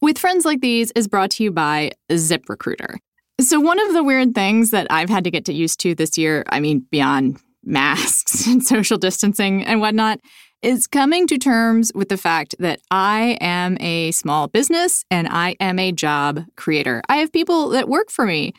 With 0.00 0.18
Friends 0.18 0.46
Like 0.46 0.62
These 0.62 0.92
is 0.92 1.08
brought 1.08 1.30
to 1.32 1.44
you 1.44 1.50
by 1.50 1.90
ZipRecruiter. 2.10 2.96
So, 3.42 3.60
one 3.60 3.78
of 3.78 3.92
the 3.92 4.02
weird 4.02 4.34
things 4.34 4.70
that 4.70 4.86
I've 4.88 5.10
had 5.10 5.24
to 5.24 5.30
get 5.30 5.44
to 5.46 5.52
used 5.52 5.78
to 5.80 5.94
this 5.94 6.16
year, 6.16 6.42
I 6.48 6.58
mean, 6.58 6.86
beyond 6.90 7.38
masks 7.66 8.46
and 8.46 8.64
social 8.64 8.96
distancing 8.96 9.64
and 9.64 9.80
whatnot 9.80 10.20
is 10.62 10.86
coming 10.86 11.26
to 11.26 11.36
terms 11.36 11.92
with 11.94 12.08
the 12.08 12.16
fact 12.16 12.54
that 12.58 12.80
I 12.90 13.36
am 13.40 13.76
a 13.80 14.10
small 14.12 14.46
business 14.48 15.04
and 15.10 15.28
I 15.28 15.56
am 15.60 15.78
a 15.78 15.92
job 15.92 16.44
creator. 16.56 17.02
I 17.08 17.16
have 17.18 17.32
people 17.32 17.68
that 17.70 17.88
work 17.88 18.10
for 18.10 18.24
me. 18.24 18.54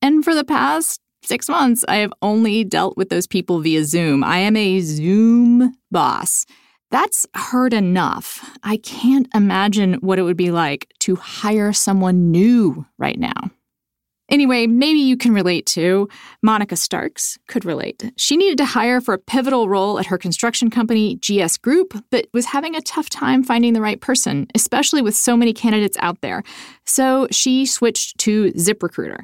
And 0.00 0.24
for 0.24 0.34
the 0.34 0.44
past 0.44 1.00
six 1.22 1.48
months, 1.48 1.84
I 1.88 1.96
have 1.96 2.12
only 2.22 2.64
dealt 2.64 2.96
with 2.96 3.10
those 3.10 3.26
people 3.26 3.60
via 3.60 3.84
Zoom. 3.84 4.24
I 4.24 4.38
am 4.38 4.56
a 4.56 4.80
Zoom 4.80 5.74
boss. 5.90 6.46
That's 6.90 7.26
hard 7.34 7.74
enough. 7.74 8.48
I 8.62 8.76
can't 8.78 9.28
imagine 9.34 9.94
what 9.94 10.18
it 10.18 10.22
would 10.22 10.36
be 10.36 10.52
like 10.52 10.88
to 11.00 11.16
hire 11.16 11.72
someone 11.72 12.30
new 12.30 12.86
right 12.96 13.18
now. 13.18 13.50
Anyway, 14.28 14.66
maybe 14.66 14.98
you 14.98 15.16
can 15.16 15.32
relate 15.32 15.66
to. 15.66 16.08
Monica 16.42 16.74
Starks 16.74 17.38
could 17.46 17.64
relate. 17.64 18.12
She 18.16 18.36
needed 18.36 18.58
to 18.58 18.64
hire 18.64 19.00
for 19.00 19.14
a 19.14 19.18
pivotal 19.18 19.68
role 19.68 20.00
at 20.00 20.06
her 20.06 20.18
construction 20.18 20.68
company, 20.68 21.16
GS 21.16 21.56
Group, 21.56 22.02
but 22.10 22.26
was 22.32 22.46
having 22.46 22.74
a 22.74 22.80
tough 22.80 23.08
time 23.08 23.44
finding 23.44 23.72
the 23.72 23.80
right 23.80 24.00
person, 24.00 24.48
especially 24.54 25.00
with 25.00 25.14
so 25.14 25.36
many 25.36 25.52
candidates 25.52 25.96
out 26.00 26.22
there. 26.22 26.42
So 26.84 27.28
she 27.30 27.66
switched 27.66 28.18
to 28.18 28.50
ZipRecruiter. 28.54 29.20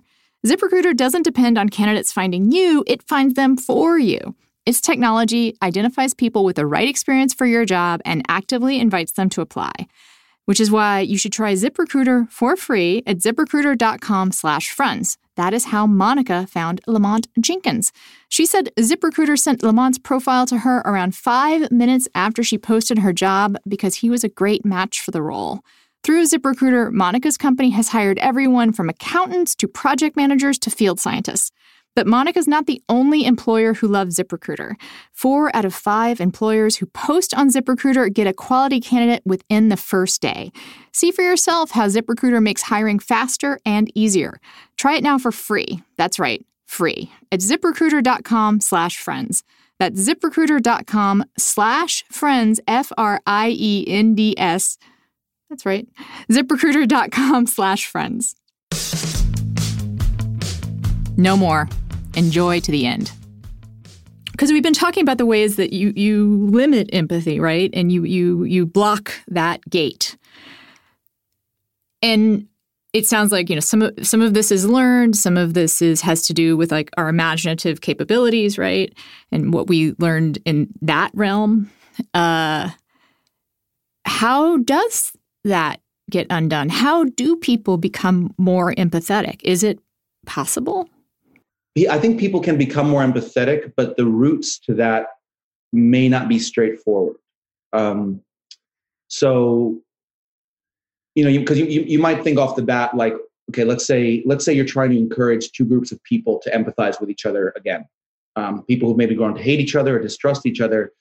ZipRecruiter 0.47 0.97
doesn't 0.97 1.23
depend 1.23 1.59
on 1.59 1.69
candidates 1.69 2.13
finding 2.13 2.51
you, 2.53 2.85
it 2.87 3.03
finds 3.03 3.35
them 3.35 3.57
for 3.57 3.99
you. 3.99 4.37
Its 4.67 4.81
technology 4.81 5.57
identifies 5.63 6.15
people 6.15 6.45
with 6.45 6.55
the 6.57 6.67
right 6.67 6.89
experience 6.89 7.35
for 7.35 7.47
your 7.47 7.65
job 7.65 8.01
and 8.05 8.23
actively 8.29 8.79
invites 8.79 9.13
them 9.13 9.29
to 9.31 9.41
apply 9.41 9.73
which 10.45 10.61
is 10.61 10.71
why 10.71 11.01
you 11.01 11.17
should 11.17 11.33
try 11.33 11.53
ZipRecruiter 11.53 12.31
for 12.31 12.57
free 12.57 13.03
at 13.07 13.19
ziprecruiter.com 13.19 14.33
slash 14.33 14.71
friends. 14.73 15.19
That 15.37 15.55
is 15.55 15.67
how 15.67 15.87
Monica 15.87 16.47
found 16.47 16.81
Lamont 16.87 17.29
Jenkins. 17.41 17.93
She 18.29 18.45
said 18.45 18.71
ZipRecruiter 18.79 19.39
sent 19.39 19.63
Lamont's 19.63 19.99
profile 19.99 20.47
to 20.47 20.59
her 20.59 20.79
around 20.79 21.15
five 21.15 21.71
minutes 21.71 22.09
after 22.15 22.43
she 22.43 22.59
posted 22.59 22.99
her 22.99 23.13
job 23.13 23.57
because 23.67 23.97
he 23.97 24.11
was 24.11 24.25
a 24.25 24.29
great 24.29 24.65
match 24.65 25.01
for 25.01 25.11
the 25.11 25.23
role. 25.23 25.61
Through 26.05 26.25
ZipRecruiter, 26.25 26.91
Monica's 26.91 27.39
company 27.39 27.71
has 27.71 27.89
hired 27.89 28.19
everyone 28.19 28.73
from 28.73 28.89
accountants 28.89 29.55
to 29.57 29.69
project 29.69 30.17
managers 30.17 30.59
to 30.59 30.71
field 30.71 30.99
scientists. 30.99 31.53
But 31.95 32.07
Monica's 32.07 32.49
not 32.49 32.67
the 32.67 32.83
only 32.89 33.27
employer 33.27 33.75
who 33.75 33.87
loves 33.87 34.17
ZipRecruiter. 34.17 34.77
Four 35.13 35.55
out 35.55 35.67
of 35.67 35.75
five 35.75 36.21
employers 36.21 36.77
who 36.77 36.87
post 36.87 37.35
on 37.35 37.49
ZipRecruiter 37.51 38.13
get 38.13 38.27
a 38.27 38.33
quality 38.33 38.81
candidate 38.81 39.23
within 39.27 39.69
the 39.69 39.77
first 39.77 40.23
day. 40.23 40.53
See 40.93 41.11
for 41.11 41.21
yourself 41.23 41.73
how 41.73 41.89
ZipRecruiter 41.89 42.43
makes 42.43 42.63
hiring 42.63 42.99
faster 42.99 43.61
and 43.67 43.91
easier. 43.95 44.41
Try 44.79 44.95
it 44.97 45.03
now 45.03 45.19
for 45.19 45.31
free. 45.31 45.83
That's 45.99 46.19
right, 46.19 46.45
free. 46.65 47.13
At 47.31 47.41
ziprecruiter.com 47.41 48.61
slash 48.61 48.97
friends. 48.97 49.43
That's 49.79 50.01
ziprecruiter.com 50.09 51.25
slash 51.37 52.05
friends, 52.11 52.61
F 52.69 52.91
R 52.97 53.21
I 53.27 53.51
E 53.55 53.85
N 53.89 54.15
D 54.15 54.35
S. 54.39 54.79
That's 55.51 55.67
right, 55.67 55.87
ziprecruiter.com 56.31 57.47
slash 57.49 57.87
friends. 57.87 58.35
No 61.19 61.37
more. 61.37 61.69
Enjoy 62.15 62.61
to 62.61 62.71
the 62.71 62.87
end. 62.87 63.13
Because 64.33 64.51
we've 64.51 64.63
been 64.63 64.73
talking 64.73 65.03
about 65.03 65.19
the 65.19 65.27
ways 65.27 65.57
that 65.57 65.73
you, 65.73 65.93
you 65.95 66.49
limit 66.51 66.91
empathy, 66.93 67.39
right? 67.39 67.71
And 67.75 67.93
you, 67.93 68.05
you, 68.05 68.45
you 68.45 68.67
block 68.67 69.13
that 69.29 69.61
gate. 69.69 70.17
And 72.03 72.47
it 72.93 73.07
sounds 73.07 73.33
like 73.33 73.49
you 73.49 73.57
know 73.57 73.61
some 73.61 73.81
of 73.81 73.93
some 74.03 74.21
of 74.21 74.35
this 74.35 74.51
is 74.53 74.67
learned 74.67 75.17
some 75.17 75.39
of 75.39 75.55
this 75.55 75.81
is 75.81 76.03
has 76.03 76.27
to 76.27 76.35
do 76.35 76.59
with 76.59 76.71
like 76.71 76.91
our 76.99 77.09
imaginative 77.09 77.81
capabilities 77.81 78.59
right 78.59 78.93
and 79.31 79.55
what 79.55 79.67
we 79.67 79.95
learned 79.99 80.39
in 80.45 80.69
that 80.83 81.11
realm 81.15 81.71
uh 82.13 82.69
how 84.05 84.59
does 84.59 85.13
that 85.43 85.81
get 86.11 86.27
undone 86.29 86.69
how 86.69 87.05
do 87.05 87.35
people 87.35 87.79
become 87.79 88.35
more 88.37 88.75
empathetic 88.75 89.41
is 89.43 89.63
it 89.63 89.79
possible 90.27 90.87
I 91.91 91.99
think 91.99 92.21
people 92.21 92.41
can 92.41 92.59
become 92.59 92.89
more 92.89 93.03
empathetic, 93.03 93.73
but 93.77 93.97
the 93.97 94.05
roots 94.05 94.59
to 94.61 94.75
that 94.75 95.07
may 95.73 96.09
not 96.09 96.29
be 96.29 96.39
straightforward. 96.39 97.17
Um, 97.73 98.21
so, 99.09 99.81
you 101.15 101.25
know, 101.25 101.39
because 101.39 101.59
you, 101.59 101.65
you, 101.67 101.83
you 101.83 101.99
might 101.99 102.23
think 102.23 102.39
off 102.39 102.57
the 102.57 102.63
bat, 102.63 102.95
like, 102.95 103.15
okay, 103.51 103.65
let's 103.65 103.85
say 103.87 104.23
let's 104.27 104.45
say 104.45 104.53
you're 104.53 104.67
trying 104.67 104.91
to 104.91 104.99
encourage 104.99 105.51
two 105.53 105.65
groups 105.65 105.93
of 105.93 106.03
people 106.05 106.39
to 106.45 106.51
empathize 106.51 107.01
with 107.01 107.09
each 107.11 107.25
other 107.27 107.53
again. 107.57 107.87
Um, 108.37 108.63
people 108.65 108.91
who 108.91 108.97
maybe 108.97 109.15
grown 109.15 109.35
to 109.35 109.43
hate 109.43 109.61
each 109.61 109.75
other 109.77 109.97
or 109.99 110.01
distrust 110.01 110.45
each 110.47 110.61
other. 110.61 110.93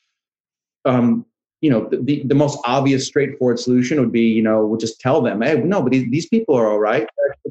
Um, 0.86 1.26
you 1.62 1.70
know, 1.70 1.88
the, 1.90 1.98
the, 1.98 2.24
the, 2.26 2.36
most 2.36 2.58
obvious, 2.66 3.06
straightforward 3.06 3.60
solution 3.60 4.00
would 4.00 4.12
be, 4.12 4.22
you 4.24 4.42
know, 4.42 4.66
we'll 4.66 4.80
just 4.80 5.00
tell 5.00 5.22
them, 5.22 5.42
hey, 5.44 5.54
no, 5.58 5.82
but 5.82 5.92
these, 5.92 6.10
these 6.10 6.26
people 6.28 6.56
are 6.56 6.68
all 6.68 6.80
right. 6.80 7.08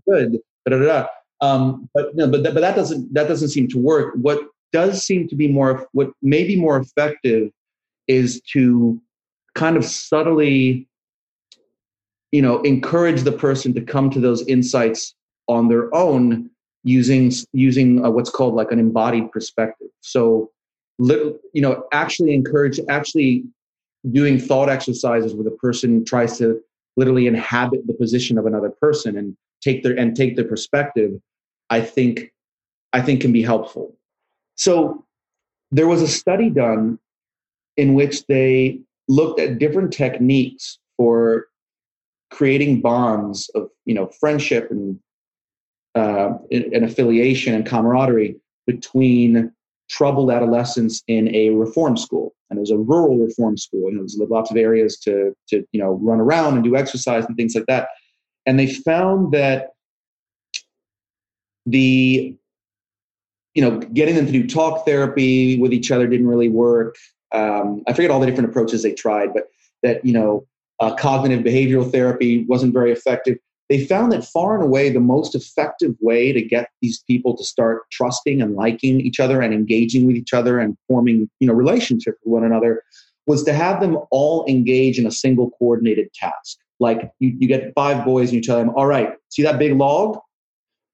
They're 0.06 0.16
good. 0.28 0.40
Da, 0.68 0.76
da, 0.76 0.84
da. 0.84 1.06
Um, 1.42 1.88
but 1.94 2.14
no, 2.14 2.28
but, 2.30 2.42
th- 2.42 2.54
but 2.54 2.60
that 2.60 2.76
doesn't 2.76 3.12
that 3.14 3.28
doesn't 3.28 3.48
seem 3.48 3.68
to 3.68 3.78
work. 3.78 4.14
What 4.20 4.38
does 4.72 5.02
seem 5.04 5.26
to 5.28 5.34
be 5.36 5.48
more 5.48 5.86
what 5.92 6.10
may 6.22 6.44
be 6.44 6.54
more 6.58 6.76
effective 6.78 7.50
is 8.08 8.40
to 8.52 9.00
kind 9.54 9.76
of 9.76 9.84
subtly, 9.84 10.86
you 12.32 12.42
know, 12.42 12.60
encourage 12.62 13.22
the 13.22 13.32
person 13.32 13.72
to 13.74 13.80
come 13.80 14.10
to 14.10 14.20
those 14.20 14.46
insights 14.48 15.14
on 15.48 15.68
their 15.68 15.94
own 15.94 16.50
using 16.84 17.32
using 17.52 18.04
uh, 18.04 18.10
what's 18.10 18.30
called 18.30 18.54
like 18.54 18.70
an 18.70 18.78
embodied 18.78 19.30
perspective. 19.32 19.88
So, 20.02 20.50
you 20.98 21.40
know, 21.62 21.84
actually 21.92 22.34
encourage 22.34 22.78
actually 22.90 23.44
doing 24.12 24.38
thought 24.38 24.68
exercises 24.68 25.34
where 25.34 25.44
the 25.44 25.50
person 25.52 26.04
tries 26.04 26.36
to 26.38 26.60
literally 26.96 27.26
inhabit 27.26 27.86
the 27.86 27.94
position 27.94 28.36
of 28.36 28.44
another 28.44 28.68
person 28.70 29.16
and 29.16 29.34
take 29.62 29.82
their 29.82 29.98
and 29.98 30.14
take 30.14 30.36
their 30.36 30.46
perspective 30.48 31.12
I 31.70 31.80
think 31.80 32.30
I 32.92 33.00
think 33.00 33.20
can 33.20 33.32
be 33.32 33.42
helpful. 33.42 33.96
So 34.56 35.04
there 35.70 35.86
was 35.86 36.02
a 36.02 36.08
study 36.08 36.50
done 36.50 36.98
in 37.76 37.94
which 37.94 38.26
they 38.26 38.80
looked 39.08 39.40
at 39.40 39.58
different 39.60 39.92
techniques 39.92 40.78
for 40.96 41.46
creating 42.32 42.80
bonds 42.80 43.48
of 43.54 43.68
you 43.86 43.94
know 43.94 44.08
friendship 44.20 44.70
and 44.70 44.98
uh, 45.94 46.32
affiliation 46.52 47.54
and 47.54 47.64
camaraderie 47.64 48.36
between 48.66 49.50
troubled 49.88 50.30
adolescents 50.30 51.02
in 51.08 51.34
a 51.34 51.50
reform 51.50 51.96
school 51.96 52.32
and 52.48 52.56
it 52.56 52.60
was 52.60 52.70
a 52.70 52.78
rural 52.78 53.18
reform 53.18 53.56
school 53.56 53.88
and 53.88 53.96
there 53.96 54.02
was 54.04 54.16
lots 54.30 54.48
of 54.50 54.56
areas 54.56 54.96
to 54.98 55.32
to 55.48 55.64
you 55.72 55.80
know 55.80 55.98
run 56.02 56.20
around 56.20 56.54
and 56.54 56.62
do 56.64 56.76
exercise 56.76 57.24
and 57.24 57.36
things 57.36 57.56
like 57.56 57.66
that 57.66 57.88
and 58.46 58.56
they 58.58 58.68
found 58.72 59.32
that 59.32 59.70
the 61.70 62.36
you 63.54 63.62
know 63.62 63.78
getting 63.94 64.14
them 64.14 64.26
to 64.26 64.32
do 64.32 64.46
talk 64.46 64.84
therapy 64.84 65.58
with 65.58 65.72
each 65.72 65.90
other 65.90 66.06
didn't 66.06 66.28
really 66.28 66.48
work 66.48 66.96
um, 67.32 67.82
i 67.88 67.92
forget 67.92 68.10
all 68.10 68.20
the 68.20 68.26
different 68.26 68.48
approaches 68.50 68.82
they 68.82 68.92
tried 68.92 69.32
but 69.34 69.44
that 69.82 70.04
you 70.04 70.12
know 70.12 70.46
uh, 70.80 70.94
cognitive 70.94 71.44
behavioral 71.44 71.90
therapy 71.90 72.44
wasn't 72.48 72.72
very 72.72 72.92
effective 72.92 73.36
they 73.68 73.84
found 73.84 74.10
that 74.10 74.24
far 74.24 74.54
and 74.54 74.62
away 74.64 74.90
the 74.90 74.98
most 75.00 75.34
effective 75.36 75.94
way 76.00 76.32
to 76.32 76.42
get 76.42 76.70
these 76.82 77.02
people 77.06 77.36
to 77.36 77.44
start 77.44 77.82
trusting 77.92 78.40
and 78.42 78.54
liking 78.56 79.00
each 79.00 79.20
other 79.20 79.40
and 79.40 79.52
engaging 79.54 80.06
with 80.06 80.16
each 80.16 80.32
other 80.32 80.58
and 80.60 80.76
forming 80.88 81.28
you 81.40 81.46
know 81.48 81.52
relationship 81.54 82.14
with 82.24 82.32
one 82.32 82.44
another 82.44 82.82
was 83.26 83.42
to 83.44 83.52
have 83.52 83.80
them 83.80 83.98
all 84.10 84.44
engage 84.48 84.98
in 84.98 85.06
a 85.06 85.10
single 85.12 85.50
coordinated 85.58 86.12
task 86.14 86.56
like 86.78 87.12
you, 87.18 87.34
you 87.38 87.46
get 87.48 87.72
five 87.74 88.04
boys 88.04 88.30
and 88.30 88.36
you 88.36 88.42
tell 88.42 88.56
them 88.58 88.70
all 88.74 88.86
right 88.86 89.12
see 89.28 89.42
that 89.42 89.58
big 89.58 89.76
log 89.76 90.18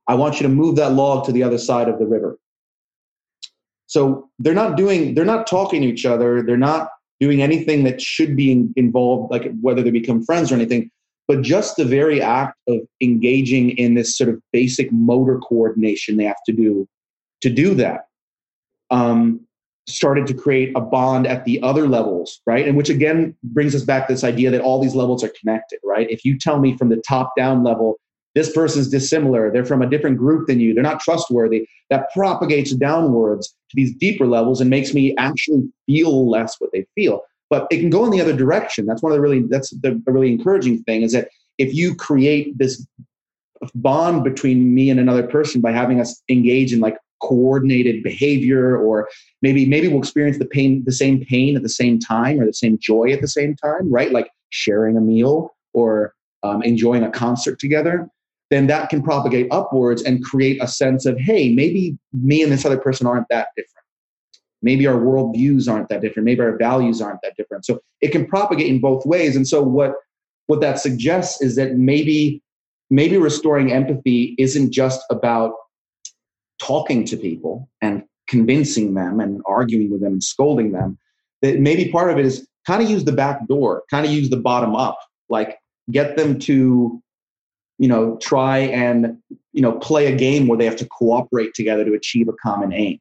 I 0.08 0.14
want 0.14 0.36
you 0.40 0.42
to 0.44 0.48
move 0.52 0.76
that 0.76 0.92
log 0.92 1.24
to 1.26 1.32
the 1.32 1.42
other 1.42 1.58
side 1.58 1.88
of 1.88 1.98
the 1.98 2.06
river. 2.06 2.38
So 3.86 4.28
they're 4.38 4.54
not 4.54 4.76
doing, 4.76 5.14
they're 5.14 5.24
not 5.24 5.46
talking 5.46 5.82
to 5.82 5.88
each 5.88 6.04
other. 6.06 6.42
They're 6.42 6.56
not 6.56 6.88
doing 7.20 7.42
anything 7.42 7.84
that 7.84 8.00
should 8.00 8.36
be 8.36 8.68
involved, 8.76 9.32
like 9.32 9.50
whether 9.60 9.82
they 9.82 9.90
become 9.90 10.22
friends 10.22 10.52
or 10.52 10.54
anything. 10.54 10.90
But 11.28 11.42
just 11.42 11.76
the 11.76 11.84
very 11.84 12.20
act 12.22 12.54
of 12.68 12.78
engaging 13.00 13.70
in 13.70 13.94
this 13.94 14.16
sort 14.16 14.30
of 14.30 14.40
basic 14.52 14.92
motor 14.92 15.38
coordination 15.38 16.16
they 16.16 16.24
have 16.24 16.36
to 16.46 16.52
do 16.52 16.86
to 17.40 17.50
do 17.50 17.74
that 17.74 18.06
um, 18.90 19.40
started 19.88 20.26
to 20.28 20.34
create 20.34 20.72
a 20.76 20.80
bond 20.80 21.26
at 21.26 21.44
the 21.44 21.60
other 21.62 21.88
levels, 21.88 22.40
right? 22.46 22.66
And 22.66 22.76
which 22.76 22.88
again 22.88 23.36
brings 23.42 23.74
us 23.74 23.82
back 23.82 24.06
this 24.06 24.22
idea 24.22 24.50
that 24.52 24.60
all 24.60 24.80
these 24.80 24.94
levels 24.94 25.24
are 25.24 25.32
connected, 25.40 25.80
right? 25.84 26.08
If 26.10 26.24
you 26.24 26.38
tell 26.38 26.60
me 26.60 26.76
from 26.76 26.90
the 26.90 27.02
top 27.08 27.32
down 27.36 27.64
level, 27.64 27.98
this 28.36 28.52
person's 28.52 28.88
dissimilar, 28.88 29.50
they're 29.50 29.64
from 29.64 29.80
a 29.80 29.88
different 29.88 30.18
group 30.18 30.46
than 30.46 30.60
you, 30.60 30.74
they're 30.74 30.82
not 30.82 31.00
trustworthy, 31.00 31.66
that 31.88 32.12
propagates 32.12 32.72
downwards 32.74 33.48
to 33.70 33.74
these 33.74 33.96
deeper 33.96 34.26
levels 34.26 34.60
and 34.60 34.68
makes 34.68 34.92
me 34.92 35.16
actually 35.16 35.62
feel 35.86 36.28
less 36.30 36.54
what 36.60 36.70
they 36.72 36.86
feel. 36.94 37.22
But 37.48 37.66
it 37.70 37.78
can 37.80 37.88
go 37.88 38.04
in 38.04 38.10
the 38.10 38.20
other 38.20 38.36
direction. 38.36 38.84
That's 38.84 39.02
one 39.02 39.10
of 39.10 39.16
the 39.16 39.22
really 39.22 39.42
that's 39.48 39.70
the 39.80 40.00
really 40.06 40.30
encouraging 40.30 40.82
thing 40.82 41.00
is 41.02 41.12
that 41.12 41.28
if 41.56 41.74
you 41.74 41.94
create 41.94 42.56
this 42.58 42.86
bond 43.74 44.22
between 44.22 44.74
me 44.74 44.90
and 44.90 45.00
another 45.00 45.26
person 45.26 45.62
by 45.62 45.72
having 45.72 45.98
us 45.98 46.22
engage 46.28 46.74
in 46.74 46.80
like 46.80 46.98
coordinated 47.22 48.02
behavior 48.02 48.76
or 48.76 49.08
maybe 49.40 49.64
maybe 49.64 49.88
we'll 49.88 49.98
experience 50.00 50.36
the 50.36 50.44
pain 50.44 50.82
the 50.84 50.92
same 50.92 51.24
pain 51.24 51.56
at 51.56 51.62
the 51.62 51.68
same 51.70 51.98
time 51.98 52.38
or 52.38 52.44
the 52.44 52.52
same 52.52 52.76
joy 52.78 53.10
at 53.10 53.22
the 53.22 53.26
same 53.28 53.56
time 53.56 53.90
right 53.90 54.12
like 54.12 54.28
sharing 54.50 54.96
a 54.98 55.00
meal 55.00 55.54
or 55.72 56.12
um, 56.42 56.62
enjoying 56.62 57.02
a 57.02 57.10
concert 57.10 57.58
together 57.58 58.06
then 58.50 58.66
that 58.68 58.88
can 58.88 59.02
propagate 59.02 59.48
upwards 59.50 60.02
and 60.02 60.24
create 60.24 60.62
a 60.62 60.68
sense 60.68 61.04
of, 61.06 61.18
hey, 61.18 61.52
maybe 61.52 61.96
me 62.12 62.42
and 62.42 62.52
this 62.52 62.64
other 62.64 62.78
person 62.78 63.06
aren't 63.06 63.26
that 63.28 63.48
different. 63.56 63.72
Maybe 64.62 64.86
our 64.86 64.94
worldviews 64.98 65.70
aren't 65.70 65.88
that 65.88 66.00
different. 66.00 66.24
Maybe 66.24 66.40
our 66.40 66.56
values 66.56 67.00
aren't 67.00 67.20
that 67.22 67.36
different. 67.36 67.64
So 67.66 67.80
it 68.00 68.12
can 68.12 68.26
propagate 68.26 68.68
in 68.68 68.80
both 68.80 69.04
ways. 69.06 69.36
And 69.36 69.46
so 69.46 69.62
what 69.62 69.94
what 70.48 70.60
that 70.60 70.78
suggests 70.78 71.42
is 71.42 71.56
that 71.56 71.76
maybe 71.76 72.40
maybe 72.88 73.18
restoring 73.18 73.72
empathy 73.72 74.34
isn't 74.38 74.72
just 74.72 75.04
about 75.10 75.52
talking 76.60 77.04
to 77.04 77.16
people 77.16 77.68
and 77.82 78.04
convincing 78.28 78.94
them 78.94 79.18
and 79.20 79.42
arguing 79.44 79.90
with 79.90 80.00
them 80.00 80.14
and 80.14 80.22
scolding 80.24 80.72
them. 80.72 80.96
That 81.42 81.58
maybe 81.60 81.90
part 81.90 82.10
of 82.10 82.18
it 82.18 82.24
is 82.24 82.46
kind 82.66 82.82
of 82.82 82.88
use 82.88 83.04
the 83.04 83.12
back 83.12 83.46
door, 83.48 83.82
kind 83.90 84.06
of 84.06 84.10
use 84.12 84.30
the 84.30 84.36
bottom 84.36 84.74
up, 84.74 84.98
like 85.28 85.58
get 85.90 86.16
them 86.16 86.38
to 86.40 87.02
you 87.78 87.88
know 87.88 88.16
try 88.22 88.58
and 88.58 89.16
you 89.52 89.62
know 89.62 89.72
play 89.72 90.12
a 90.12 90.16
game 90.16 90.46
where 90.46 90.58
they 90.58 90.64
have 90.64 90.76
to 90.76 90.86
cooperate 90.86 91.54
together 91.54 91.84
to 91.84 91.92
achieve 91.92 92.28
a 92.28 92.32
common 92.42 92.72
aim 92.72 92.98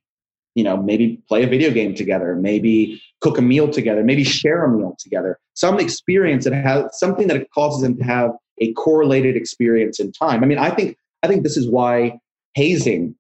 you 0.56 0.64
know 0.64 0.78
maybe 0.78 1.22
play 1.28 1.44
a 1.44 1.48
video 1.48 1.72
game 1.72 1.96
together 1.96 2.36
maybe 2.36 3.02
cook 3.22 3.38
a 3.38 3.42
meal 3.42 3.70
together 3.70 4.04
maybe 4.04 4.24
share 4.24 4.64
a 4.64 4.70
meal 4.70 4.96
together 5.00 5.40
some 5.54 5.80
experience 5.80 6.44
that 6.44 6.54
has 6.54 6.84
something 7.00 7.28
that 7.28 7.48
causes 7.52 7.82
them 7.82 7.96
to 7.98 8.04
have 8.04 8.32
a 8.62 8.74
correlated 8.74 9.36
experience 9.36 10.00
in 10.00 10.12
time 10.12 10.44
i 10.44 10.48
mean 10.48 10.58
i 10.60 10.70
think 10.70 10.98
i 11.24 11.28
think 11.28 11.44
this 11.44 11.58
is 11.58 11.70
why 11.70 12.18
hazing 12.54 13.16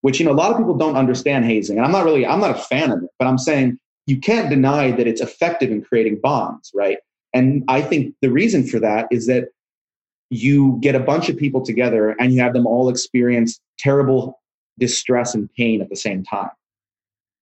which 0.00 0.18
you 0.18 0.26
know 0.26 0.32
a 0.32 0.34
lot 0.34 0.50
of 0.50 0.56
people 0.56 0.76
don't 0.76 0.96
understand 0.96 1.44
hazing 1.44 1.76
and 1.76 1.86
i'm 1.86 1.92
not 1.92 2.04
really 2.04 2.26
i'm 2.26 2.40
not 2.40 2.50
a 2.50 2.58
fan 2.60 2.90
of 2.90 3.02
it 3.02 3.08
but 3.18 3.26
i'm 3.28 3.38
saying 3.38 3.78
you 4.06 4.18
can't 4.20 4.48
deny 4.50 4.92
that 4.92 5.06
it's 5.08 5.20
effective 5.20 5.70
in 5.70 5.82
creating 5.82 6.18
bonds 6.22 6.70
right 6.74 6.98
and 7.32 7.62
i 7.68 7.80
think 7.80 8.12
the 8.22 8.30
reason 8.30 8.66
for 8.66 8.78
that 8.80 9.06
is 9.12 9.26
that 9.28 9.48
you 10.30 10.78
get 10.80 10.94
a 10.94 11.00
bunch 11.00 11.28
of 11.28 11.36
people 11.36 11.60
together 11.60 12.16
and 12.18 12.32
you 12.32 12.40
have 12.40 12.52
them 12.52 12.66
all 12.66 12.88
experience 12.88 13.60
terrible 13.78 14.40
distress 14.78 15.34
and 15.34 15.50
pain 15.54 15.80
at 15.80 15.88
the 15.88 15.96
same 15.96 16.22
time. 16.24 16.50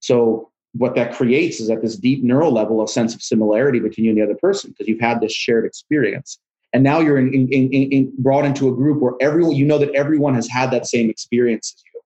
So 0.01 0.51
what 0.75 0.95
that 0.97 1.15
creates 1.15 1.61
is 1.61 1.71
at 1.71 1.83
this 1.83 1.97
deep 1.97 2.23
neural 2.23 2.53
level 2.53 2.83
a 2.83 2.89
sense 2.89 3.15
of 3.15 3.23
similarity 3.23 3.79
between 3.81 4.05
you 4.05 4.11
and 4.11 4.19
the 4.21 4.25
other 4.25 4.35
person 4.37 4.71
because 4.71 4.87
you've 4.89 5.01
had 5.01 5.21
this 5.21 5.33
shared 5.33 5.65
experience 5.65 6.39
and 6.73 6.83
now 6.83 6.99
you're 7.01 7.17
in, 7.17 7.33
in, 7.33 7.49
in, 7.71 8.13
brought 8.19 8.45
into 8.45 8.69
a 8.69 8.75
group 8.75 9.01
where 9.01 9.13
everyone 9.21 9.55
you 9.55 9.65
know 9.65 9.79
that 9.79 9.95
everyone 9.95 10.35
has 10.35 10.49
had 10.49 10.73
that 10.73 10.85
same 10.87 11.09
experience 11.09 11.75
as 11.77 11.85
you 11.95 12.01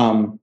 um, 0.00 0.40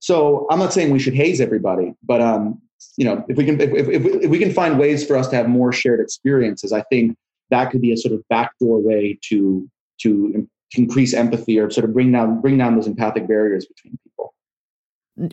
so 0.00 0.48
i'm 0.50 0.58
not 0.58 0.72
saying 0.72 0.90
we 0.90 0.98
should 0.98 1.14
haze 1.14 1.40
everybody 1.40 1.94
but 2.02 2.20
um, 2.20 2.60
you 2.96 3.04
know 3.04 3.24
if 3.28 3.36
we 3.36 3.44
can 3.44 3.60
if, 3.60 3.72
if, 3.72 4.04
if, 4.04 4.28
we 4.28 4.38
can 4.40 4.52
find 4.52 4.76
ways 4.76 5.06
for 5.06 5.14
us 5.16 5.28
to 5.28 5.36
have 5.36 5.48
more 5.48 5.72
shared 5.72 6.00
experiences 6.00 6.72
i 6.72 6.80
think 6.90 7.16
that 7.50 7.70
could 7.70 7.80
be 7.80 7.92
a 7.92 7.96
sort 7.96 8.14
of 8.14 8.22
backdoor 8.28 8.80
way 8.80 9.18
to 9.22 9.68
to 10.02 10.46
increase 10.76 11.14
empathy 11.14 11.58
or 11.58 11.70
sort 11.70 11.84
of 11.84 11.92
bring 11.92 12.12
down 12.12 12.40
bring 12.40 12.58
down 12.58 12.74
those 12.74 12.86
empathic 12.86 13.26
barriers 13.26 13.66
between 13.66 13.98
people. 14.04 14.34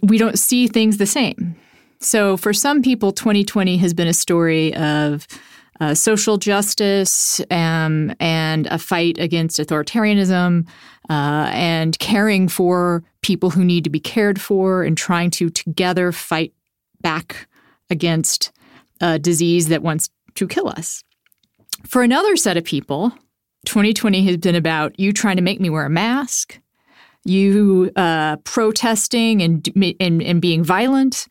We 0.07 0.18
don't 0.18 0.39
see 0.39 0.68
things 0.68 0.97
the 0.97 1.05
same. 1.05 1.55
So 1.99 2.38
for 2.38 2.53
some 2.53 2.82
people, 2.82 3.11
2020 3.11 3.78
has 3.78 3.93
been 3.93 4.07
a 4.07 4.14
story 4.14 4.74
of 4.76 5.26
uh, 5.80 5.93
social 5.93 6.38
justice 6.38 7.41
um, 7.49 8.14
and 8.20 8.68
a 8.68 8.78
fight 8.78 9.18
against 9.20 9.57
authoritarianism 9.57 10.68
uh, 11.09 11.49
and 11.53 11.97
caring 11.99 12.47
for 12.47 13.03
people 13.22 13.49
who 13.51 13.64
need 13.66 13.84
to 13.86 13.89
be 13.89 13.99
cared 13.99 14.39
for 14.39 14.84
and 14.84 14.97
trying 14.97 15.32
to 15.32 15.49
together 15.49 16.11
fight 16.11 16.53
back 17.01 17.47
against 17.89 18.51
a 19.01 19.18
disease 19.18 19.70
that 19.70 19.82
wants 19.82 20.09
to 20.36 20.47
kill 20.47 20.68
us. 20.68 21.03
For 21.86 22.02
another 22.02 22.36
set 22.38 22.56
of 22.58 22.64
people, 22.64 23.12
2020 23.66 24.26
has 24.26 24.38
been 24.38 24.56
about 24.56 24.98
you 25.00 25.12
trying 25.12 25.36
to 25.36 25.42
make 25.42 25.60
me 25.60 25.70
wear 25.70 25.86
a 25.86 25.90
mask, 25.90 26.60
you 27.26 27.92
uh, 27.96 28.38
protesting 28.38 29.42
and, 29.42 29.68
and, 30.00 30.22
and 30.22 30.42
being 30.42 30.64
violent, 30.64 31.28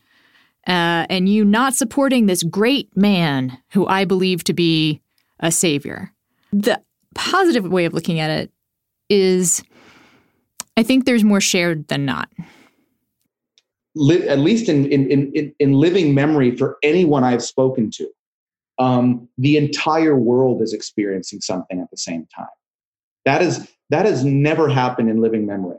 uh, 0.67 1.05
and 1.09 1.27
you 1.27 1.43
not 1.43 1.73
supporting 1.75 2.27
this 2.27 2.43
great 2.43 2.95
man 2.95 3.57
who 3.71 3.87
I 3.87 4.05
believe 4.05 4.43
to 4.45 4.53
be 4.53 5.01
a 5.39 5.51
savior. 5.51 6.13
The 6.51 6.79
positive 7.15 7.67
way 7.69 7.85
of 7.85 7.93
looking 7.93 8.19
at 8.19 8.29
it 8.29 8.51
is 9.09 9.63
I 10.77 10.83
think 10.83 11.05
there's 11.05 11.23
more 11.23 11.41
shared 11.41 11.87
than 11.87 12.05
not. 12.05 12.29
at 14.11 14.39
least 14.39 14.69
in, 14.69 14.85
in, 14.91 15.09
in, 15.09 15.55
in 15.59 15.73
living 15.73 16.13
memory 16.13 16.55
for 16.55 16.77
anyone 16.83 17.23
I've 17.23 17.43
spoken 17.43 17.89
to, 17.91 18.07
um, 18.79 19.27
the 19.37 19.57
entire 19.57 20.15
world 20.17 20.61
is 20.61 20.73
experiencing 20.73 21.41
something 21.41 21.79
at 21.79 21.89
the 21.91 21.97
same 21.97 22.25
time. 22.35 22.47
That 23.25 23.41
is 23.41 23.67
that 23.89 24.05
has 24.05 24.23
never 24.25 24.67
happened 24.67 25.09
in 25.09 25.21
living 25.21 25.45
memory, 25.45 25.77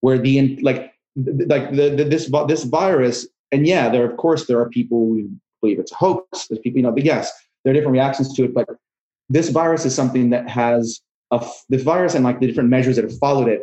where 0.00 0.18
the 0.18 0.56
like 0.62 0.92
like 1.16 1.72
the, 1.74 1.94
the, 1.96 2.04
this 2.04 2.30
this 2.48 2.64
virus. 2.64 3.26
And 3.52 3.66
yeah, 3.66 3.88
there 3.88 4.04
of 4.08 4.16
course 4.16 4.46
there 4.46 4.60
are 4.60 4.68
people 4.68 4.98
who 5.06 5.30
believe 5.60 5.78
it's 5.78 5.92
a 5.92 5.94
hoax. 5.94 6.46
There's 6.48 6.58
people 6.60 6.78
you 6.78 6.82
know, 6.84 6.92
but 6.92 7.04
yes, 7.04 7.30
there 7.64 7.70
are 7.70 7.74
different 7.74 7.92
reactions 7.92 8.32
to 8.34 8.44
it. 8.44 8.54
But 8.54 8.68
this 9.28 9.48
virus 9.50 9.84
is 9.84 9.94
something 9.94 10.30
that 10.30 10.48
has 10.48 11.00
a 11.32 11.44
this 11.68 11.82
virus 11.82 12.14
and 12.14 12.24
like 12.24 12.40
the 12.40 12.46
different 12.46 12.70
measures 12.70 12.96
that 12.96 13.04
have 13.04 13.18
followed 13.18 13.48
it 13.48 13.62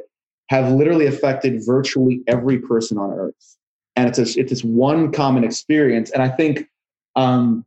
have 0.50 0.72
literally 0.72 1.06
affected 1.06 1.64
virtually 1.66 2.22
every 2.28 2.60
person 2.60 2.98
on 2.98 3.12
earth 3.14 3.58
and 3.96 4.10
it's 4.10 4.20
a, 4.20 4.40
it's 4.40 4.50
this 4.50 4.62
one 4.62 5.10
common 5.10 5.42
experience 5.42 6.12
and 6.12 6.22
i 6.22 6.28
think 6.28 6.66
um, 7.16 7.66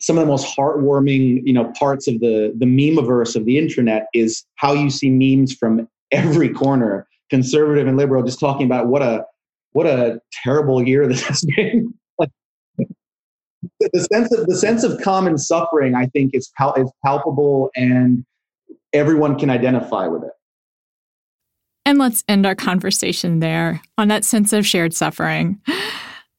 some 0.00 0.16
of 0.16 0.22
the 0.22 0.30
most 0.30 0.56
heartwarming 0.56 1.40
you 1.44 1.52
know 1.52 1.72
parts 1.78 2.06
of 2.08 2.20
the 2.20 2.52
the 2.58 2.66
memeverse 2.66 3.34
of 3.36 3.44
the 3.44 3.58
internet 3.58 4.06
is 4.14 4.44
how 4.56 4.72
you 4.72 4.90
see 4.90 5.10
memes 5.10 5.52
from 5.52 5.88
every 6.12 6.48
corner 6.48 7.06
conservative 7.30 7.86
and 7.86 7.96
liberal 7.96 8.22
just 8.22 8.40
talking 8.40 8.66
about 8.66 8.86
what 8.86 9.02
a 9.02 9.24
what 9.72 9.86
a 9.86 10.20
terrible 10.44 10.86
year 10.86 11.06
this 11.06 11.22
has 11.22 11.44
been 11.56 11.92
the 12.78 14.08
sense 14.12 14.32
of 14.36 14.46
the 14.46 14.56
sense 14.56 14.84
of 14.84 15.00
common 15.02 15.36
suffering 15.36 15.94
i 15.94 16.06
think 16.06 16.32
is, 16.34 16.50
pal- 16.56 16.74
is 16.74 16.90
palpable 17.04 17.70
and 17.74 18.24
everyone 18.92 19.38
can 19.38 19.50
identify 19.50 20.06
with 20.06 20.22
it 20.22 20.30
and 21.84 21.98
let's 21.98 22.22
end 22.28 22.46
our 22.46 22.54
conversation 22.54 23.40
there 23.40 23.80
on 23.98 24.08
that 24.08 24.24
sense 24.24 24.52
of 24.52 24.64
shared 24.64 24.94
suffering 24.94 25.60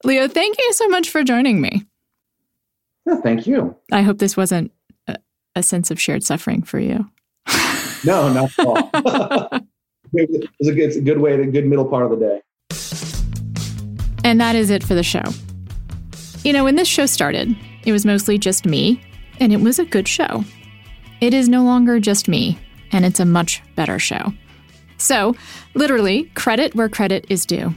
leo 0.04 0.28
thank 0.28 0.58
you 0.58 0.74
so 0.74 0.88
much 0.88 1.10
for 1.10 1.24
joining 1.24 1.60
me 1.62 1.84
thank 3.18 3.48
you. 3.48 3.76
I 3.92 4.02
hope 4.02 4.20
this 4.20 4.38
wasn't 4.38 4.72
a, 5.08 5.16
a 5.56 5.64
sense 5.64 5.92
of 5.92 6.00
shared 6.02 6.24
suffering 6.24 6.62
for 6.64 6.80
you. 6.80 7.10
no, 8.06 8.32
not 8.32 8.58
at 8.58 8.66
all. 8.66 8.78
it 10.14 10.30
a 10.62 10.72
good, 10.74 10.84
it's 10.84 10.98
a 10.98 11.02
good 11.02 11.20
way, 11.20 11.40
a 11.42 11.46
good 11.48 11.66
middle 11.66 11.86
part 11.86 12.04
of 12.04 12.12
the 12.12 12.18
day. 12.18 12.42
And 14.24 14.40
that 14.42 14.56
is 14.56 14.70
it 14.70 14.84
for 14.84 14.96
the 14.96 15.04
show. 15.04 15.24
You 16.44 16.54
know, 16.54 16.64
when 16.64 16.76
this 16.76 16.88
show 16.88 17.06
started, 17.06 17.56
it 17.86 17.92
was 17.92 18.06
mostly 18.06 18.38
just 18.38 18.66
me, 18.66 19.02
and 19.40 19.52
it 19.52 19.62
was 19.62 19.80
a 19.80 19.86
good 19.86 20.08
show. 20.08 20.44
It 21.22 21.34
is 21.34 21.50
no 21.50 21.64
longer 21.64 22.00
just 22.00 22.28
me, 22.28 22.58
and 22.92 23.06
it's 23.06 23.20
a 23.20 23.26
much 23.26 23.62
better 23.76 24.00
show. 24.00 24.34
So, 24.98 25.36
literally, 25.74 26.26
credit 26.36 26.76
where 26.76 26.90
credit 26.90 27.26
is 27.30 27.46
due. 27.46 27.74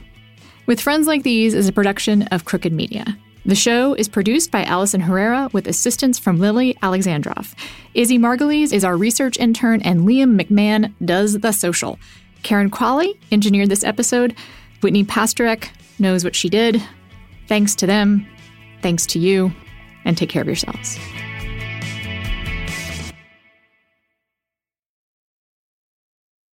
With 0.65 0.79
Friends 0.79 1.07
Like 1.07 1.23
These 1.23 1.53
is 1.53 1.67
a 1.67 1.73
production 1.73 2.23
of 2.23 2.45
Crooked 2.45 2.71
Media. 2.71 3.17
The 3.45 3.55
show 3.55 3.93
is 3.93 4.07
produced 4.07 4.51
by 4.51 4.63
Allison 4.63 5.01
Herrera 5.01 5.49
with 5.51 5.67
assistance 5.67 6.17
from 6.17 6.39
Lily 6.39 6.75
Alexandrov. 6.81 7.53
Izzy 7.93 8.17
Margulies 8.17 8.71
is 8.71 8.85
our 8.85 8.95
research 8.95 9.37
intern, 9.37 9.81
and 9.81 10.01
Liam 10.01 10.39
McMahon 10.41 10.93
does 11.03 11.37
the 11.39 11.51
social. 11.51 11.99
Karen 12.43 12.71
Qualley 12.71 13.17
engineered 13.33 13.67
this 13.69 13.83
episode. 13.83 14.33
Whitney 14.81 15.03
Pastorek 15.03 15.67
knows 15.99 16.23
what 16.23 16.37
she 16.37 16.47
did. 16.47 16.81
Thanks 17.47 17.75
to 17.75 17.85
them. 17.85 18.25
Thanks 18.81 19.05
to 19.07 19.19
you. 19.19 19.51
And 20.05 20.17
take 20.17 20.29
care 20.29 20.41
of 20.41 20.47
yourselves. 20.47 20.99